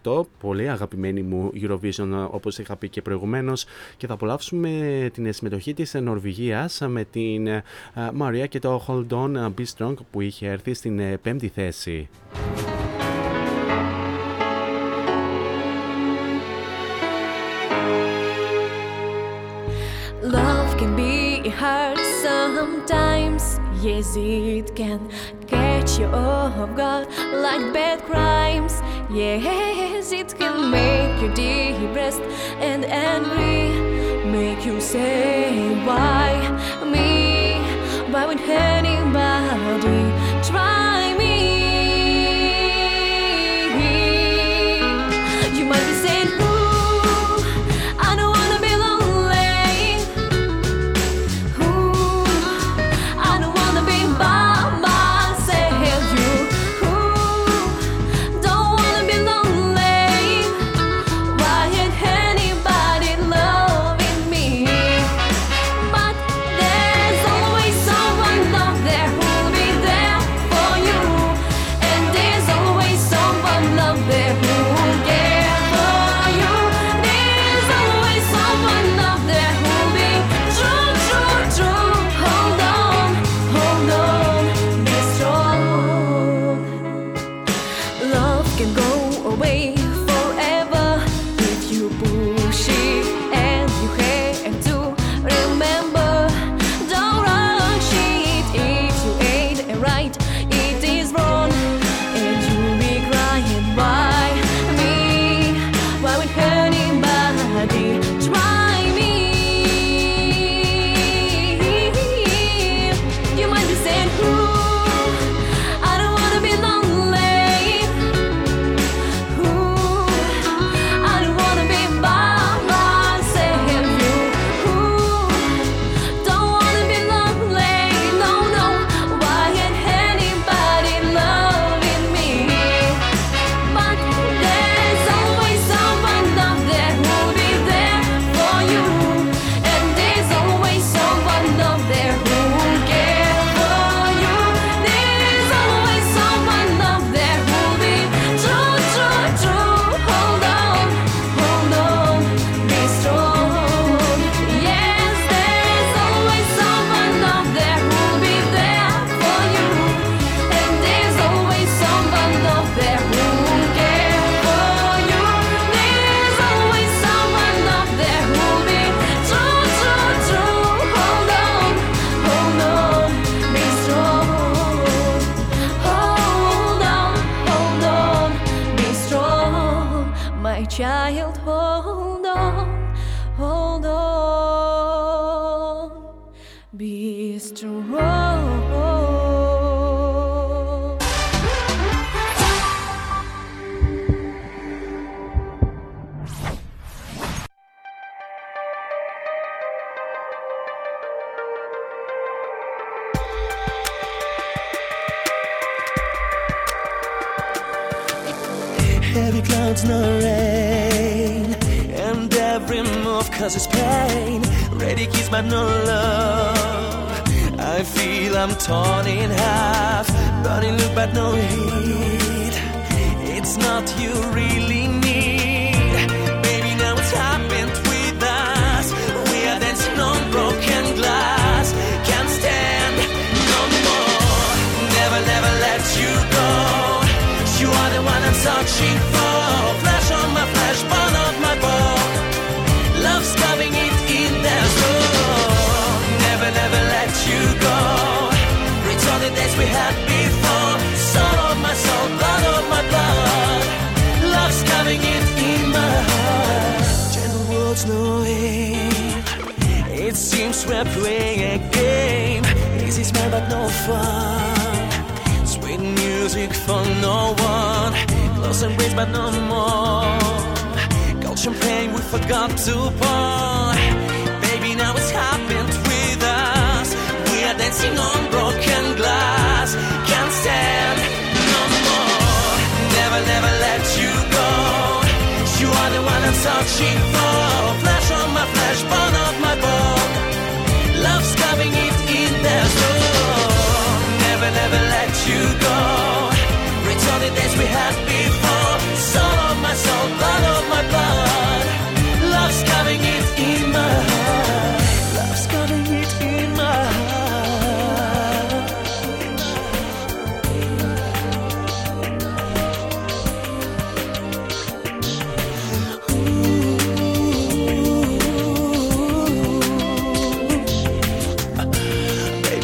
2008. 0.02 0.22
Πολύ 0.40 0.70
αγαπημένη 0.70 1.22
μου 1.22 1.52
Eurovision 1.54 2.28
όπως 2.30 2.58
είχα 2.58 2.76
πει 2.76 2.88
και 2.88 3.02
προηγουμένως. 3.02 3.64
Και 3.96 4.06
θα 4.06 4.12
απολαύσουμε 4.12 5.10
την 5.12 5.32
συμμετοχή 5.32 5.74
της 5.74 5.94
Νορβηγίας 5.94 6.80
με 6.88 7.04
την 7.04 7.48
Μαρία 8.12 8.46
και 8.46 8.58
το 8.58 8.84
Hold 8.88 9.16
On 9.16 9.36
Be 9.36 9.64
Strong 9.76 9.94
που 10.10 10.20
είχε 10.20 10.48
έρθει 10.48 10.74
στην 10.74 11.00
πέμπτη 11.22 11.48
θέση. 11.48 12.08
Sometimes. 22.62 23.58
Yes, 23.82 24.14
it 24.16 24.76
can 24.76 25.00
catch 25.48 25.98
you 25.98 26.06
off 26.06 26.76
guard 26.76 27.08
like 27.44 27.64
bad 27.76 27.98
crimes. 28.10 28.74
Yes, 29.10 30.12
it 30.12 30.30
can 30.38 30.70
make 30.70 31.14
you 31.22 31.30
depressed 31.34 32.22
and 32.68 32.84
angry. 32.84 33.66
Make 34.36 34.64
you 34.64 34.80
say, 34.80 35.74
Why 35.86 36.30
me? 36.92 37.58
Why 38.12 38.26
would 38.28 38.40
anybody 38.40 40.02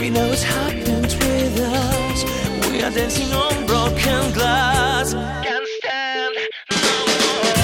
Baby, 0.09 0.21
now 0.21 0.33
it's 0.33 0.43
happened 0.43 1.13
with 1.21 1.61
us. 1.61 2.25
We 2.71 2.83
are 2.83 2.91
dancing 2.91 3.31
on 3.31 3.67
broken 3.67 4.33
glass. 4.33 5.13
Can't 5.13 5.69
stand 5.81 6.35
no 6.71 6.95
more. 7.21 7.59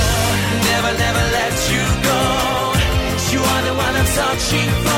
Never, 0.69 0.93
never 1.05 1.25
let 1.39 1.55
you 1.73 1.85
go. 2.09 2.21
You 3.33 3.41
are 3.41 3.63
the 3.63 3.75
one 3.75 3.95
I'm 3.97 4.07
searching 4.07 4.71
for. 4.85 4.94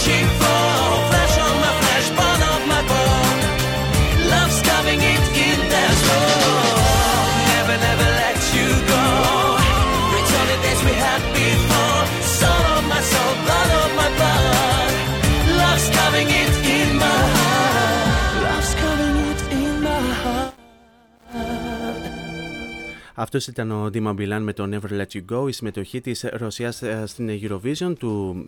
she 0.00 0.39
Αυτός 23.22 23.46
ήταν 23.46 23.70
ο 23.70 23.90
Dima 23.94 24.14
Bilan 24.14 24.38
με 24.40 24.52
το 24.52 24.68
Never 24.72 24.92
Let 24.92 25.06
You 25.12 25.36
Go, 25.36 25.48
η 25.48 25.52
συμμετοχή 25.52 26.00
της 26.00 26.24
Ρωσίας 26.32 26.82
στην 27.04 27.30
Eurovision 27.42 27.92
του 27.98 28.44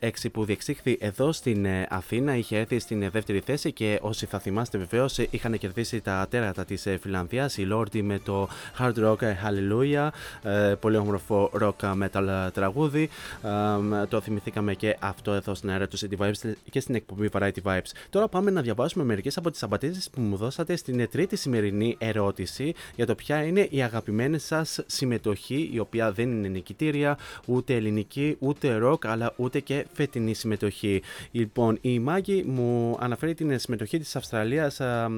2006 0.00 0.10
που 0.32 0.44
διεξήχθη 0.44 0.96
εδώ 1.00 1.32
στην 1.32 1.64
ε, 1.64 1.86
Αθήνα. 1.90 2.36
Είχε 2.36 2.56
έρθει 2.58 2.78
στην 2.78 3.10
δεύτερη 3.10 3.40
θέση 3.40 3.72
και 3.72 3.98
όσοι 4.02 4.26
θα 4.26 4.38
θυμάστε 4.38 4.78
βεβαίως 4.78 5.18
είχαν 5.18 5.58
κερδίσει 5.58 6.00
τα 6.00 6.26
τέρατα 6.30 6.64
της 6.64 6.86
Φιλανδίας. 7.00 7.56
Η 7.56 7.68
Lordi 7.72 8.02
με 8.02 8.18
το 8.18 8.48
Hard 8.78 8.94
Rock 9.04 9.16
Hallelujah, 9.16 10.08
ε, 10.42 10.74
πολύ 10.80 10.96
όμορφο 10.96 11.50
rock 11.60 11.92
metal 12.02 12.48
τραγούδι. 12.52 13.08
Ε, 13.42 14.06
Το 14.06 14.20
θυμηθήκαμε 14.20 14.74
και 14.74 14.96
αυτό 15.00 15.32
εδώ 15.32 15.54
στην 15.54 15.70
αέρα 15.70 15.88
του 15.88 15.98
City 15.98 16.18
Vibes 16.18 16.52
και 16.70 16.80
στην 16.80 16.94
εκπομπή 16.94 17.28
Variety 17.32 17.62
Vibes. 17.62 17.90
Τώρα 18.10 18.28
πάμε 18.28 18.50
να 18.50 18.60
διαβάσουμε 18.60 19.04
μερικές 19.04 19.36
από 19.36 19.50
τις 19.50 19.62
απαντήσεις 19.62 20.10
που 20.10 20.20
μου 20.20 20.36
δώσατε 20.36 20.76
στην 20.76 21.08
τρίτη 21.10 21.36
σημερινή 21.36 21.96
ερώτηση 21.98 22.74
για 22.96 23.06
το 23.06 23.14
ποια 23.14 23.42
είναι 23.42 23.54
η 23.70 23.82
αγαπημένη 23.82 24.38
σας 24.38 24.80
συμμετοχή, 24.86 25.70
η 25.72 25.78
οποία 25.78 26.12
δεν 26.12 26.30
είναι 26.30 26.48
νικητήρια, 26.48 27.18
ούτε 27.46 27.74
ελληνική, 27.74 28.36
ούτε 28.38 28.78
rock, 28.82 29.06
αλλά 29.06 29.32
ούτε 29.36 29.60
και 29.60 29.86
φετινή 29.92 30.34
συμμετοχή. 30.34 31.02
Λοιπόν, 31.30 31.78
η 31.80 31.98
Μάγκη 31.98 32.42
μου 32.42 32.96
αναφέρει 33.00 33.34
την 33.34 33.58
συμμετοχή 33.58 33.98
της 33.98 34.16
Αυστραλίας 34.16 34.80
α, 34.80 35.04
α, 35.04 35.10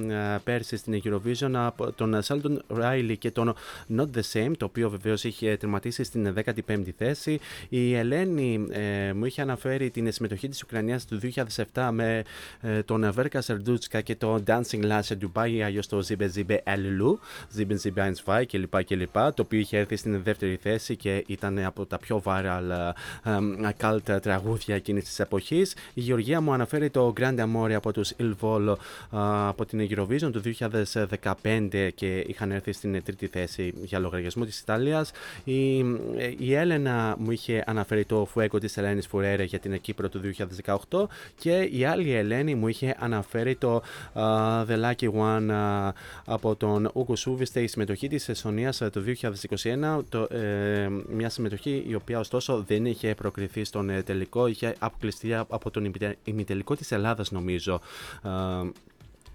πέρσι 0.45 0.77
στην 0.77 1.03
Eurovision 1.05 1.51
από 1.53 1.93
τον 1.93 2.21
Sheldon 2.27 2.57
Riley 2.81 3.15
και 3.19 3.31
τον 3.31 3.55
Not 3.97 4.07
The 4.17 4.23
Same, 4.33 4.53
το 4.57 4.65
οποίο 4.65 4.91
βεβαίως 4.91 5.25
είχε 5.25 5.57
τερματίσει 5.57 6.05
στην 6.05 6.35
15η 6.45 6.91
θέση. 6.97 7.39
Η 7.69 7.95
Ελένη 7.95 8.67
ε, 8.71 9.13
μου 9.13 9.25
είχε 9.25 9.43
αναφέρει 9.43 9.91
την 9.91 10.13
συμμετοχή 10.13 10.49
της 10.49 10.63
Ουκρανίας 10.63 11.07
του 11.07 11.21
2007 11.73 11.89
με 11.93 12.25
ε, 12.61 12.83
τον 12.83 13.13
Βέρκα 13.13 13.41
Σερντούτσκα 13.41 14.01
και 14.01 14.17
το 14.17 14.43
Dancing 14.47 14.83
Last 14.83 15.01
σε 15.01 15.19
Dubai, 15.21 15.61
αλλιώς 15.65 15.87
το 15.87 16.07
Zibe 16.09 16.29
Zibe 16.35 16.57
Alilu, 16.65 17.19
Zibe 17.57 17.77
Zibe 17.83 18.13
1 18.29 18.47
κλπ, 18.47 18.85
κλπ. 18.85 19.13
Το 19.13 19.43
οποίο 19.43 19.59
είχε 19.59 19.79
έρθει 19.79 19.97
στην 19.97 20.23
δεύτερη 20.23 20.59
θέση 20.63 20.97
και 20.97 21.25
ήταν 21.27 21.59
από 21.59 21.87
τα 21.87 21.99
πιο 21.99 22.23
viral 22.25 22.95
ε, 23.25 23.31
ε, 23.31 23.75
cult 23.81 24.23
τραγούδια 24.23 24.75
εκείνης 24.75 25.05
της 25.05 25.19
εποχής. 25.19 25.75
Η 25.95 26.01
Γεωργία 26.01 26.41
μου 26.41 26.53
αναφέρει 26.53 26.91
το 26.91 27.13
Grande 27.21 27.39
Amore 27.39 27.73
από 27.73 27.93
τους 27.93 28.13
Il 28.21 28.35
Volo 28.41 28.75
από 29.49 29.65
την 29.65 29.89
Eurovision 29.91 30.31
του 30.33 30.43
2015 31.43 31.89
και 31.95 32.25
είχαν 32.27 32.51
έρθει 32.51 32.73
στην 32.73 33.03
τρίτη 33.05 33.27
θέση 33.27 33.75
για 33.83 33.99
λογαριασμό 33.99 34.45
της 34.45 34.61
Ιταλίας. 34.61 35.11
Η, 35.45 35.79
η 36.39 36.55
Έλενα 36.55 37.17
μου 37.19 37.31
είχε 37.31 37.65
αναφέρει 37.67 38.05
το 38.05 38.29
Fuego 38.35 38.61
της 38.61 38.77
Ελένης 38.77 39.07
Φουρέρε 39.07 39.43
για 39.43 39.59
την 39.59 39.81
Κύπρο 39.81 40.09
του 40.09 40.21
2018 40.91 41.05
και 41.39 41.69
η 41.73 41.85
άλλη 41.85 42.13
Ελένη 42.13 42.55
μου 42.55 42.69
είχε 42.69 42.97
αναφέρει 42.99 43.57
το 43.57 43.83
uh, 44.15 44.67
The 44.67 44.85
Lucky 44.85 45.11
One 45.13 45.51
uh, 45.51 45.91
από 46.25 46.57
τον 46.57 46.91
Ούγκο 46.93 47.17
Σούβιστε, 47.17 47.61
η 47.61 47.67
συμμετοχή 47.67 48.09
της 48.09 48.18
Εσονία 48.27 48.73
το 48.73 49.03
2021. 49.07 50.03
Το, 50.09 50.23
ε, 50.31 50.89
μια 51.09 51.29
συμμετοχή 51.29 51.85
η 51.89 51.95
οποία 51.95 52.19
ωστόσο 52.19 52.65
δεν 52.67 52.87
είχε 52.87 53.15
προκριθεί 53.15 53.65
στον 53.65 53.91
ε, 53.91 54.03
τελικό, 54.03 54.47
είχε 54.47 54.75
αποκλειστεί 54.79 55.35
από 55.35 55.71
τον 55.71 55.93
ημιτελικό 56.25 56.77
της 56.77 56.93
Ελλάδας 56.93 57.31
νομίζω. 57.31 57.81
Ε, 58.25 58.29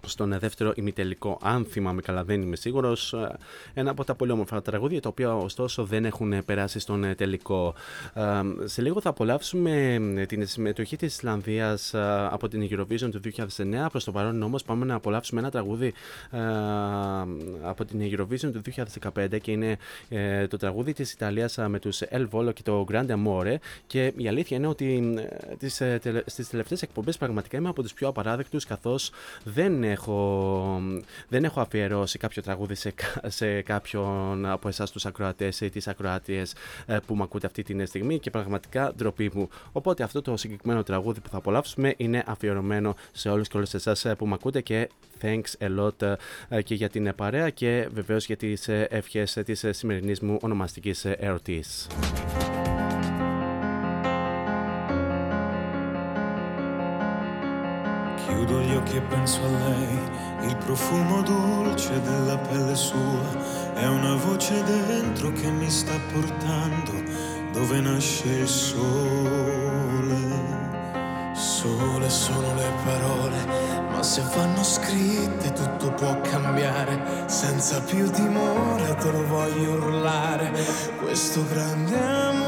στον 0.05 0.37
δεύτερο 0.39 0.71
ημιτελικό. 0.75 1.37
Αν 1.41 1.65
θυμάμαι 1.65 2.01
καλά, 2.01 2.23
δεν 2.23 2.41
είμαι 2.41 2.55
σίγουρος. 2.55 3.15
Ένα 3.73 3.91
από 3.91 4.03
τα 4.03 4.15
πολύ 4.15 4.31
όμορφα 4.31 4.61
τραγούδια, 4.61 5.01
τα 5.01 5.09
οποία 5.09 5.35
ωστόσο 5.35 5.83
δεν 5.83 6.05
έχουν 6.05 6.45
περάσει 6.45 6.79
στον 6.79 7.03
ε, 7.03 7.15
τελικό. 7.15 7.73
Ε, 8.13 8.21
Σε 8.63 8.81
λίγο 8.81 9.01
θα 9.01 9.09
απολαύσουμε 9.09 9.93
ε, 10.15 10.25
την 10.25 10.47
συμμετοχή 10.47 10.95
της 10.95 11.13
Ισλανδίας 11.13 11.93
από 12.29 12.47
την 12.47 12.67
Eurovision 12.71 13.09
του 13.11 13.19
2009. 13.57 13.85
Προς 13.91 14.03
το 14.03 14.11
παρόν 14.11 14.41
όμως, 14.43 14.63
πάμε 14.63 14.85
να 14.85 14.95
απολαύσουμε 14.95 15.39
ένα 15.39 15.49
τραγούδι 15.51 15.93
ε, 16.31 16.39
από 17.61 17.85
την 17.85 17.99
Eurovision 18.01 18.51
του 18.51 18.61
2015 19.15 19.39
και 19.41 19.51
είναι 19.51 19.77
ε, 20.09 20.47
το 20.47 20.57
τραγούδι 20.57 20.93
της 20.93 21.11
Ιταλίας 21.13 21.57
με 21.67 21.79
τους 21.79 22.01
El 22.11 22.27
Volo 22.31 22.53
και 22.53 22.61
το 22.63 22.85
Grande 22.91 23.09
Amore. 23.09 23.55
Και 23.87 24.13
η 24.17 24.27
αλήθεια 24.27 24.57
είναι 24.57 24.67
ότι 24.67 25.13
ε, 25.49 25.55
τις, 25.55 25.81
ε, 25.81 25.99
τελε- 26.01 26.29
στις 26.29 26.49
τελευταίες 26.49 26.81
εκπομπές 26.81 27.17
πραγματικά 27.17 27.57
είμαι 27.57 27.69
από 27.69 27.81
τους 27.81 27.93
πιο 27.93 28.07
απαράδεκτους 28.07 28.65
καθώς 28.65 29.11
δεν 29.43 29.83
έχω, 29.93 30.81
δεν 31.27 31.43
έχω 31.43 31.61
αφιερώσει 31.61 32.17
κάποιο 32.17 32.41
τραγούδι 32.41 32.75
σε, 32.75 32.91
κα- 32.91 33.29
σε 33.29 33.61
κάποιον 33.61 34.45
από 34.45 34.67
εσάς 34.67 34.91
τους 34.91 35.05
ακροατές 35.05 35.61
ή 35.61 35.69
τις 35.69 35.87
ακροάτριες 35.87 36.53
ε, 36.85 36.97
που 37.05 37.15
με 37.15 37.23
ακούτε 37.23 37.47
αυτή 37.47 37.63
τη 37.63 37.85
στιγμή 37.85 38.19
και 38.19 38.29
πραγματικά 38.29 38.93
ντροπή 38.95 39.31
μου. 39.33 39.49
Οπότε 39.71 40.03
αυτό 40.03 40.21
το 40.21 40.37
συγκεκριμένο 40.37 40.83
τραγούδι 40.83 41.19
που 41.19 41.29
θα 41.29 41.37
απολαύσουμε 41.37 41.93
είναι 41.97 42.23
αφιερωμένο 42.27 42.95
σε 43.11 43.29
όλους 43.29 43.47
και 43.47 43.57
όλες 43.57 43.73
εσάς 43.73 44.05
ε, 44.05 44.15
που 44.15 44.27
με 44.27 44.33
ακούτε 44.33 44.61
και 44.61 44.89
thanks 45.21 45.65
a 45.65 45.79
lot 45.79 46.15
ε, 46.49 46.61
και 46.61 46.75
για 46.75 46.89
την 46.89 47.07
ε, 47.07 47.13
παρέα 47.13 47.49
και 47.49 47.87
βεβαίως 47.93 48.25
για 48.25 48.37
τις 48.37 48.67
ε, 48.67 48.87
ευχές 48.89 49.37
ε, 49.37 49.43
της 49.43 49.63
ε, 49.63 49.71
σημερινής 49.71 50.19
μου 50.19 50.37
ονομαστικής 50.41 51.05
ε, 51.05 51.17
Chiudo 58.33 58.61
gli 58.61 58.73
occhi 58.73 58.95
e 58.95 59.01
penso 59.01 59.41
a 59.43 59.47
lei, 59.47 59.99
il 60.47 60.57
profumo 60.57 61.21
dolce 61.21 62.01
della 62.01 62.35
pelle 62.39 62.73
sua, 62.73 63.21
è 63.75 63.85
una 63.85 64.15
voce 64.15 64.63
dentro 64.63 65.31
che 65.31 65.51
mi 65.51 65.69
sta 65.69 65.93
portando 66.11 66.91
dove 67.51 67.79
nasce 67.79 68.27
il 68.27 68.47
sole. 68.47 69.91
Sole 71.35 72.09
sono 72.09 72.55
le 72.55 72.71
parole, 72.83 73.45
ma 73.91 74.01
se 74.01 74.23
vanno 74.35 74.63
scritte 74.63 75.53
tutto 75.53 75.91
può 75.91 76.19
cambiare. 76.21 77.27
Senza 77.27 77.81
più 77.81 78.09
timore 78.09 78.95
te 78.95 79.11
lo 79.11 79.27
voglio 79.27 79.73
urlare, 79.73 80.51
questo 80.99 81.45
grande 81.47 81.95
amore, 81.95 82.42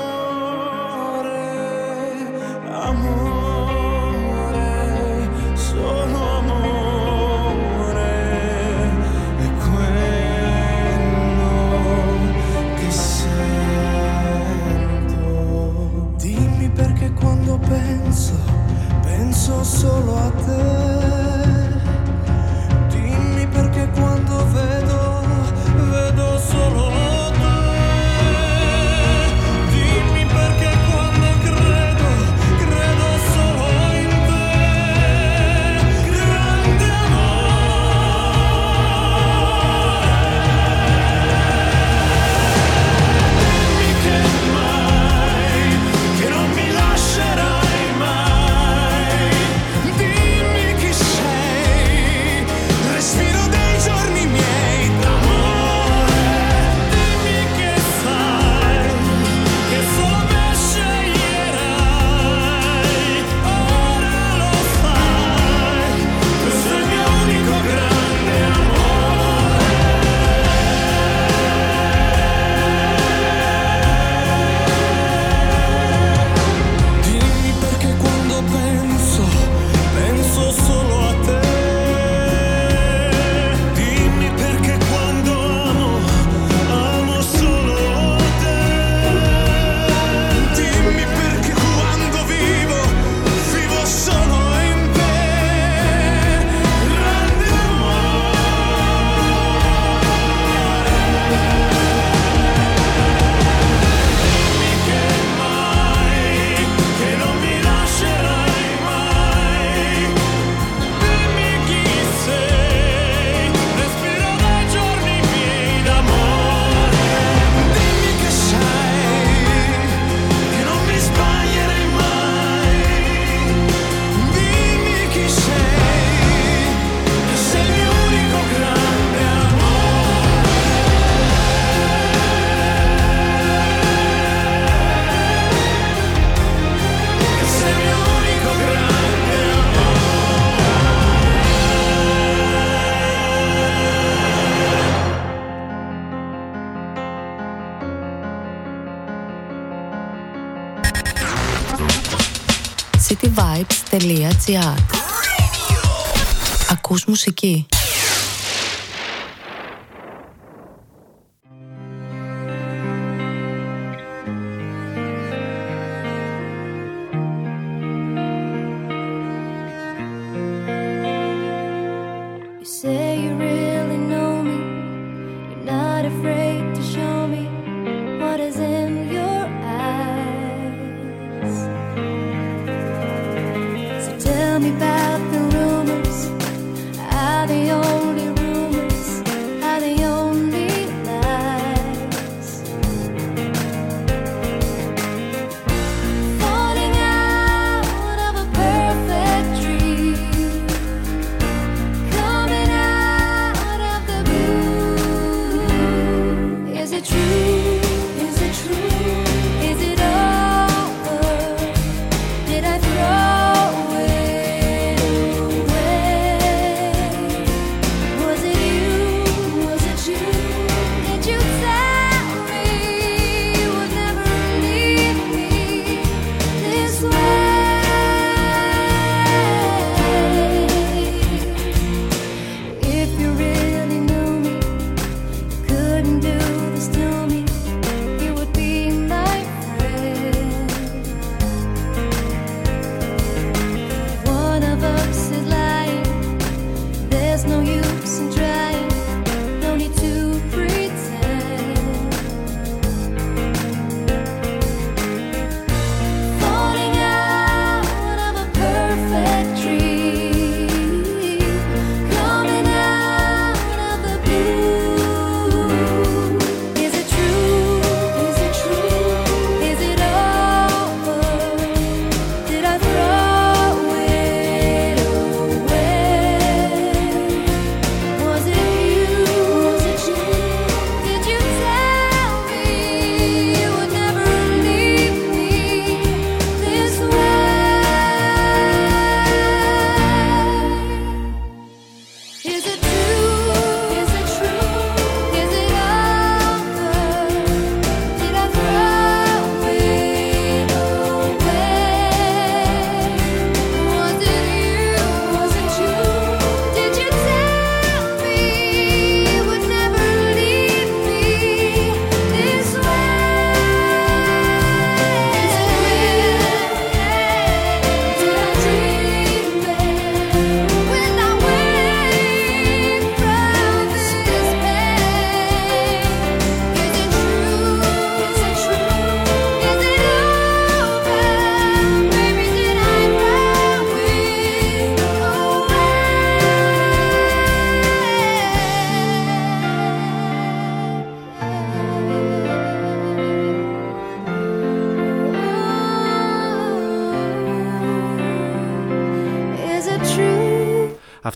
Ακούς 156.70 157.06
μουσική. 157.06 157.66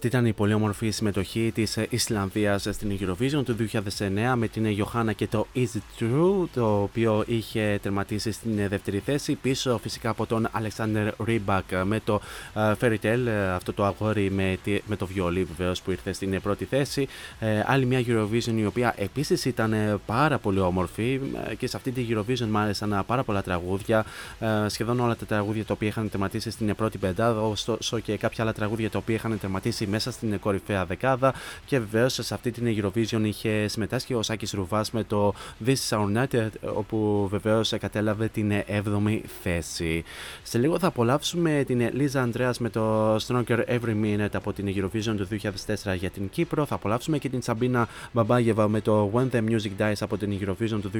Ήταν 0.10 0.26
η 0.26 0.34
πολύ 0.34 0.54
όμορφη 0.54 0.90
συμμετοχή 0.90 1.52
της 1.54 1.78
Ισλανδίας 1.90 2.68
στην 2.72 2.98
Eurovision 3.02 3.42
του 3.46 3.56
2009 3.72 4.34
με 4.36 4.48
την 4.48 4.66
Johanna 4.84 5.16
και 5.16 5.28
το 5.28 5.48
Is 5.56 5.60
It 5.60 6.04
True, 6.04 6.48
το 6.54 6.82
οποίο 6.82 7.24
είχε 7.28 7.80
τερματίσει 7.82 8.32
στην 8.32 8.68
δεύτερη 8.70 9.00
θέση. 9.06 9.36
Πίσω 9.36 9.78
φυσικά 9.82 10.10
από 10.10 10.26
τον 10.26 10.48
Alexander 10.54 11.10
Rybak 11.28 11.84
με 11.84 12.00
το 12.06 12.22
ε, 12.56 12.72
Fairy 12.82 12.98
Tale, 13.04 13.26
ε, 13.28 13.50
αυτό 13.50 13.74
το 13.74 13.86
αγόρι 13.86 14.32
με, 14.32 14.58
τη- 14.64 14.82
με 14.88 14.96
το 14.96 15.06
βιολί 15.08 15.44
βεβαίως 15.44 15.82
που 15.82 15.92
ήρθε 15.92 16.14
στην 16.14 16.42
πρώτη 16.42 16.66
θέση. 16.66 17.08
Ε, 17.40 17.64
άλλη 17.66 17.86
μια 17.86 18.04
Eurovision 18.08 18.54
η 18.56 18.66
οποία 18.66 18.94
επίσης 18.98 19.46
ήταν 19.46 19.74
ε, 19.74 19.98
πάρα 20.06 20.38
πολύ 20.38 20.60
όμορφη 20.60 21.20
ε, 21.50 21.56
και 21.56 21.68
σε 21.68 21.78
αυτή 21.78 21.92
τη 21.92 22.06
Eurovision 22.10 22.48
μ' 22.50 22.58
άρεσαν 22.58 23.04
πάρα 23.08 23.24
πολλά 23.24 23.42
τραγούδια. 23.42 24.06
Ε, 24.40 24.68
σχεδόν 24.68 25.00
όλα 25.00 25.16
τα 25.16 25.26
τραγούδια 25.26 25.66
τα 25.66 25.74
οποία 25.74 25.88
είχαν 25.88 26.10
τερματίσει 26.10 26.50
στην 26.52 26.76
πρώτη 26.76 26.98
πεντάδα, 26.98 27.42
ωστόσο 27.42 28.00
και 28.00 28.18
κάποια 28.18 28.44
άλλα 28.44 28.54
τραγούδια 28.54 28.90
τα 28.90 28.98
οποία 28.98 29.16
είχαν 29.16 29.40
τερματίσει 29.40 29.88
μέσα 29.88 29.99
στην 30.00 30.40
κορυφαία 30.40 30.86
δεκάδα. 30.86 31.34
Και 31.66 31.80
βεβαίως 31.80 32.14
σε 32.14 32.34
αυτή 32.34 32.52
την 32.52 32.66
Eurovision 32.78 33.22
είχε 33.24 33.68
συμμετάσχει 33.68 34.14
ο 34.14 34.22
Σάκης 34.22 34.52
Ρουβάς 34.52 34.92
με 34.92 35.04
το 35.04 35.34
This 35.66 35.76
is 35.90 35.98
Our 35.98 36.18
Night, 36.18 36.34
ε, 36.34 36.50
όπου 36.74 37.28
βεβαίως 37.32 37.74
κατέλαβε 37.80 38.28
την 38.28 38.52
7η 38.68 39.22
θέση. 39.42 40.04
Σε 40.44 40.58
λίγο 40.58 40.80
θα 40.80 40.88
απολαύσουμε 40.88 41.64
την 41.68 41.90
Λίζα 41.94 42.22
Αντρέα 42.22 42.54
με 42.60 42.70
το 42.70 43.16
Stronger 43.16 43.66
Every 43.68 43.96
Minute 44.04 44.34
από 44.34 44.54
την 44.54 44.74
Eurovision 44.76 45.16
του 45.18 45.28
2004 45.28 45.96
για 45.96 46.10
την 46.10 46.30
Κύπρο. 46.30 46.66
Θα 46.66 46.76
απολαύσουμε 46.76 47.18
και 47.18 47.30
την 47.30 47.42
Σαμπίνα 47.42 47.88
Μπαμπάγεβα 48.12 48.68
με 48.68 48.82
το 48.82 49.12
When 49.14 49.36
the 49.36 49.50
Music 49.50 49.72
Dies 49.82 49.94
από 50.00 50.18
την 50.18 50.40
Eurovision 50.42 50.80
του 50.82 50.92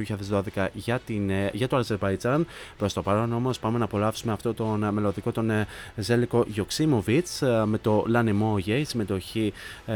2012 0.54 0.66
για, 0.72 0.98
την, 1.06 1.30
ε, 1.30 1.50
για 1.52 1.68
το 1.68 1.76
Αζερβαϊτζάν. 1.76 2.46
Προς 2.78 2.92
το 2.92 3.02
παρόν 3.02 3.32
όμως 3.32 3.58
πάμε 3.58 3.78
να 3.78 3.84
απολαύσουμε 3.84 4.32
αυτό 4.32 4.54
τον 4.54 4.84
ε, 4.84 4.90
μελωδικό 4.90 5.32
τον 5.32 5.50
ε, 5.50 5.66
Ζέλικο 5.96 6.44
Γιοξίμοβιτς 6.48 7.42
με 7.64 7.78
το 7.78 8.04
Lane 8.14 8.34
Moye, 8.42 8.82
συμμετοχή 8.90 9.52
ε, 9.86 9.94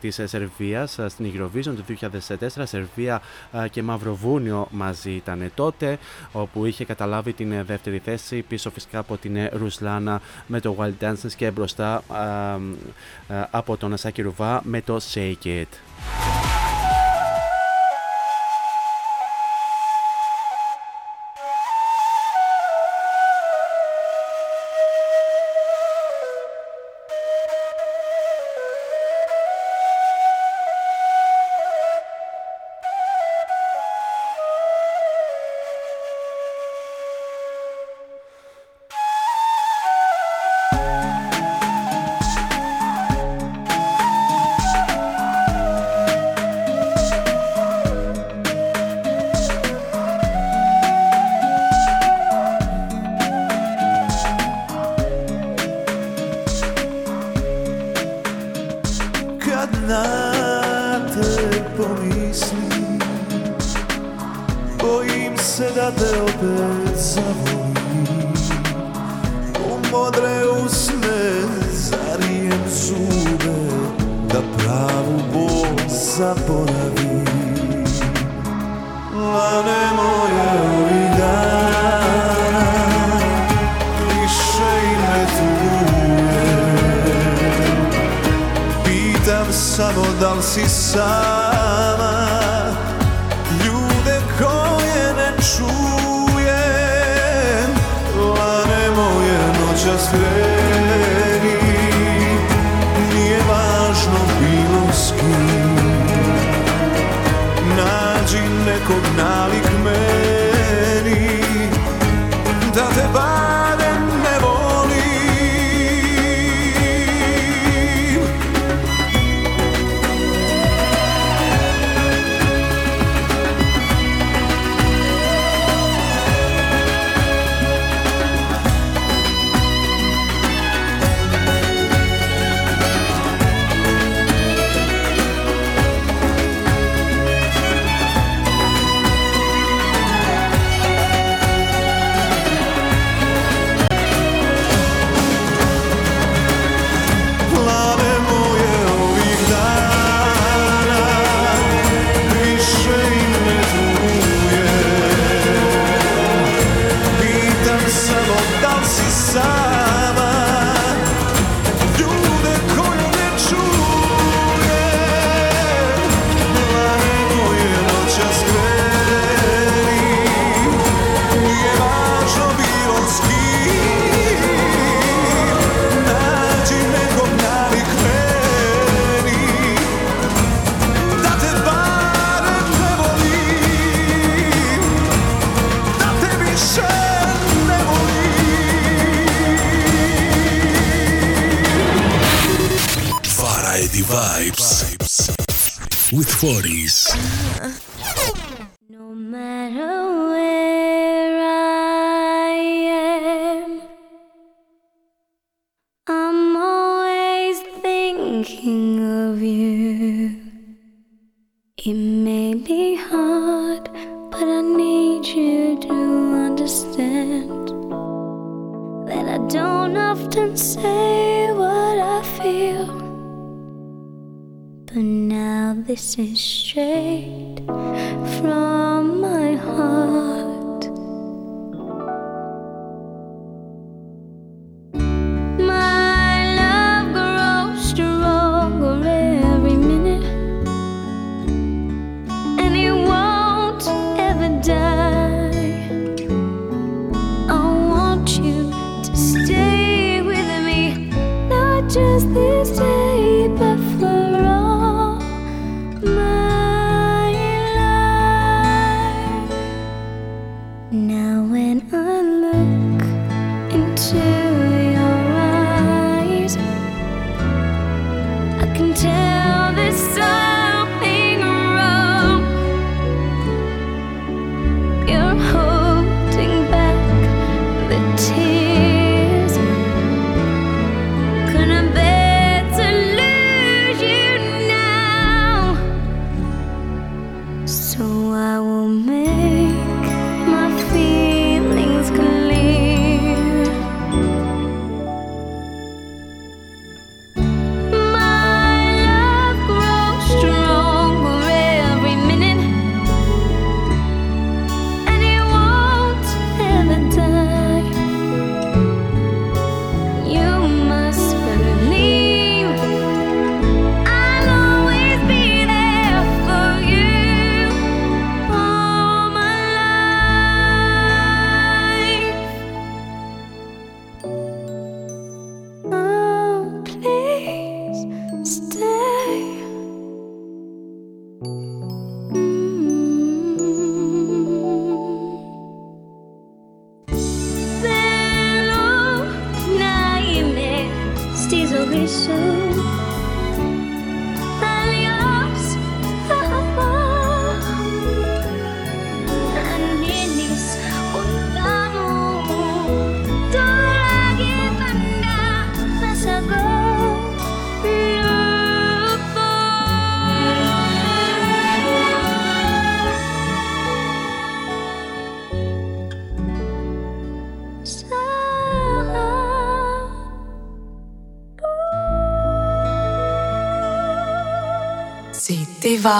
της 0.00 0.20
Σερβίας 0.24 0.98
στην 1.06 1.32
Eurovision 1.34 1.74
του 1.76 1.84
2004. 2.28 2.62
Σερβία 2.62 3.22
ε, 3.52 3.68
και 3.68 3.82
Μαυροβούνιο 3.82 4.68
μαζί 4.70 5.10
ήταν 5.10 5.50
τότε, 5.54 5.98
όπου 6.32 6.64
είχε 6.66 6.84
καταλάβει 6.84 7.32
την 7.32 7.52
ε, 7.52 7.62
δεύτερη 7.62 7.98
θέση 7.98 8.42
πίσω 8.42 8.70
φυσικά 8.70 8.98
από 8.98 9.16
την 9.16 9.36
ε, 9.36 9.50
Ρουσλάνα 9.52 10.20
με 10.46 10.60
το 10.60 10.76
Wild 10.78 11.04
Dances 11.04 11.32
και 11.36 11.50
μπροστά 11.50 12.02
ε, 13.28 13.34
ε, 13.34 13.46
από 13.50 13.76
τον 13.76 13.92
Ασάκη 13.92 14.22
Ρουβά 14.22 14.60
με 14.64 14.80
το 14.80 15.00
Shake 15.14 15.46
It. 15.46 16.53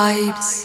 Vibes. 0.04 0.63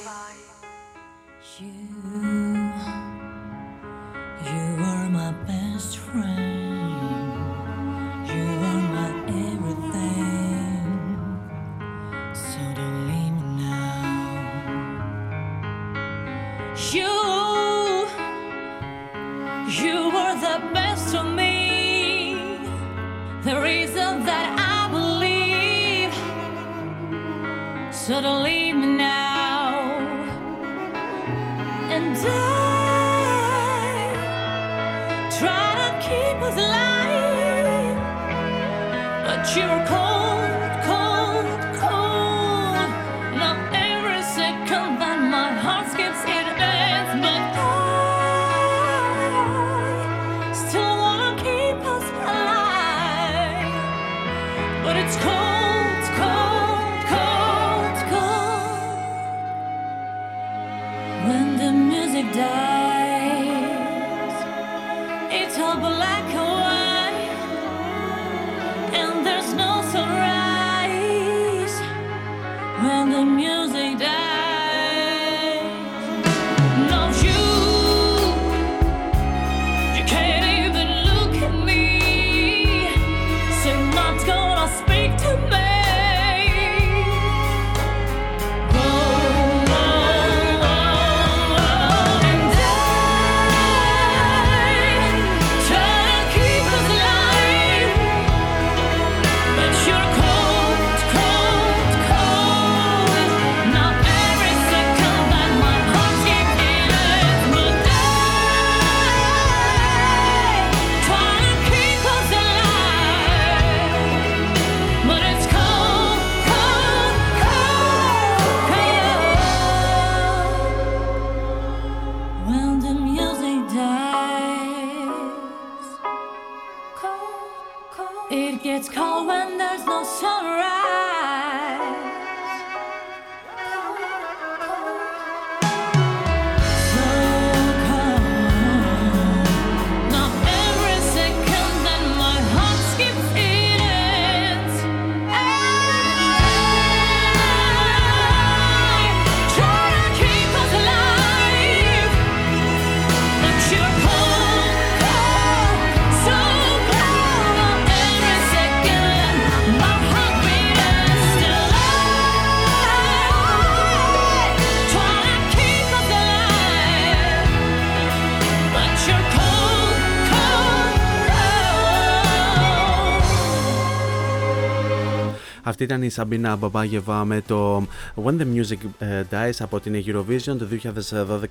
Αυτή 175.82 175.94
ήταν 175.94 176.04
η 176.08 176.10
Σαμπίνα 176.10 176.56
Μπαμπάγεβα 176.56 177.26
με 177.26 177.42
το 177.48 177.88
When 178.24 178.38
the 178.40 178.46
Music 178.56 178.78
ε, 179.00 179.24
Dies 179.32 179.52
από 179.60 179.80
την 179.80 180.04
Eurovision 180.06 180.58
το 180.58 180.68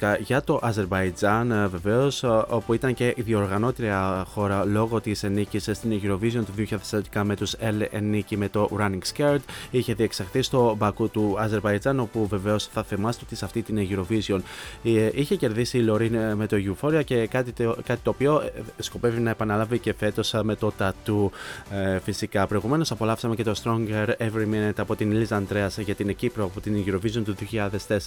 2012 0.00 0.16
για 0.20 0.42
το 0.42 0.59
Αζερβαϊτζάν 0.62 1.68
βεβαίως, 1.70 2.24
όπου 2.48 2.74
ήταν 2.74 2.94
και 2.94 3.14
η 3.16 3.22
διοργανώτρια 3.22 4.24
χώρα 4.28 4.64
λόγω 4.64 5.00
της 5.00 5.22
νίκη 5.22 5.59
στην 5.59 6.00
Eurovision 6.02 6.42
του 6.46 6.66
2011 7.12 7.22
με 7.24 7.36
τους 7.36 7.55
El 7.60 8.00
νίκη 8.02 8.36
με 8.36 8.48
το 8.48 8.68
Running 8.80 8.98
Scared. 9.16 9.38
Είχε 9.70 9.94
διεξαχθεί 9.94 10.42
στο 10.42 10.74
Μπακού 10.78 11.09
του 11.10 11.34
Αζερβαϊτζάν, 11.38 12.00
όπου 12.00 12.26
βεβαίως 12.26 12.66
θα 12.66 12.82
θυμάστε 12.82 13.22
ότι 13.26 13.36
σε 13.36 13.44
αυτή 13.44 13.62
την 13.62 13.88
Eurovision 13.90 14.40
ε, 14.84 15.09
είχε 15.14 15.36
κερδίσει 15.36 15.78
η 15.78 15.82
Λωρίν 15.82 16.16
με 16.36 16.46
το 16.46 16.56
Euphoria 16.56 17.05
και 17.05 17.26
κάτι, 17.26 17.52
το- 17.52 17.76
κάτι 17.86 18.00
το 18.02 18.10
οποίο 18.10 18.42
ε, 18.44 18.50
σκοπεύει 18.82 19.20
να 19.20 19.30
επαναλάβει 19.30 19.78
και 19.78 19.94
φέτος 19.98 20.34
με 20.42 20.55
το 20.55 20.72
Tattoo 20.78 21.28
ε, 21.70 21.98
φυσικά. 21.98 22.46
Προηγουμένως 22.46 22.90
απολαύσαμε 22.90 23.34
και 23.34 23.42
το 23.44 23.55
Stronger 23.64 24.06
Every 24.19 24.47
Minute 24.55 24.78
από 24.78 24.97
την 24.97 25.12
Λίζα 25.12 25.36
Αντρέα 25.36 25.70
για 25.78 25.95
την 25.95 26.16
Κύπρο 26.16 26.45
από 26.45 26.61
την 26.61 26.85
Eurovision 26.86 27.23
του 27.24 27.35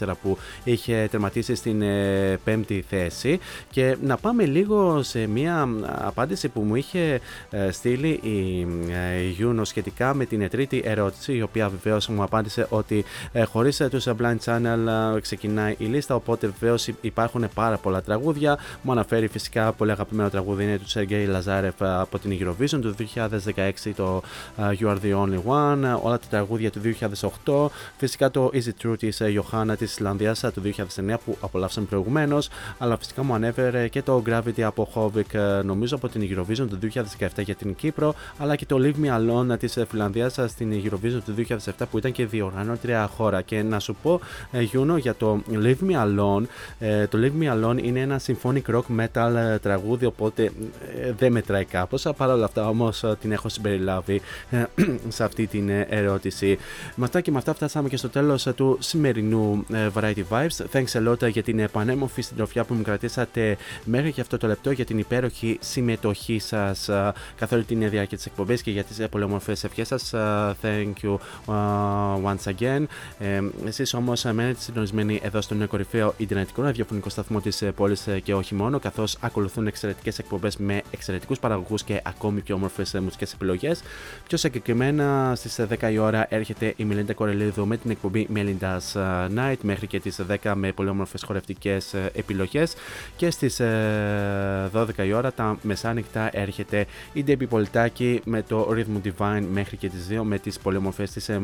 2004 0.02 0.12
που 0.22 0.38
είχε 0.64 1.08
τερματίσει 1.12 1.56
στην 1.56 1.82
ε, 1.82 2.40
πέμπτη 2.44 2.84
θέση. 2.90 3.40
Και 3.70 3.98
να 4.02 4.18
πάμε 4.18 4.46
λίγο 4.46 5.04
σε 5.04 5.28
μια 5.28 5.70
απάντηση 5.84 6.50
που 6.50 6.62
μου 6.62 6.76
είχε 6.76 7.20
ε, 7.50 7.72
στείλει 7.72 8.10
η 8.10 8.68
ε, 8.92 9.36
Juno 9.40 9.62
σχετικά 9.62 10.14
με 10.14 10.26
την 10.26 10.50
τρίτη 10.50 10.82
ερώτηση, 10.86 11.34
η 11.34 11.42
οποία 11.42 11.70
βεβαίως 11.70 12.08
μου 12.08 12.24
απάντησε 12.24 12.66
ότι 12.70 13.04
ε, 13.32 13.44
χωρίς 13.44 13.82
τους 13.90 14.08
Blind 14.08 14.38
Channel 14.46 15.16
ε, 15.16 15.20
ξεκινάει 15.20 15.76
η 15.78 15.86
λίστα. 15.86 16.16
Οπότε 16.16 16.54
βεβαίως 16.60 16.88
υπάρχουν 17.02 17.48
πάρα 17.54 17.78
πολλά 17.78 18.02
τραγούδια. 18.02 18.58
Μου 18.82 18.92
αναφέρει 18.92 19.28
φυσικά 19.28 19.72
πολύ 19.72 19.92
αγαπημένο 19.92 20.30
τραγούδι 20.30 20.64
είναι 20.64 20.78
του 20.78 20.90
Σεργέη 20.90 21.26
Λαζάρεφ 21.26 21.82
ε, 21.82 22.00
από 22.00 22.20
την 22.20 22.38
Eurovision 22.40 22.82
του 22.82 22.96
2016 23.16 23.92
το 23.96 24.22
ε, 24.58 24.78
You 24.80 24.88
Are 24.88 24.98
the 25.04 25.16
Only 25.16 25.42
One, 25.46 25.84
ε, 25.84 26.01
όλα 26.02 26.19
τα 26.19 26.26
τραγούδια 26.30 26.72
του 26.72 26.82
2008, 27.45 27.68
φυσικά 27.98 28.32
το 28.32 28.52
Is 28.53 28.57
It 28.57 28.88
True 28.88 28.98
της 28.98 29.22
Johanna 29.22 29.73
της 29.78 29.91
Ισλανδία 29.91 30.36
του 30.53 30.61
2009 31.06 31.15
που 31.26 31.38
απολαύσαμε 31.41 31.88
προηγουμένως, 31.90 32.49
αλλά 32.78 32.98
φυσικά 32.98 33.23
μου 33.23 33.34
ανέφερε 33.34 33.88
και 33.88 34.02
το 34.02 34.23
Gravity 34.28 34.61
από 34.61 34.88
Hovik, 34.95 35.34
ε, 35.34 35.61
νομίζω 35.64 35.95
από 35.95 36.10
την 36.10 36.22
Eurovision 36.22 36.68
του 36.69 36.80
2017 37.19 37.28
για 37.44 37.56
την 37.56 37.76
Κύπρο, 37.76 38.14
αλλά 38.38 38.56
και 38.56 38.65
το 38.65 38.78
Leave 38.80 39.06
Me 39.06 39.18
Alone 39.18 39.60
της 39.60 39.78
Φιλανδία 39.90 40.30
στην 40.30 40.84
Eurovision 40.84 41.19
του 41.26 41.34
2007 41.48 41.86
που 41.91 41.98
ήταν 41.98 42.11
και 42.11 42.26
διοργανώτρια 42.26 43.07
χώρα. 43.07 43.41
Και 43.41 43.64
να 43.64 43.80
σου 43.80 43.95
πω, 44.02 44.19
ε, 44.52 44.61
Γιούνο, 44.61 44.98
για 44.98 45.15
το 45.15 45.41
Leave 45.52 45.90
Me 45.90 46.03
Alone, 46.06 46.44
ε, 46.80 47.07
το 47.07 47.18
Leave 47.22 47.44
Me 47.44 47.53
Alone 47.53 47.84
είναι 47.84 47.99
ένα 47.99 48.19
symphonic 48.26 48.76
rock 48.76 48.84
metal 48.99 49.36
ε, 49.36 49.57
τραγούδι, 49.57 50.06
οπότε 50.06 50.44
ε, 50.44 51.11
δεν 51.18 51.32
μετράει 51.32 51.65
κάπως. 51.65 52.07
Παρ' 52.18 52.30
όλα 52.30 52.45
αυτά 52.45 52.68
όμως 52.68 53.03
την 53.22 53.32
έχω 53.32 53.49
συμπεριλάβει 53.49 54.22
ε, 54.49 54.64
σε 55.15 55.23
αυτή 55.23 55.48
την 55.48 55.69
ε, 55.69 55.88
ερώτηση. 55.91 56.57
Με 56.95 57.05
αυτά 57.05 57.22
και 57.22 57.31
με 57.31 57.38
αυτά 57.38 57.53
φτάσαμε 57.53 57.89
και 57.89 57.97
στο 57.97 58.09
τέλος 58.09 58.47
του 58.55 58.77
σημερινού 58.80 59.65
ε, 59.73 59.88
Variety 59.93 60.23
Vibes. 60.30 60.65
Thanks 60.73 61.03
a 61.03 61.09
lot 61.09 61.30
για 61.30 61.43
την 61.43 61.59
επανέμορφη 61.59 62.22
συντροφιά 62.22 62.63
που 62.63 62.73
μου 62.73 62.81
κρατήσατε 62.81 63.57
μέχρι 63.84 64.11
και 64.11 64.22
αυτό 64.22 64.38
το 64.38 64.47
λεπτό 64.47 64.72
για 64.72 64.85
την 64.85 64.97
υπέροχη 64.97 65.57
συμμετοχή 65.61 66.39
σας 66.39 66.89
καθ' 67.35 67.51
όλη 67.51 67.63
την 67.63 67.89
διάρκεια 67.89 68.18
της 68.18 68.26
εκπομπής 68.26 68.61
και 68.61 68.72
για 68.72 68.84
τις 68.84 69.07
πολύ 69.09 69.23
όμορφε 69.23 69.51
ευχές 69.51 69.88
σας. 69.88 70.13
Thank 70.61 70.93
you 71.01 71.18
uh, 71.45 72.31
once 72.31 72.53
again. 72.59 72.84
Ε, 73.19 73.41
Εσείς 73.65 73.93
όμως 73.93 74.23
μένετε 74.23 74.59
συντονισμένοι 74.59 75.19
εδώ 75.23 75.41
στον 75.41 75.68
κορυφαίο 75.68 76.13
Ιντερνετικό 76.18 76.61
ραδιοφωνικό 76.61 77.09
σταθμό 77.09 77.41
της 77.41 77.63
πόλης 77.76 78.07
και 78.23 78.34
όχι 78.34 78.55
μόνο, 78.55 78.80
καθώς 78.80 79.18
ακολουθούν 79.19 79.68
εξαιρετικές 79.68 80.19
εκπομπές 80.19 80.57
με 80.57 80.81
εξαιρετικούς 80.91 81.39
παραγωγούς 81.39 81.84
και 81.84 82.01
ακόμη 82.03 82.41
πιο 82.41 82.55
όμορφες 82.55 82.95
μουσικές 83.01 83.34
επιλογές. 83.34 83.81
Πιο 84.27 84.38
συγκεκριμένα 84.38 85.34
στις 85.35 85.59
10 85.80 85.91
η 85.91 85.98
ώρα 85.98 86.26
έρχεται 86.30 86.73
η 86.77 86.84
Μελίντα 86.84 87.14
Κορελίδου 87.14 87.68
με 87.68 87.77
την 87.77 87.91
εκπομπή 87.91 88.27
Melinda's 88.35 89.02
Night 89.35 89.57
μέχρι 89.61 89.88
και 89.88 89.99
τις 89.99 90.19
10 90.43 90.52
με 90.56 90.72
πολύ 90.72 90.89
όμορφε 90.89 91.18
χορευτικέ 91.26 91.77
επιλογές. 92.14 92.73
Και 93.15 93.30
στις 93.31 93.61
12 94.73 94.88
η 95.06 95.14
ώρα 95.14 95.31
τα 95.31 95.57
μεσάνυχτα 95.61 96.30
έρχεται 96.34 96.85
η 97.14 97.23
Debbie 97.27 97.48
Πολιτάκη 97.49 98.22
με 98.26 98.41
το 98.41 98.69
Rhythm 98.72 99.07
Divine 99.07 99.43
μέχρι 99.52 99.77
και 99.77 99.89
τις 99.89 100.07
2 100.11 100.22
με 100.23 100.39
τις 100.39 100.60
πολύ 100.60 100.77
όμορφε 100.77 101.03
της 101.03 101.30
ε, 101.30 101.39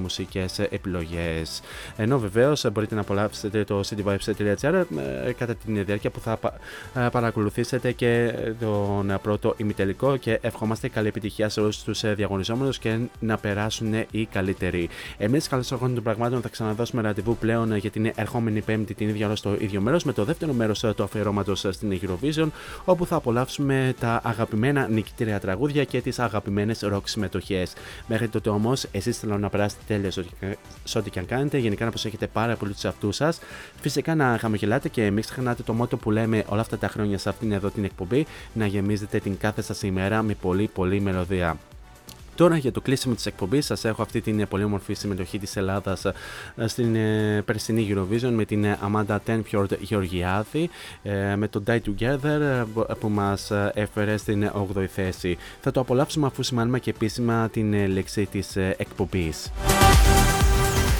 μουσικές 0.00 0.58
επιλογές. 0.58 1.60
Ενώ 1.96 2.18
βεβαίως 2.18 2.66
μπορείτε 2.72 2.94
να 2.94 3.00
απολαύσετε 3.00 3.64
το 3.64 3.80
cityvibes.gr 3.88 4.84
ε, 5.26 5.32
κατά 5.32 5.54
την 5.54 5.84
διάρκεια 5.84 6.10
που 6.10 6.20
θα 6.20 6.36
πα- 6.36 6.54
ε, 6.94 7.08
παρακολουθήσετε 7.12 7.92
και 7.92 8.34
τον 8.60 9.18
πρώτο 9.22 9.54
ημιτελικό 9.56 10.16
και 10.16 10.38
ευχόμαστε 10.42 10.88
καλή 10.88 11.08
επιτυχία 11.08 11.48
σε 11.48 11.60
όλους 11.60 11.82
τους 11.82 12.14
διαγωνιζόμενους 12.14 12.78
και 12.78 12.98
να 13.20 13.37
περάσουν 13.38 13.94
οι 14.10 14.24
καλύτεροι. 14.24 14.88
Εμείς, 15.18 15.48
καλώ 15.48 15.64
ορκών 15.72 15.94
των 15.94 16.02
πραγμάτων, 16.02 16.40
θα 16.40 16.48
ξαναδώσουμε 16.48 17.02
ραντεβού 17.02 17.36
πλέον 17.36 17.76
για 17.76 17.90
την 17.90 18.12
ερχόμενη 18.14 18.60
Πέμπτη 18.60 18.94
την 18.94 19.08
ίδια 19.08 19.26
ώρα 19.26 19.36
στο 19.36 19.56
ίδιο 19.58 19.80
μέρος 19.80 20.04
με 20.04 20.12
το 20.12 20.24
δεύτερο 20.24 20.52
μέρος 20.52 20.80
του 20.96 21.02
αφιερώματος 21.02 21.66
στην 21.70 22.00
Eurovision, 22.02 22.48
όπου 22.84 23.06
θα 23.06 23.16
απολαύσουμε 23.16 23.94
τα 24.00 24.20
αγαπημένα 24.24 24.88
νικητήρια 24.88 25.40
τραγούδια 25.40 25.84
και 25.84 26.00
τις 26.00 26.18
αγαπημένες 26.18 26.80
ροκ 26.80 27.08
συμμετοχές. 27.08 27.72
Μέχρι 28.06 28.28
τότε 28.28 28.50
όμως, 28.50 28.86
εσείς 28.92 29.18
θέλω 29.18 29.38
να 29.38 29.48
περάσετε 29.48 29.82
τέλεια 29.86 30.10
σε 30.10 30.20
ό,τι- 30.20 30.56
σε 30.84 30.98
ό,τι 30.98 31.10
και 31.10 31.18
αν 31.18 31.26
κάνετε, 31.26 31.58
γενικά 31.58 31.84
να 31.84 31.90
προσέχετε 31.90 32.26
πάρα 32.26 32.56
πολύ 32.56 32.72
τους 32.72 32.84
εαυτούς 32.84 33.16
σας. 33.16 33.38
Φυσικά 33.80 34.14
να 34.14 34.38
χαμογελάτε 34.40 34.88
και 34.88 35.10
μην 35.10 35.22
ξεχνάτε 35.22 35.62
το 35.62 35.72
μότο 35.72 35.96
που 35.96 36.10
λέμε 36.10 36.44
όλα 36.48 36.60
αυτά 36.60 36.78
τα 36.78 36.88
χρόνια 36.88 37.18
σε 37.18 37.28
αυτήν 37.28 37.52
εδώ 37.52 37.70
την 37.70 37.84
εκπομπή, 37.84 38.26
να 38.52 38.66
γεμίζετε 38.66 39.18
την 39.18 39.38
κάθε 39.38 39.62
σας 39.62 39.82
ημέρα 39.82 40.22
με 40.22 40.34
πολύ 40.34 40.70
πολύ 40.74 41.00
μελωδία. 41.00 41.56
Τώρα 42.38 42.56
για 42.56 42.72
το 42.72 42.80
κλείσιμο 42.80 43.14
της 43.14 43.26
εκπομπής 43.26 43.66
σας 43.66 43.84
έχω 43.84 44.02
αυτή 44.02 44.20
την 44.20 44.40
ε, 44.40 44.46
πολύ 44.46 44.64
όμορφη 44.64 44.94
συμμετοχή 44.94 45.38
της 45.38 45.56
Ελλάδας 45.56 46.04
ε, 46.04 46.12
στην 46.66 46.94
ε, 46.96 47.42
περσινή 47.44 47.88
Eurovision 47.90 48.30
με 48.30 48.44
την 48.44 48.64
ε, 48.64 48.78
Amanda 48.86 49.16
Tenfjord 49.26 49.78
Γεωργιάδη 49.80 50.70
ε, 51.02 51.36
με 51.36 51.48
το 51.48 51.62
Die 51.66 51.78
Together 51.78 52.24
ε, 52.24 52.64
που 53.00 53.08
μας 53.08 53.50
ε, 53.50 53.72
έφερε 53.74 54.16
στην 54.16 54.50
8η 54.74 54.84
θέση. 54.94 55.36
Θα 55.60 55.70
το 55.70 55.80
απολαύσουμε 55.80 56.26
αφού 56.26 56.42
σημάνουμε 56.42 56.78
και 56.78 56.90
επίσημα 56.90 57.48
την 57.48 57.74
ε, 57.74 57.86
λέξη 57.86 58.26
της 58.26 58.56
ε, 58.56 58.74
εκπομπής. 58.78 59.50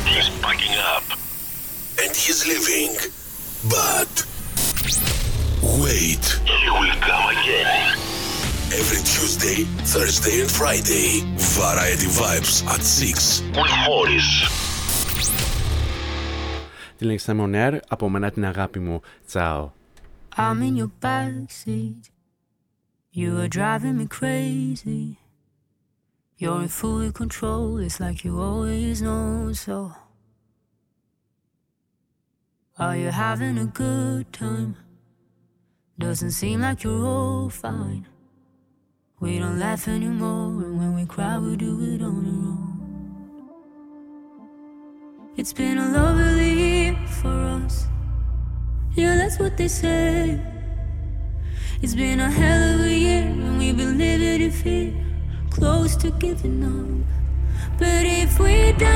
He's 0.04 0.30
packing 0.44 0.76
up 0.94 1.06
and 2.02 2.12
he's 2.22 2.40
leaving. 2.50 2.94
But 3.74 4.12
wait, 5.82 6.24
he 6.62 6.68
will 6.78 6.96
come 7.08 7.26
again. 7.36 8.17
Every 8.81 9.01
Tuesday, 9.13 9.59
Thursday, 9.93 10.41
and 10.43 10.51
Friday, 10.59 11.09
Variety 11.59 12.09
Vibes 12.19 12.55
at 12.73 12.81
6 12.81 13.41
with 13.57 13.73
Morris. 13.87 14.29
Τη 16.97 17.05
λέξη 17.05 17.31
On 17.39 17.53
Air, 17.53 17.77
από 17.87 18.09
μένα 18.09 18.31
την 18.31 18.45
αγάπη 18.45 18.79
μου. 18.79 19.01
Τσάω. 19.25 19.71
I'm 20.35 20.61
in 20.61 20.75
your 20.75 20.91
backseat. 21.01 22.03
You 23.11 23.37
are 23.41 23.47
driving 23.47 23.97
me 23.97 24.07
crazy. 24.07 25.17
You're 26.37 26.61
in 26.63 26.67
full 26.67 27.11
control, 27.11 27.77
it's 27.77 27.99
like 27.99 28.23
you 28.25 28.41
always 28.41 29.01
know 29.01 29.53
so. 29.53 29.91
Are 32.79 32.97
you 32.97 33.09
having 33.09 33.59
a 33.59 33.65
good 33.65 34.33
time? 34.33 34.75
Doesn't 35.99 36.31
seem 36.31 36.61
like 36.61 36.83
you're 36.83 37.05
all 37.05 37.49
fine. 37.49 38.07
We 39.20 39.40
don't 39.40 39.58
laugh 39.58 39.88
anymore, 39.88 40.62
and 40.62 40.78
when 40.78 40.94
we 40.94 41.04
cry, 41.04 41.38
we 41.38 41.56
do 41.56 41.76
it 41.82 42.00
on 42.02 42.24
our 42.24 42.52
own. 42.52 42.78
It's 45.36 45.52
been 45.52 45.76
a 45.76 45.88
lovely 45.88 46.52
year 46.52 46.96
for 47.20 47.28
us. 47.28 47.88
Yeah, 48.94 49.16
that's 49.16 49.40
what 49.40 49.56
they 49.56 49.66
say. 49.66 50.40
It's 51.82 51.96
been 51.96 52.20
a 52.20 52.30
hell 52.30 52.74
of 52.74 52.80
a 52.86 52.94
year, 52.94 53.22
and 53.22 53.58
we've 53.58 53.76
been 53.76 53.98
living 53.98 54.40
in 54.40 54.52
fear, 54.52 54.94
close 55.50 55.96
to 55.96 56.12
giving 56.12 56.62
up. 56.62 57.04
But 57.76 58.06
if 58.06 58.38
we 58.38 58.70
die 58.78 58.94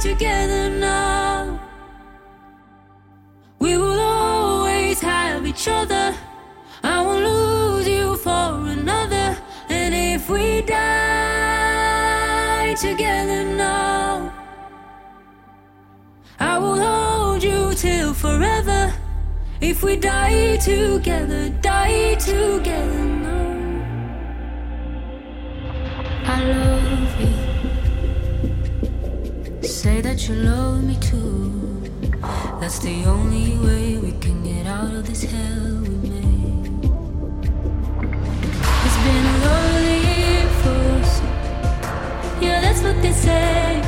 together 0.00 0.70
now, 0.70 1.58
we 3.58 3.76
will 3.76 3.98
always 3.98 5.00
have 5.00 5.44
each 5.44 5.66
other. 5.66 6.14
I 6.84 7.02
won't 7.02 7.24
lose 7.24 7.41
for 8.22 8.68
another. 8.78 9.36
And 9.68 9.94
if 9.94 10.30
we 10.30 10.62
die 10.62 11.94
together 12.80 13.44
now, 13.44 14.32
I 16.38 16.58
will 16.58 16.80
hold 16.80 17.42
you 17.42 17.74
till 17.74 18.14
forever. 18.14 18.94
If 19.60 19.82
we 19.82 19.96
die 19.96 20.56
together, 20.58 21.48
die 21.60 22.14
together 22.14 23.04
now. 23.26 23.82
I 26.24 26.44
love 26.44 27.20
you. 27.20 27.34
Say 29.66 30.00
that 30.00 30.28
you 30.28 30.36
love 30.36 30.84
me 30.84 30.96
too. 31.00 31.90
That's 32.60 32.78
the 32.78 33.04
only 33.04 33.58
way 33.58 33.96
we 33.96 34.12
can 34.20 34.44
get 34.44 34.66
out 34.66 34.94
of 34.94 35.06
this 35.08 35.24
hell 35.24 35.82
been 39.04 39.26
lonely 39.42 40.00
Yeah, 42.40 42.60
that's 42.60 42.82
what 42.82 42.96
they 43.02 43.12
say. 43.12 43.80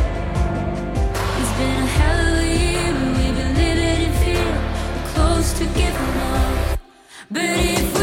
It's 1.40 1.52
been 1.58 1.82
a 1.82 1.90
hell 1.98 2.20
of 2.32 2.38
a 2.38 2.46
year 2.46 2.92
We've 3.16 3.36
been 3.40 3.54
living 3.62 4.00
in 4.06 4.12
fear. 4.22 4.52
Close 5.14 5.52
to 5.58 5.64
giving 5.78 6.16
up. 6.32 6.78
But 7.30 7.44
if 7.44 7.93